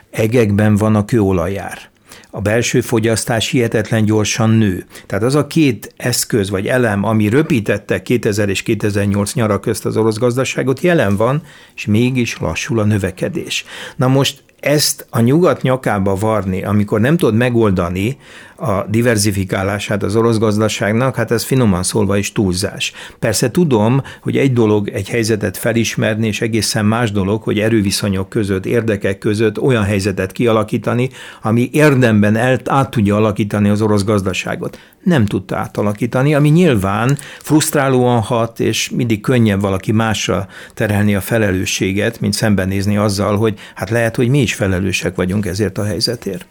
Egekben 0.10 0.76
van 0.76 0.96
a 0.96 1.06
kőolajár 1.06 1.94
a 2.36 2.42
belső 2.42 2.82
fogyasztás 2.82 3.50
hihetetlen 3.50 4.06
gyorsan 4.06 4.50
nő. 4.50 4.86
Tehát 5.06 5.24
az 5.24 5.36
a 5.36 5.48
két 5.48 5.94
eszköz 5.98 6.50
vagy 6.50 6.68
elem, 6.68 7.04
ami 7.04 7.30
röpítette 7.30 8.02
2000 8.02 8.50
és 8.50 8.64
2008 8.64 9.34
nyara 9.34 9.60
közt 9.60 9.86
az 9.86 9.98
orosz 9.98 10.18
gazdaságot, 10.18 10.82
jelen 10.82 11.16
van, 11.16 11.42
és 11.76 11.86
mégis 11.86 12.38
lassul 12.38 12.80
a 12.80 12.84
növekedés. 12.84 13.66
Na 13.96 14.08
most 14.08 14.44
ezt 14.60 15.08
a 15.10 15.20
nyugat 15.20 15.62
nyakába 15.62 16.16
varni, 16.16 16.64
amikor 16.64 17.00
nem 17.00 17.18
tud 17.18 17.36
megoldani 17.36 18.18
a 18.56 18.84
diversifikálását 18.90 20.04
az 20.04 20.16
orosz 20.16 20.38
gazdaságnak, 20.38 21.16
hát 21.16 21.32
ez 21.32 21.44
finoman 21.44 21.84
szólva 21.84 22.18
is 22.18 22.32
túlzás. 22.32 22.92
Persze 23.20 23.52
tudom, 23.52 24.02
hogy 24.22 24.38
egy 24.38 24.54
dolog 24.54 24.90
egy 24.90 25.10
helyzetet 25.10 25.58
felismerni, 25.58 26.28
és 26.28 26.42
egészen 26.42 26.86
más 26.86 27.12
dolog, 27.12 27.42
hogy 27.44 27.60
erőviszonyok 27.60 28.30
között, 28.30 28.66
érdekek 28.66 29.18
között 29.18 29.62
olyan 29.62 29.84
helyzetet 29.84 30.32
kialakítani, 30.32 31.10
ami 31.42 31.70
érdemben 31.72 32.36
el, 32.36 32.60
át 32.66 32.90
tudja 32.90 33.16
alakítani 33.16 33.70
az 33.70 33.82
orosz 33.82 34.04
gazdaságot. 34.04 34.80
Nem 35.04 35.26
tudta 35.26 35.58
átalakítani, 35.58 36.36
ami 36.36 36.50
nyilván 36.50 37.18
frusztrálóan 37.40 38.22
hat, 38.22 38.60
és 38.60 38.90
mindig 38.90 39.22
könnyebb 39.22 39.62
valaki 39.62 39.92
másra 39.92 40.48
terelni 40.74 41.16
a 41.16 41.22
felelősséget, 41.22 42.20
mint 42.20 42.34
szembenézni 42.34 42.98
azzal, 42.98 43.38
hogy 43.38 43.60
hát 43.76 43.90
lehet, 43.90 44.16
hogy 44.16 44.28
mi 44.28 44.42
is 44.42 44.54
felelősek 44.54 45.16
vagyunk 45.16 45.46
ezért 45.46 45.78
a 45.78 45.84
helyzetért. 45.84 46.48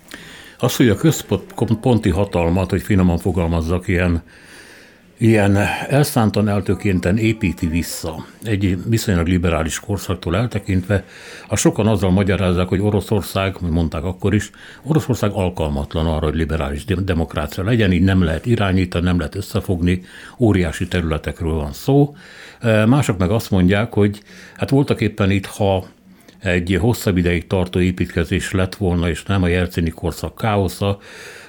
Az, 0.58 0.76
hogy 0.76 0.88
a 0.88 0.96
központi 0.96 2.10
hatalmat, 2.10 2.70
hogy 2.70 2.82
finoman 2.82 3.18
fogalmazzak, 3.18 3.88
ilyen, 3.88 4.22
ilyen 5.18 5.56
elszántan, 5.88 6.48
eltökénten 6.48 7.16
építi 7.16 7.66
vissza, 7.66 8.26
egy 8.42 8.78
viszonylag 8.88 9.26
liberális 9.26 9.80
korszaktól 9.80 10.36
eltekintve, 10.36 11.04
a 11.48 11.56
sokan 11.56 11.86
azzal 11.86 12.10
magyarázzák, 12.10 12.68
hogy 12.68 12.80
Oroszország, 12.80 13.56
mondták 13.60 14.04
akkor 14.04 14.34
is, 14.34 14.50
Oroszország 14.82 15.30
alkalmatlan 15.32 16.06
arra, 16.06 16.26
hogy 16.26 16.34
liberális 16.34 16.84
demokrácia 16.84 17.64
legyen, 17.64 17.92
így 17.92 18.02
nem 18.02 18.22
lehet 18.22 18.46
irányítani, 18.46 19.04
nem 19.04 19.18
lehet 19.18 19.34
összefogni, 19.34 20.02
óriási 20.38 20.88
területekről 20.88 21.54
van 21.54 21.72
szó. 21.72 22.16
Mások 22.86 23.18
meg 23.18 23.30
azt 23.30 23.50
mondják, 23.50 23.92
hogy 23.92 24.22
hát 24.56 24.70
voltak 24.70 25.00
éppen 25.00 25.30
itt, 25.30 25.46
ha 25.46 25.86
egy 26.44 26.76
hosszabb 26.80 27.16
ideig 27.16 27.46
tartó 27.46 27.80
építkezés 27.80 28.50
lett 28.50 28.74
volna, 28.74 29.08
és 29.08 29.22
nem 29.22 29.42
a 29.42 29.48
jelcini 29.48 29.90
korszak 29.90 30.36
káosza, 30.36 30.98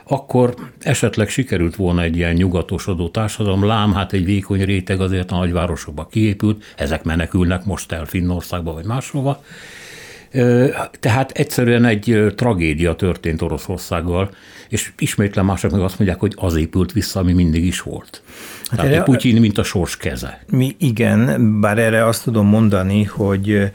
akkor 0.07 0.53
esetleg 0.79 1.29
sikerült 1.29 1.75
volna 1.75 2.01
egy 2.01 2.15
ilyen 2.15 2.33
nyugatosodó 2.33 3.09
társadalom, 3.09 3.65
lám, 3.65 3.93
hát 3.93 4.13
egy 4.13 4.25
vékony 4.25 4.63
réteg 4.63 5.01
azért 5.01 5.31
a 5.31 5.37
nagyvárosokba 5.37 6.07
kiépült, 6.11 6.63
ezek 6.77 7.03
menekülnek 7.03 7.65
most 7.65 7.91
el 7.91 8.05
Finnországba 8.05 8.73
vagy 8.73 8.85
máshova. 8.85 9.43
Tehát 10.99 11.31
egyszerűen 11.31 11.85
egy 11.85 12.33
tragédia 12.35 12.93
történt 12.93 13.41
Oroszországgal, 13.41 14.29
és 14.69 14.91
ismétlen 14.97 15.45
mások 15.45 15.71
meg 15.71 15.81
azt 15.81 15.99
mondják, 15.99 16.19
hogy 16.19 16.33
az 16.35 16.55
épült 16.55 16.91
vissza, 16.91 17.19
ami 17.19 17.33
mindig 17.33 17.65
is 17.65 17.81
volt. 17.81 18.21
Hát 18.63 18.79
Tehát 18.79 18.91
erre, 18.91 19.03
Putyin, 19.03 19.39
mint 19.39 19.57
a 19.57 19.63
sors 19.63 19.97
keze. 19.97 20.43
Mi 20.49 20.75
igen, 20.79 21.51
bár 21.59 21.77
erre 21.77 22.05
azt 22.05 22.23
tudom 22.23 22.47
mondani, 22.47 23.03
hogy 23.03 23.71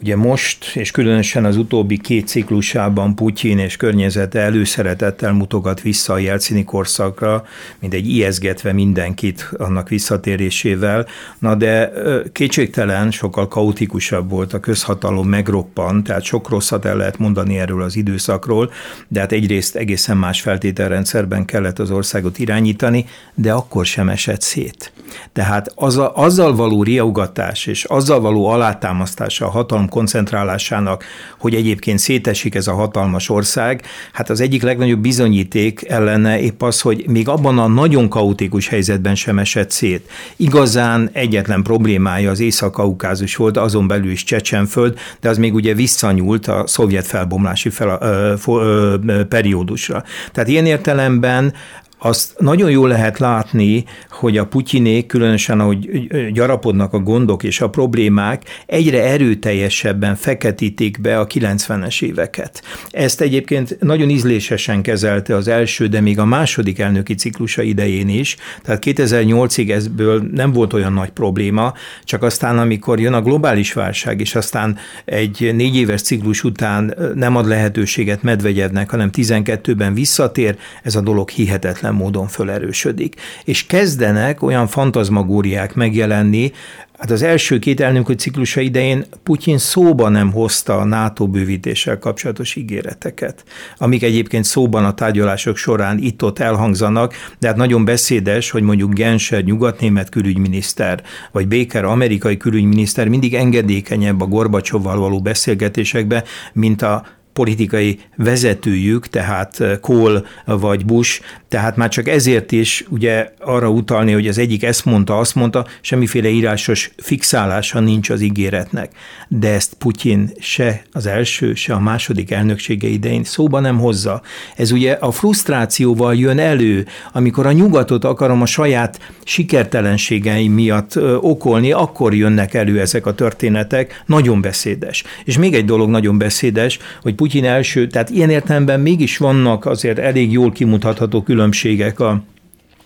Ugye 0.00 0.16
most, 0.16 0.76
és 0.76 0.90
különösen 0.90 1.44
az 1.44 1.56
utóbbi 1.56 1.98
két 1.98 2.26
ciklusában 2.26 3.14
Putyin 3.14 3.58
és 3.58 3.76
környezete 3.76 4.40
előszeretettel 4.40 5.32
mutogat 5.32 5.80
vissza 5.80 6.12
a 6.12 6.18
jelcini 6.18 6.64
korszakra, 6.64 7.44
mint 7.78 7.94
egy 7.94 8.08
ijeszgetve 8.08 8.72
mindenkit 8.72 9.50
annak 9.58 9.88
visszatérésével. 9.88 11.06
Na 11.38 11.54
de 11.54 11.92
kétségtelen 12.32 13.10
sokkal 13.10 13.48
kaotikusabb 13.48 14.30
volt 14.30 14.52
a 14.52 14.60
közhatalom 14.60 15.28
megroppant, 15.28 16.06
tehát 16.06 16.22
sok 16.22 16.48
rosszat 16.48 16.84
el 16.84 16.96
lehet 16.96 17.18
mondani 17.18 17.58
erről 17.58 17.82
az 17.82 17.96
időszakról, 17.96 18.70
de 19.08 19.20
hát 19.20 19.32
egyrészt 19.32 19.76
egészen 19.76 20.16
más 20.16 20.40
feltételrendszerben 20.40 21.44
kellett 21.44 21.78
az 21.78 21.90
országot 21.90 22.38
irányítani, 22.38 23.04
de 23.34 23.52
akkor 23.52 23.86
sem 23.86 24.08
esett 24.08 24.40
szét. 24.40 24.92
Tehát 25.32 25.72
az 25.74 25.96
a, 25.96 26.16
azzal 26.16 26.54
való 26.54 26.82
riaugatás 26.82 27.66
és 27.66 27.84
azzal 27.84 28.20
való 28.20 28.46
alátámasztása 28.46 29.46
a 29.46 29.50
hatalom 29.50 29.85
hatalom 29.86 29.88
koncentrálásának, 29.88 31.04
hogy 31.38 31.54
egyébként 31.54 31.98
szétesik 31.98 32.54
ez 32.54 32.66
a 32.66 32.74
hatalmas 32.74 33.28
ország, 33.28 33.82
hát 34.12 34.30
az 34.30 34.40
egyik 34.40 34.62
legnagyobb 34.62 35.00
bizonyíték 35.00 35.88
ellene 35.88 36.40
épp 36.40 36.62
az, 36.62 36.80
hogy 36.80 37.04
még 37.08 37.28
abban 37.28 37.58
a 37.58 37.66
nagyon 37.66 38.08
kaotikus 38.08 38.68
helyzetben 38.68 39.14
sem 39.14 39.38
esett 39.38 39.70
szét. 39.70 40.10
Igazán 40.36 41.10
egyetlen 41.12 41.62
problémája 41.62 42.30
az 42.30 42.40
Észak-Kaukázus 42.40 43.36
volt, 43.36 43.56
azon 43.56 43.86
belül 43.86 44.10
is 44.10 44.24
Csecsenföld, 44.24 44.98
de 45.20 45.28
az 45.28 45.38
még 45.38 45.54
ugye 45.54 45.74
visszanyúlt 45.74 46.46
a 46.46 46.66
szovjet 46.66 47.06
felbomlási 47.06 47.70
fel, 47.70 47.98
ö, 48.00 48.34
ö, 48.46 49.24
periódusra. 49.28 50.02
Tehát 50.32 50.48
ilyen 50.48 50.66
értelemben 50.66 51.52
azt 51.98 52.34
nagyon 52.38 52.70
jól 52.70 52.88
lehet 52.88 53.18
látni, 53.18 53.84
hogy 54.10 54.38
a 54.38 54.46
Putyinék, 54.46 55.06
különösen 55.06 55.60
ahogy 55.60 56.06
gyarapodnak 56.32 56.92
a 56.92 56.98
gondok 56.98 57.42
és 57.42 57.60
a 57.60 57.70
problémák, 57.70 58.42
egyre 58.66 59.04
erőteljesebben 59.04 60.14
feketítik 60.14 61.00
be 61.00 61.18
a 61.18 61.26
90-es 61.26 62.02
éveket. 62.02 62.62
Ezt 62.90 63.20
egyébként 63.20 63.76
nagyon 63.80 64.10
ízlésesen 64.10 64.82
kezelte 64.82 65.34
az 65.34 65.48
első, 65.48 65.86
de 65.86 66.00
még 66.00 66.18
a 66.18 66.24
második 66.24 66.78
elnöki 66.78 67.14
ciklusa 67.14 67.62
idején 67.62 68.08
is, 68.08 68.36
tehát 68.62 68.82
2008-ig 68.86 69.70
ezből 69.70 70.28
nem 70.32 70.52
volt 70.52 70.72
olyan 70.72 70.92
nagy 70.92 71.10
probléma, 71.10 71.72
csak 72.04 72.22
aztán, 72.22 72.58
amikor 72.58 73.00
jön 73.00 73.12
a 73.12 73.22
globális 73.22 73.72
válság, 73.72 74.20
és 74.20 74.34
aztán 74.34 74.76
egy 75.04 75.50
négy 75.54 75.76
éves 75.76 76.02
ciklus 76.02 76.44
után 76.44 76.94
nem 77.14 77.36
ad 77.36 77.46
lehetőséget 77.46 78.22
Medvegyevnek, 78.22 78.90
hanem 78.90 79.10
12-ben 79.12 79.94
visszatér, 79.94 80.56
ez 80.82 80.94
a 80.94 81.00
dolog 81.00 81.28
hihetetlen 81.28 81.85
módon 81.94 82.26
fölerősödik. 82.26 83.14
És 83.44 83.66
kezdenek 83.66 84.42
olyan 84.42 84.66
fantazmagóriák 84.66 85.74
megjelenni, 85.74 86.52
Hát 86.98 87.10
az 87.10 87.22
első 87.22 87.58
két 87.58 87.80
elnökű 87.80 88.12
ciklusa 88.12 88.60
idején 88.60 89.04
Putyin 89.22 89.58
szóba 89.58 90.08
nem 90.08 90.32
hozta 90.32 90.78
a 90.78 90.84
NATO 90.84 91.26
bővítéssel 91.26 91.98
kapcsolatos 91.98 92.54
ígéreteket, 92.54 93.44
amik 93.78 94.02
egyébként 94.02 94.44
szóban 94.44 94.84
a 94.84 94.94
tárgyalások 94.94 95.56
során 95.56 95.98
itt-ott 95.98 96.38
elhangzanak, 96.38 97.14
de 97.38 97.46
hát 97.46 97.56
nagyon 97.56 97.84
beszédes, 97.84 98.50
hogy 98.50 98.62
mondjuk 98.62 98.92
Genscher 98.92 99.44
nyugatnémet 99.44 100.08
külügyminiszter, 100.08 101.02
vagy 101.32 101.48
Baker 101.48 101.84
amerikai 101.84 102.36
külügyminiszter 102.36 103.08
mindig 103.08 103.34
engedékenyebb 103.34 104.20
a 104.20 104.26
Gorbacsovval 104.26 104.98
való 104.98 105.20
beszélgetésekbe, 105.20 106.24
mint 106.52 106.82
a 106.82 107.04
politikai 107.36 107.98
vezetőjük, 108.16 109.08
tehát 109.08 109.80
Kohl 109.80 110.16
vagy 110.44 110.84
Bush, 110.84 111.20
tehát 111.56 111.76
már 111.76 111.88
csak 111.88 112.08
ezért 112.08 112.52
is 112.52 112.84
ugye 112.88 113.32
arra 113.40 113.68
utalni, 113.68 114.12
hogy 114.12 114.28
az 114.28 114.38
egyik 114.38 114.62
ezt 114.62 114.84
mondta, 114.84 115.18
azt 115.18 115.34
mondta, 115.34 115.66
semmiféle 115.80 116.28
írásos 116.28 116.90
fixálása 116.96 117.80
nincs 117.80 118.10
az 118.10 118.20
ígéretnek. 118.20 118.92
De 119.28 119.48
ezt 119.48 119.74
Putyin 119.74 120.30
se 120.40 120.82
az 120.92 121.06
első, 121.06 121.54
se 121.54 121.72
a 121.72 121.80
második 121.80 122.30
elnöksége 122.30 122.88
idején 122.88 123.24
szóba 123.24 123.60
nem 123.60 123.78
hozza. 123.78 124.22
Ez 124.56 124.70
ugye 124.70 124.92
a 124.92 125.10
frusztrációval 125.10 126.14
jön 126.14 126.38
elő, 126.38 126.86
amikor 127.12 127.46
a 127.46 127.52
nyugatot 127.52 128.04
akarom 128.04 128.42
a 128.42 128.46
saját 128.46 129.12
sikertelenségeim 129.24 130.52
miatt 130.52 130.98
okolni, 131.20 131.72
akkor 131.72 132.14
jönnek 132.14 132.54
elő 132.54 132.80
ezek 132.80 133.06
a 133.06 133.14
történetek, 133.14 134.02
nagyon 134.06 134.40
beszédes. 134.40 135.04
És 135.24 135.38
még 135.38 135.54
egy 135.54 135.64
dolog 135.64 135.90
nagyon 135.90 136.18
beszédes, 136.18 136.78
hogy 137.02 137.14
Putyin 137.14 137.44
első, 137.44 137.86
tehát 137.86 138.10
ilyen 138.10 138.30
értelemben 138.30 138.80
mégis 138.80 139.16
vannak 139.16 139.66
azért 139.66 139.98
elég 139.98 140.32
jól 140.32 140.52
kimutatható 140.52 141.22
különbségek 141.46 142.00
a, 142.00 142.22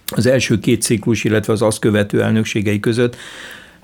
az 0.06 0.26
első 0.26 0.58
két 0.58 0.82
ciklus, 0.82 1.24
illetve 1.24 1.52
az 1.52 1.62
azt 1.62 1.78
követő 1.78 2.22
elnökségei 2.22 2.80
között. 2.80 3.16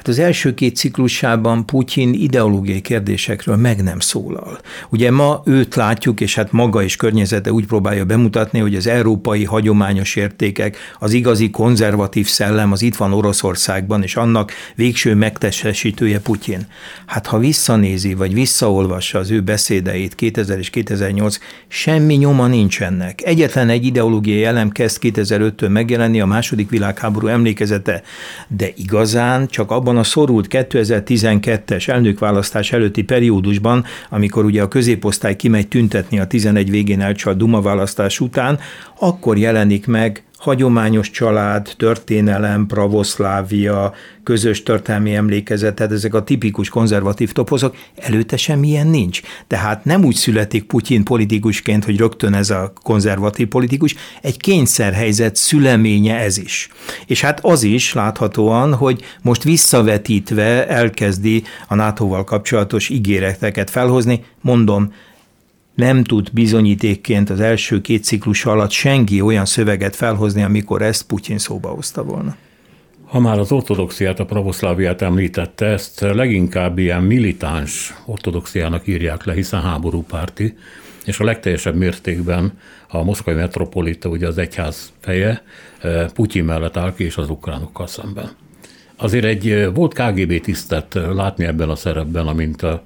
Hát 0.06 0.14
az 0.14 0.20
első 0.20 0.54
két 0.54 0.76
ciklusában 0.76 1.66
Putyin 1.66 2.12
ideológiai 2.12 2.80
kérdésekről 2.80 3.56
meg 3.56 3.82
nem 3.82 4.00
szólal. 4.00 4.60
Ugye 4.88 5.10
ma 5.10 5.42
őt 5.44 5.74
látjuk, 5.74 6.20
és 6.20 6.34
hát 6.34 6.52
maga 6.52 6.82
és 6.82 6.96
környezete 6.96 7.52
úgy 7.52 7.66
próbálja 7.66 8.04
bemutatni, 8.04 8.58
hogy 8.58 8.74
az 8.74 8.86
európai 8.86 9.44
hagyományos 9.44 10.16
értékek, 10.16 10.76
az 10.98 11.12
igazi 11.12 11.50
konzervatív 11.50 12.26
szellem 12.26 12.72
az 12.72 12.82
itt 12.82 12.96
van 12.96 13.12
Oroszországban, 13.12 14.02
és 14.02 14.16
annak 14.16 14.52
végső 14.74 15.14
megtestesítője 15.14 16.20
Putyin. 16.20 16.66
Hát 17.06 17.26
ha 17.26 17.38
visszanézi, 17.38 18.14
vagy 18.14 18.34
visszaolvassa 18.34 19.18
az 19.18 19.30
ő 19.30 19.40
beszédeit 19.40 20.14
2000 20.14 20.58
és 20.58 20.70
2008, 20.70 21.38
semmi 21.68 22.14
nyoma 22.14 22.46
nincs 22.46 22.82
ennek. 22.82 23.22
Egyetlen 23.24 23.68
egy 23.68 23.84
ideológiai 23.84 24.44
elem 24.44 24.70
kezd 24.70 24.98
2005-től 25.02 25.68
megjelenni, 25.68 26.20
a 26.20 26.26
második 26.26 26.70
világháború 26.70 27.26
emlékezete, 27.26 28.02
de 28.48 28.68
igazán 28.76 29.46
csak 29.46 29.70
abban 29.70 29.94
abban 29.96 30.08
a 30.08 30.12
szorult 30.12 30.46
2012-es 30.50 31.88
elnökválasztás 31.88 32.72
előtti 32.72 33.02
periódusban, 33.02 33.84
amikor 34.10 34.44
ugye 34.44 34.62
a 34.62 34.68
középosztály 34.68 35.36
kimegy 35.36 35.68
tüntetni 35.68 36.18
a 36.18 36.26
11 36.26 36.70
végén 36.70 37.00
elcsalt 37.00 37.36
Duma 37.36 37.60
választás 37.60 38.20
után, 38.20 38.58
akkor 38.98 39.38
jelenik 39.38 39.86
meg 39.86 40.22
hagyományos 40.38 41.10
család, 41.10 41.74
történelem, 41.76 42.66
pravoszlávia, 42.66 43.94
közös 44.22 44.62
történelmi 44.62 45.14
emlékezet, 45.14 45.74
tehát 45.74 45.92
ezek 45.92 46.14
a 46.14 46.24
tipikus 46.24 46.68
konzervatív 46.68 47.32
topozok, 47.32 47.76
előtte 47.96 48.36
semmilyen 48.36 48.86
nincs. 48.86 49.20
Tehát 49.46 49.84
nem 49.84 50.04
úgy 50.04 50.14
születik 50.14 50.64
Putyin 50.64 51.04
politikusként, 51.04 51.84
hogy 51.84 51.96
rögtön 51.96 52.34
ez 52.34 52.50
a 52.50 52.72
konzervatív 52.82 53.46
politikus, 53.46 53.94
egy 54.22 54.36
kényszerhelyzet 54.36 55.36
szüleménye 55.36 56.16
ez 56.16 56.38
is. 56.38 56.68
És 57.06 57.20
hát 57.20 57.44
az 57.44 57.62
is 57.62 57.94
láthatóan, 57.94 58.74
hogy 58.74 59.02
most 59.22 59.42
visszavetítve 59.42 60.68
elkezdi 60.68 61.42
a 61.68 61.74
NATO-val 61.74 62.24
kapcsolatos 62.24 62.88
ígéreteket 62.88 63.70
felhozni, 63.70 64.24
mondom, 64.40 64.92
nem 65.76 66.04
tud 66.04 66.28
bizonyítékként 66.32 67.30
az 67.30 67.40
első 67.40 67.80
két 67.80 68.04
ciklus 68.04 68.44
alatt 68.44 68.70
senki 68.70 69.20
olyan 69.20 69.44
szöveget 69.44 69.96
felhozni, 69.96 70.42
amikor 70.42 70.82
ezt 70.82 71.06
Putyin 71.06 71.38
szóba 71.38 71.68
hozta 71.68 72.04
volna. 72.04 72.36
Ha 73.04 73.20
már 73.20 73.38
az 73.38 73.52
ortodoxiát, 73.52 74.20
a 74.20 74.24
pravoszláviát 74.24 75.02
említette, 75.02 75.66
ezt 75.66 76.00
leginkább 76.00 76.78
ilyen 76.78 77.02
militáns 77.02 77.94
ortodoxiának 78.06 78.86
írják 78.86 79.24
le, 79.24 79.34
hiszen 79.34 79.60
háborúpárti, 79.60 80.56
és 81.04 81.18
a 81.18 81.24
legteljesebb 81.24 81.76
mértékben 81.76 82.58
a 82.88 83.02
moszkvai 83.02 83.34
metropolita, 83.34 84.08
ugye 84.08 84.26
az 84.26 84.38
egyház 84.38 84.92
feje, 85.00 85.42
eh, 85.80 86.06
Putyin 86.14 86.44
mellett 86.44 86.76
áll 86.76 86.94
ki, 86.94 87.04
és 87.04 87.16
az 87.16 87.30
ukránokkal 87.30 87.86
szemben. 87.86 88.30
Azért 88.96 89.24
egy 89.24 89.50
eh, 89.50 89.74
volt 89.74 89.94
KGB 89.94 90.40
tisztet 90.40 90.98
látni 91.14 91.44
ebben 91.44 91.68
a 91.68 91.76
szerepben, 91.76 92.26
amint 92.26 92.62
a 92.62 92.82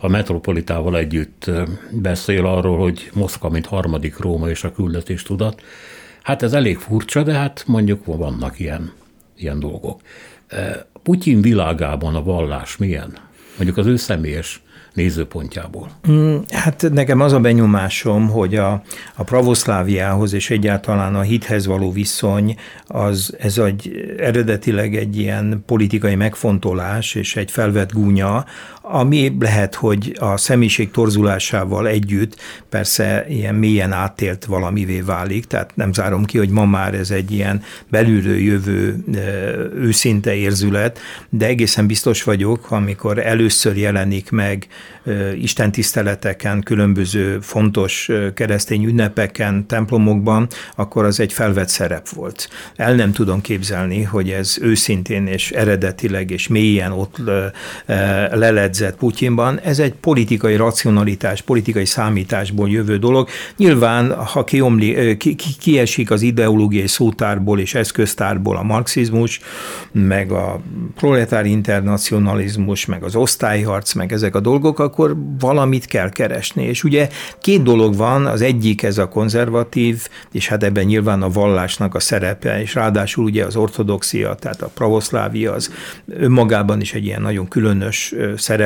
a 0.00 0.08
metropolitával 0.08 0.96
együtt 0.96 1.50
beszél 1.90 2.46
arról, 2.46 2.78
hogy 2.78 3.10
Moszkva, 3.14 3.48
mint 3.48 3.66
harmadik 3.66 4.18
Róma 4.18 4.48
és 4.48 4.64
a 4.64 4.72
küldetés 4.72 5.22
tudat. 5.22 5.62
Hát 6.22 6.42
ez 6.42 6.52
elég 6.52 6.78
furcsa, 6.78 7.22
de 7.22 7.32
hát 7.32 7.64
mondjuk 7.66 8.04
vannak 8.04 8.58
ilyen, 8.58 8.92
ilyen 9.36 9.60
dolgok. 9.60 10.00
Putyin 11.02 11.40
világában 11.40 12.14
a 12.14 12.22
vallás 12.22 12.76
milyen? 12.76 13.16
Mondjuk 13.56 13.76
az 13.76 13.86
ő 13.86 13.96
személyes 13.96 14.62
nézőpontjából? 14.98 15.90
Mm, 16.10 16.36
hát 16.50 16.86
nekem 16.92 17.20
az 17.20 17.32
a 17.32 17.40
benyomásom, 17.40 18.28
hogy 18.28 18.54
a, 18.54 18.82
a 19.14 19.22
pravoszláviához 19.22 20.32
és 20.32 20.50
egyáltalán 20.50 21.14
a 21.14 21.20
hithez 21.20 21.66
való 21.66 21.92
viszony, 21.92 22.56
az, 22.86 23.36
ez 23.38 23.58
egy, 23.58 24.14
eredetileg 24.18 24.96
egy 24.96 25.18
ilyen 25.18 25.62
politikai 25.66 26.14
megfontolás 26.14 27.14
és 27.14 27.36
egy 27.36 27.50
felvett 27.50 27.92
gúnya, 27.92 28.44
ami 28.90 29.36
lehet, 29.40 29.74
hogy 29.74 30.16
a 30.20 30.36
személyiség 30.36 30.90
torzulásával 30.90 31.86
együtt 31.86 32.36
persze 32.68 33.24
ilyen 33.28 33.54
mélyen 33.54 33.92
átélt 33.92 34.44
valamivé 34.44 35.00
válik, 35.00 35.44
tehát 35.44 35.76
nem 35.76 35.92
zárom 35.92 36.24
ki, 36.24 36.38
hogy 36.38 36.48
ma 36.48 36.64
már 36.64 36.94
ez 36.94 37.10
egy 37.10 37.32
ilyen 37.32 37.62
belülről 37.90 38.38
jövő 38.38 39.04
őszinte 39.74 40.34
érzület, 40.34 40.98
de 41.28 41.46
egészen 41.46 41.86
biztos 41.86 42.22
vagyok, 42.22 42.70
amikor 42.70 43.18
először 43.18 43.76
jelenik 43.76 44.30
meg 44.30 44.66
Isten 45.34 45.72
tiszteleteken, 45.72 46.62
különböző 46.62 47.38
fontos 47.40 48.10
keresztény 48.34 48.84
ünnepeken, 48.84 49.66
templomokban, 49.66 50.48
akkor 50.76 51.04
az 51.04 51.20
egy 51.20 51.32
felvett 51.32 51.68
szerep 51.68 52.08
volt. 52.08 52.48
El 52.76 52.94
nem 52.94 53.12
tudom 53.12 53.40
képzelni, 53.40 54.02
hogy 54.02 54.30
ez 54.30 54.58
őszintén 54.60 55.26
és 55.26 55.50
eredetileg 55.50 56.30
és 56.30 56.48
mélyen 56.48 56.92
ott 56.92 57.16
leledzett 58.78 58.98
Putyinban. 58.98 59.60
Ez 59.60 59.78
egy 59.78 59.92
politikai 59.92 60.56
racionalitás, 60.56 61.42
politikai 61.42 61.84
számításból 61.84 62.68
jövő 62.68 62.96
dolog. 62.96 63.28
Nyilván, 63.56 64.14
ha 64.14 64.44
kiomli, 64.44 65.16
ki, 65.16 65.34
ki, 65.34 65.48
kiesik 65.58 66.10
az 66.10 66.22
ideológiai 66.22 66.86
szótárból 66.86 67.60
és 67.60 67.74
eszköztárból 67.74 68.56
a 68.56 68.62
marxizmus, 68.62 69.40
meg 69.92 70.32
a 70.32 70.60
proletár 70.96 71.46
internacionalizmus, 71.46 72.86
meg 72.86 73.02
az 73.02 73.16
osztályharc, 73.16 73.94
meg 73.94 74.12
ezek 74.12 74.34
a 74.34 74.40
dolgok, 74.40 74.78
akkor 74.78 75.16
valamit 75.38 75.84
kell 75.84 76.10
keresni. 76.10 76.64
És 76.64 76.84
ugye 76.84 77.08
két 77.40 77.62
dolog 77.62 77.96
van, 77.96 78.26
az 78.26 78.40
egyik 78.40 78.82
ez 78.82 78.98
a 78.98 79.08
konzervatív, 79.08 80.08
és 80.32 80.48
hát 80.48 80.62
ebben 80.62 80.84
nyilván 80.84 81.22
a 81.22 81.28
vallásnak 81.28 81.94
a 81.94 82.00
szerepe, 82.00 82.60
és 82.60 82.74
ráadásul 82.74 83.24
ugye 83.24 83.44
az 83.44 83.56
ortodoxia, 83.56 84.34
tehát 84.34 84.62
a 84.62 84.70
pravoszlávia 84.74 85.52
az 85.52 85.72
önmagában 86.06 86.80
is 86.80 86.94
egy 86.94 87.04
ilyen 87.04 87.22
nagyon 87.22 87.48
különös 87.48 88.14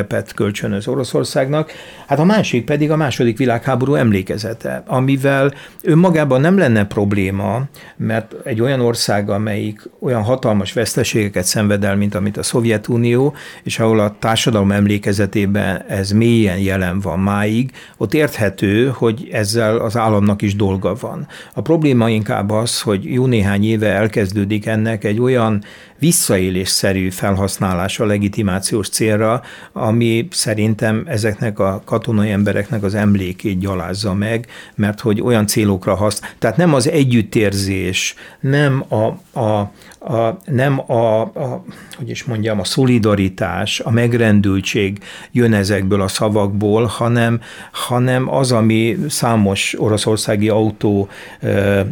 szerepet 0.03 0.34
kölcsönöz 0.34 0.88
Oroszországnak. 0.88 1.72
Hát 2.07 2.18
a 2.18 2.24
másik 2.24 2.64
pedig 2.64 2.90
a 2.90 2.96
második 2.96 3.38
világháború 3.38 3.94
emlékezete, 3.94 4.82
amivel 4.86 5.53
önmagában 5.82 6.40
nem 6.40 6.59
lenne 6.59 6.86
probléma, 6.86 7.62
mert 7.96 8.34
egy 8.44 8.61
olyan 8.61 8.80
ország, 8.80 9.30
amelyik 9.30 9.88
olyan 10.00 10.22
hatalmas 10.22 10.72
veszteségeket 10.72 11.44
szenved 11.44 11.84
el, 11.84 11.96
mint 11.96 12.14
amit 12.14 12.36
a 12.36 12.42
Szovjetunió, 12.42 13.34
és 13.62 13.78
ahol 13.78 14.00
a 14.00 14.16
társadalom 14.18 14.72
emlékezetében 14.72 15.84
ez 15.88 16.11
mélyen 16.11 16.59
jelen 16.59 17.00
van 17.00 17.18
máig, 17.18 17.70
ott 17.96 18.14
érthető, 18.14 18.92
hogy 18.94 19.28
ezzel 19.32 19.76
az 19.76 19.96
államnak 19.96 20.42
is 20.42 20.57
dolga 20.57 20.94
van. 21.00 21.26
A 21.55 21.61
probléma 21.61 22.11
inkább 22.11 22.50
az, 22.50 22.80
hogy 22.80 23.12
jó 23.12 23.26
néhány 23.26 23.64
éve 23.64 23.88
elkezdődik 23.88 24.66
ennek 24.66 25.05
egy 25.05 25.20
olyan 25.20 25.62
visszaélésszerű 26.03 27.11
felhasználása 27.11 28.05
legitimációs 28.05 28.88
célra, 28.88 29.42
ami 29.72 30.28
szerintem 30.30 31.05
ezeknek 31.07 31.59
a 31.59 31.82
katonai 31.84 32.30
embereknek 32.30 32.82
az 32.82 32.94
emlékét 32.94 33.59
gyalázza 33.59 34.14
meg, 34.14 34.46
mert 34.74 35.00
hogy 35.00 35.20
olyan 35.20 35.46
célokra 35.46 35.94
használ. 35.94 36.30
Tehát 36.38 36.57
nem 36.57 36.74
az 36.74 36.88
együttérzés, 36.88 38.14
nem 38.40 38.84
a, 38.88 39.05
a, 39.40 39.72
a, 40.05 40.36
nem 40.44 40.90
a, 40.92 41.20
a, 41.20 41.64
hogy 41.96 42.11
is 42.11 42.24
mondjam, 42.24 42.61
a 42.61 42.64
szolidaritás, 42.64 43.80
a 43.80 43.90
megrendültség 43.90 44.98
jön 45.32 45.53
ezekből 45.53 46.00
a 46.00 46.09
szavakból, 46.09 46.84
hanem, 46.84 47.40
hanem 47.72 48.34
az, 48.34 48.53
ami 48.53 48.98
számos 49.09 49.74
oroszországi 49.78 50.48
autó 50.48 51.09
e, 51.40 51.48
e, 51.48 51.86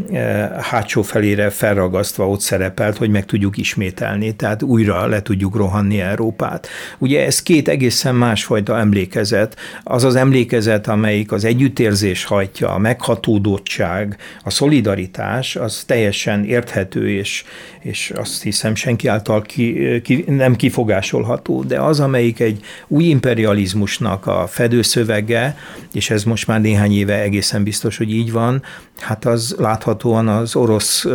hátsó 0.61 1.03
felére 1.03 1.51
felragasztva 1.51 2.29
ott 2.29 2.41
szerepelt, 2.41 2.97
hogy 2.97 3.11
meg 3.11 3.25
tudjuk 3.25 3.57
ismételni, 3.57 4.37
tehát 4.37 4.63
újra 4.63 5.07
le 5.07 5.23
tudjuk 5.23 5.57
rohanni 5.57 6.01
Európát. 6.01 6.69
Ugye 6.99 7.25
ez 7.25 7.43
két 7.43 7.69
egészen 7.69 8.15
másfajta 8.15 8.79
emlékezet. 8.79 9.57
Az 9.83 10.05
az 10.05 10.15
emlékezet, 10.15 10.89
amelyik 10.89 11.33
az 11.33 11.45
együttérzés 11.45 12.25
hajtja, 12.25 12.71
a 12.75 12.79
meghatódottság, 12.79 14.17
a 14.45 14.51
szolidaritás, 14.51 15.57
az 15.57 15.85
teljesen 15.87 16.45
érthető 16.45 17.11
és, 17.11 17.45
és 17.81 18.00
azt 18.09 18.43
hiszem 18.43 18.75
senki 18.75 19.09
által 19.09 19.43
ki, 19.43 20.01
ki, 20.03 20.25
nem 20.27 20.57
kifogásolható, 20.57 21.63
de 21.63 21.81
az, 21.81 22.01
amelyik 22.01 22.41
egy 22.41 22.61
új 22.89 23.05
imperializmusnak 23.05 24.27
a 24.27 24.47
fedőszövege, 24.47 25.57
és 25.93 26.11
ez 26.11 26.25
most 26.25 26.47
már 26.47 26.61
néhány 26.61 26.93
éve 26.93 27.21
egészen 27.21 27.63
biztos, 27.63 27.97
hogy 27.97 28.11
így 28.13 28.33
van, 28.33 28.63
hát 28.99 29.25
az 29.25 29.55
láthatóan 29.59 30.29
az 30.29 30.57
orosz, 30.57 31.07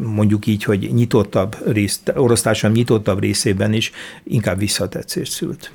mondjuk 0.00 0.46
így, 0.46 0.64
hogy 0.64 0.90
nyitottabb 0.94 1.56
rész, 1.72 2.02
orosz 2.14 2.42
társadalom 2.42 2.76
nyitottabb 2.76 3.20
részében 3.20 3.72
is 3.72 3.90
inkább 4.24 4.58
visszatetszést 4.58 5.32
szült. 5.32 5.72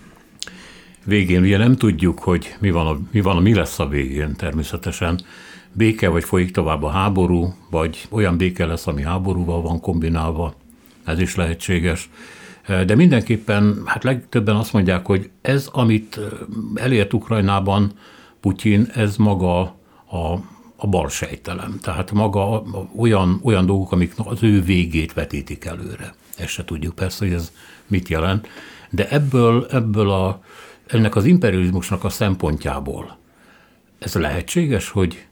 Végén 1.05 1.41
ugye 1.41 1.57
nem 1.57 1.75
tudjuk, 1.75 2.19
hogy 2.19 2.55
mi 2.59 2.71
van, 2.71 2.87
a, 2.87 2.99
mi 3.11 3.21
van, 3.21 3.41
mi 3.41 3.53
lesz 3.53 3.79
a 3.79 3.87
végén 3.87 4.35
természetesen 4.35 5.21
béke, 5.73 6.07
vagy 6.07 6.23
folyik 6.23 6.51
tovább 6.51 6.83
a 6.83 6.89
háború, 6.89 7.53
vagy 7.69 8.07
olyan 8.09 8.37
béke 8.37 8.65
lesz, 8.65 8.87
ami 8.87 9.01
háborúval 9.01 9.61
van 9.61 9.79
kombinálva, 9.79 10.53
ez 11.09 11.19
is 11.19 11.35
lehetséges. 11.35 12.09
De 12.85 12.95
mindenképpen, 12.95 13.81
hát 13.85 14.03
legtöbben 14.03 14.55
azt 14.55 14.73
mondják, 14.73 15.05
hogy 15.05 15.29
ez, 15.41 15.69
amit 15.71 16.19
elért 16.75 17.13
Ukrajnában 17.13 17.91
Putyin, 18.39 18.89
ez 18.93 19.15
maga 19.15 19.59
a, 20.05 20.33
a 20.75 20.87
bal 20.87 21.09
sejtelem. 21.09 21.79
Tehát 21.81 22.11
maga 22.11 22.63
olyan, 22.97 23.39
olyan 23.43 23.65
dolgok, 23.65 23.91
amik 23.91 24.13
az 24.17 24.43
ő 24.43 24.61
végét 24.61 25.13
vetítik 25.13 25.65
előre. 25.65 26.13
Ezt 26.37 26.49
se 26.49 26.65
tudjuk 26.65 26.95
persze, 26.95 27.25
hogy 27.25 27.33
ez 27.33 27.51
mit 27.87 28.07
jelent. 28.07 28.47
De 28.89 29.09
ebből, 29.09 29.67
ebből 29.71 30.09
a, 30.09 30.41
ennek 30.87 31.15
az 31.15 31.25
imperializmusnak 31.25 32.03
a 32.03 32.09
szempontjából 32.09 33.17
ez 33.99 34.13
lehetséges, 34.13 34.89
hogy 34.89 35.25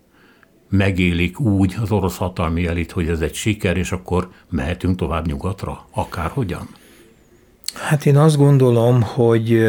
megélik 0.69 1.39
úgy 1.39 1.75
az 1.81 1.91
orosz 1.91 2.17
hatalmi 2.17 2.67
elit, 2.67 2.91
hogy 2.91 3.07
ez 3.07 3.19
egy 3.19 3.33
siker, 3.33 3.77
és 3.77 3.91
akkor 3.91 4.29
mehetünk 4.49 4.97
tovább 4.97 5.27
nyugatra, 5.27 5.87
akárhogyan? 5.91 6.67
Hát 7.73 8.05
én 8.05 8.17
azt 8.17 8.37
gondolom, 8.37 9.01
hogy 9.01 9.61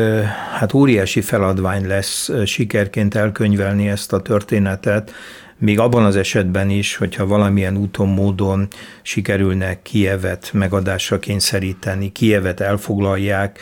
hát 0.58 0.74
óriási 0.74 1.20
feladvány 1.20 1.86
lesz 1.86 2.30
sikerként 2.44 3.14
elkönyvelni 3.14 3.88
ezt 3.88 4.12
a 4.12 4.22
történetet, 4.22 5.12
még 5.58 5.78
abban 5.78 6.04
az 6.04 6.16
esetben 6.16 6.70
is, 6.70 6.96
hogyha 6.96 7.26
valamilyen 7.26 7.76
úton, 7.76 8.08
módon 8.08 8.68
sikerülne 9.02 9.82
Kievet 9.82 10.50
megadásra 10.52 11.18
kényszeríteni, 11.18 12.12
Kievet 12.12 12.60
elfoglalják, 12.60 13.60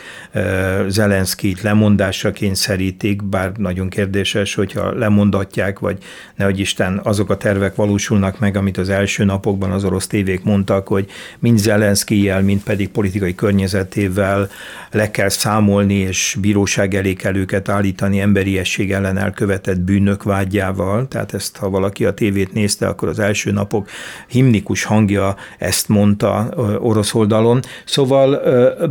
Zelenszkit 0.87 1.61
lemondásra 1.61 2.31
kényszerítik, 2.31 3.23
bár 3.23 3.51
nagyon 3.51 3.89
kérdéses, 3.89 4.55
hogyha 4.55 4.97
lemondatják, 4.97 5.79
vagy 5.79 5.97
nehogy 6.35 6.59
Isten 6.59 6.99
azok 7.03 7.29
a 7.29 7.37
tervek 7.37 7.75
valósulnak 7.75 8.39
meg, 8.39 8.57
amit 8.57 8.77
az 8.77 8.89
első 8.89 9.23
napokban 9.23 9.71
az 9.71 9.83
orosz 9.83 10.07
tévék 10.07 10.43
mondtak, 10.43 10.87
hogy 10.87 11.09
mind 11.39 11.57
Zelenszkijel, 11.57 12.41
mind 12.41 12.63
pedig 12.63 12.89
politikai 12.89 13.35
környezetével 13.35 14.49
le 14.91 15.11
kell 15.11 15.29
számolni, 15.29 15.93
és 15.93 16.37
bíróság 16.41 16.93
elé 16.93 17.13
kell 17.13 17.35
őket 17.35 17.69
állítani 17.69 18.19
emberiesség 18.19 18.91
ellen 18.91 19.17
elkövetett 19.17 19.79
bűnök 19.79 20.23
vágyával. 20.23 21.07
Tehát 21.07 21.33
ezt, 21.33 21.57
ha 21.57 21.69
valaki 21.69 21.85
a 22.05 22.13
tévét 22.13 22.53
nézte, 22.53 22.87
akkor 22.87 23.07
az 23.07 23.19
első 23.19 23.51
napok 23.51 23.89
himnikus 24.27 24.83
hangja 24.83 25.35
ezt 25.57 25.89
mondta 25.89 26.49
orosz 26.79 27.13
oldalon. 27.13 27.59
Szóval 27.85 28.41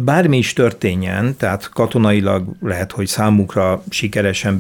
bármi 0.05 0.37
is 0.37 0.53
történjen, 0.53 1.37
tehát 1.37 1.69
katonailag 1.69 2.45
lehet, 2.61 2.93
hogy 2.93 3.07
számukra 3.07 3.83
sikeresen 3.89 4.57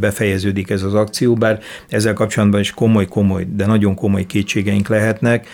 befejeződik 0.00 0.70
ez 0.70 0.82
az 0.82 0.94
akció, 0.94 1.34
bár 1.34 1.60
ezzel 1.88 2.12
kapcsolatban 2.12 2.60
is 2.60 2.70
komoly-komoly, 2.70 3.46
de 3.50 3.66
nagyon 3.66 3.94
komoly 3.94 4.26
kétségeink 4.26 4.88
lehetnek 4.88 5.46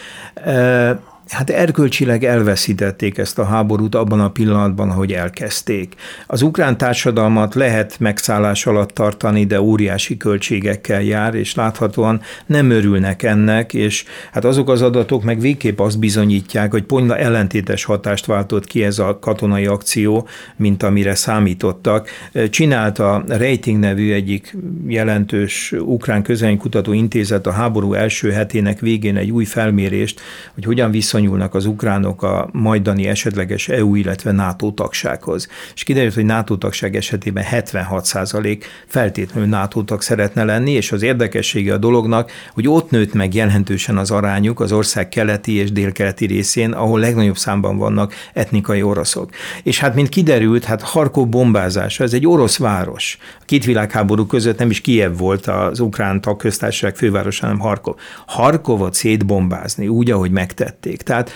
hát 1.29 1.51
erkölcsileg 1.51 2.25
elveszítették 2.25 3.19
ezt 3.19 3.39
a 3.39 3.45
háborút 3.45 3.95
abban 3.95 4.21
a 4.21 4.31
pillanatban, 4.31 4.91
hogy 4.91 5.13
elkezdték. 5.13 5.95
Az 6.27 6.43
ukrán 6.43 6.79
társadalmat 6.79 7.55
lehet 7.55 7.97
megszállás 7.99 8.67
alatt 8.67 8.91
tartani, 8.91 9.45
de 9.45 9.61
óriási 9.61 10.17
költségekkel 10.17 11.03
jár, 11.03 11.35
és 11.35 11.55
láthatóan 11.55 12.21
nem 12.47 12.71
örülnek 12.71 13.23
ennek, 13.23 13.75
és 13.75 14.05
hát 14.33 14.45
azok 14.45 14.71
az 14.71 14.83
adatok 14.83 15.23
meg 15.25 15.41
végképp 15.41 15.81
azt 15.81 15.99
bizonyítják, 15.99 16.71
hogy 16.71 16.83
pont 16.83 17.11
ellentétes 17.11 17.85
hatást 17.85 18.27
váltott 18.27 18.67
ki 18.67 18.85
ez 18.85 18.99
a 18.99 19.19
katonai 19.19 19.67
akció, 19.67 20.29
mint 20.57 20.83
amire 20.83 21.15
számítottak. 21.15 22.09
Csinált 22.51 22.99
a 22.99 23.25
Rating 23.29 23.79
nevű 23.79 24.13
egyik 24.13 24.57
jelentős 24.87 25.73
ukrán 25.79 26.23
közönkutató 26.23 26.93
intézet 26.93 27.47
a 27.47 27.53
háború 27.53 27.93
első 27.93 28.31
hetének 28.31 28.81
végén 28.81 29.17
egy 29.17 29.31
új 29.31 29.45
felmérést, 29.45 30.21
hogy 30.55 30.65
hogyan 30.65 30.91
viszont 30.91 31.18
viszonyulnak 31.19 31.55
az 31.55 31.67
ukránok 31.67 32.23
a 32.23 32.49
majdani 32.53 33.07
esetleges 33.07 33.69
EU, 33.69 33.95
illetve 33.95 34.33
NATO 34.33 34.71
tagsághoz. 34.71 35.49
És 35.75 35.83
kiderült, 35.83 36.15
hogy 36.15 36.25
NATO 36.25 36.57
tagság 36.57 36.97
esetében 36.97 37.45
76% 37.51 38.63
feltétlenül 38.87 39.49
NATO 39.49 39.83
tag 39.83 40.03
szeretne 40.03 40.45
lenni, 40.45 40.71
és 40.71 40.93
az 40.93 41.03
érdekessége 41.03 41.73
a 41.73 41.79
dolognak, 41.79 42.31
hogy 42.53 42.69
ott 42.69 42.91
nőtt 42.91 43.13
meg 43.13 43.35
jelentősen 43.35 43.97
az 43.97 44.11
arányuk 44.11 44.61
az 44.61 44.73
ország 44.73 45.09
keleti 45.09 45.53
és 45.53 45.73
délkeleti 45.73 46.27
részén, 46.27 46.73
ahol 46.73 47.01
legnagyobb 47.01 47.37
számban 47.37 47.77
vannak 47.77 48.15
etnikai 48.35 48.83
oroszok. 48.83 49.31
És 49.63 49.79
hát, 49.79 49.95
mint 49.95 50.09
kiderült, 50.09 50.65
hát 50.65 50.83
Harkov 50.83 51.29
bombázása, 51.29 52.05
ez 52.05 52.13
egy 52.13 52.27
orosz 52.27 52.59
város. 52.59 53.19
A 53.41 53.45
két 53.45 53.65
világháború 53.65 54.27
között 54.27 54.59
nem 54.59 54.71
is 54.71 54.81
Kiev 54.81 55.17
volt 55.17 55.47
az 55.47 55.81
ukrán 55.81 56.21
tagköztársaság 56.21 56.97
fővárosa, 56.97 57.47
hanem 57.47 57.61
Harkov. 57.61 57.95
Harkovot 58.27 58.95
szétbombázni 58.95 59.89
úgy, 59.89 60.11
ahogy 60.11 60.31
megtették. 60.31 61.03
Tehát 61.09 61.33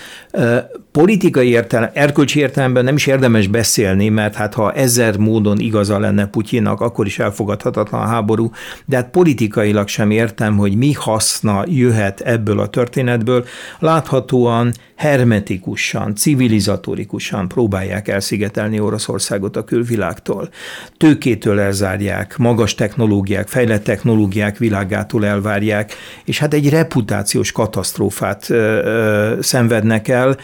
politikai 0.91 1.47
értelem, 1.47 1.89
erkölcsi 1.93 2.39
értelemben 2.39 2.83
nem 2.83 2.95
is 2.95 3.07
érdemes 3.07 3.47
beszélni, 3.47 4.09
mert 4.09 4.35
hát 4.35 4.53
ha 4.53 4.73
ezer 4.73 5.17
módon 5.17 5.59
igaza 5.59 5.99
lenne 5.99 6.25
Putyinnak, 6.25 6.81
akkor 6.81 7.05
is 7.05 7.19
elfogadhatatlan 7.19 8.01
a 8.01 8.05
háború, 8.05 8.51
de 8.85 8.95
hát 8.95 9.09
politikailag 9.09 9.87
sem 9.87 10.11
értem, 10.11 10.57
hogy 10.57 10.75
mi 10.75 10.91
haszna 10.91 11.63
jöhet 11.67 12.19
ebből 12.19 12.59
a 12.59 12.67
történetből. 12.67 13.45
Láthatóan 13.79 14.73
hermetikusan, 14.95 16.15
civilizatorikusan 16.15 17.47
próbálják 17.47 18.07
elszigetelni 18.07 18.79
Oroszországot 18.79 19.55
a 19.55 19.63
külvilágtól. 19.63 20.49
Tőkétől 20.97 21.59
elzárják, 21.59 22.37
magas 22.37 22.75
technológiák, 22.75 23.47
fejlett 23.47 23.83
technológiák 23.83 24.57
világától 24.57 25.25
elvárják, 25.25 25.93
és 26.25 26.39
hát 26.39 26.53
egy 26.53 26.69
reputációs 26.69 27.51
katasztrófát 27.51 28.49
ö, 28.49 28.55
ö, 28.55 29.41
szenvednek 29.63 30.07
el, 30.07 30.37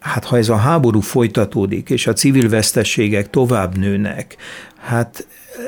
hát 0.00 0.24
ha 0.24 0.36
ez 0.36 0.48
a 0.48 0.56
háború 0.56 1.00
folytatódik, 1.00 1.90
és 1.90 2.06
a 2.06 2.12
civil 2.12 2.48
vesztességek 2.48 3.30
tovább 3.30 3.78
nőnek, 3.78 4.36
hát 4.80 5.26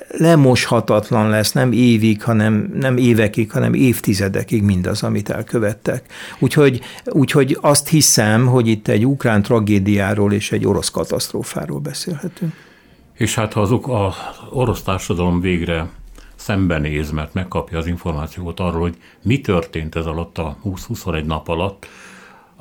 lemoshatatlan 0.09 1.28
lesz 1.28 1.53
nem 1.53 1.72
évig, 1.72 2.22
hanem 2.22 2.72
nem 2.74 2.97
évekig, 2.97 3.51
hanem 3.51 3.74
évtizedekig 3.74 4.62
mindaz, 4.62 5.03
amit 5.03 5.30
elkövettek. 5.30 6.05
Úgyhogy, 6.38 6.80
úgyhogy 7.05 7.59
azt 7.61 7.88
hiszem, 7.88 8.47
hogy 8.47 8.68
itt 8.68 8.88
egy 8.88 9.07
ukrán 9.07 9.43
tragédiáról 9.43 10.32
és 10.32 10.53
egy 10.53 10.66
orosz 10.66 10.90
katasztrófáról 10.90 11.78
beszélhetünk. 11.78 12.53
És 13.14 13.34
hát 13.34 13.53
ha 13.53 13.61
azok 13.61 13.88
az 13.88 14.14
orosz 14.51 14.82
társadalom 14.82 15.40
végre 15.40 15.88
szembenéz, 16.36 17.11
mert 17.11 17.34
megkapja 17.34 17.78
az 17.78 17.86
információt 17.86 18.61
arról, 18.61 18.80
hogy 18.80 18.97
mi 19.22 19.40
történt 19.40 19.97
ez 19.97 20.07
alatt 20.07 20.38
a 20.38 20.57
20-21 20.64 21.24
nap 21.24 21.49
alatt, 21.49 21.86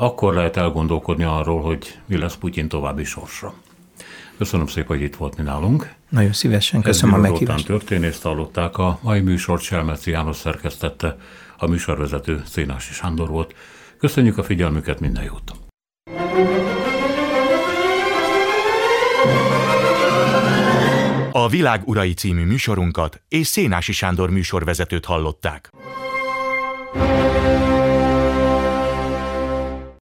akkor 0.01 0.33
lehet 0.33 0.57
elgondolkodni 0.57 1.23
arról, 1.23 1.61
hogy 1.61 1.99
mi 2.05 2.17
lesz 2.17 2.35
Putyin 2.35 2.67
további 2.67 3.03
sorsa. 3.03 3.53
Köszönöm 4.37 4.67
szépen, 4.67 4.87
hogy 4.97 5.01
itt 5.01 5.15
volt 5.15 5.37
mi 5.37 5.43
nálunk. 5.43 5.93
Nagyon 6.09 6.33
szívesen, 6.33 6.81
köszönöm 6.81 7.15
Ez 7.15 7.19
a 7.19 7.29
meghívást. 7.29 7.65
történészt 7.65 8.21
hallották, 8.21 8.77
a 8.77 8.99
mai 9.01 9.19
műsort 9.19 9.61
Selmeci 9.61 10.11
János 10.11 10.35
szerkesztette, 10.35 11.17
a 11.57 11.67
műsorvezető 11.67 12.41
Szénási 12.45 12.93
Sándor 12.93 13.29
volt. 13.29 13.55
Köszönjük 13.97 14.37
a 14.37 14.43
figyelmüket, 14.43 14.99
minden 14.99 15.23
jót! 15.23 15.51
A 21.31 21.47
Világ 21.47 21.81
Urai 21.85 22.13
című 22.13 22.45
műsorunkat 22.45 23.21
és 23.27 23.47
Szénási 23.47 23.91
Sándor 23.91 24.29
műsorvezetőt 24.29 25.05
hallották. 25.05 25.71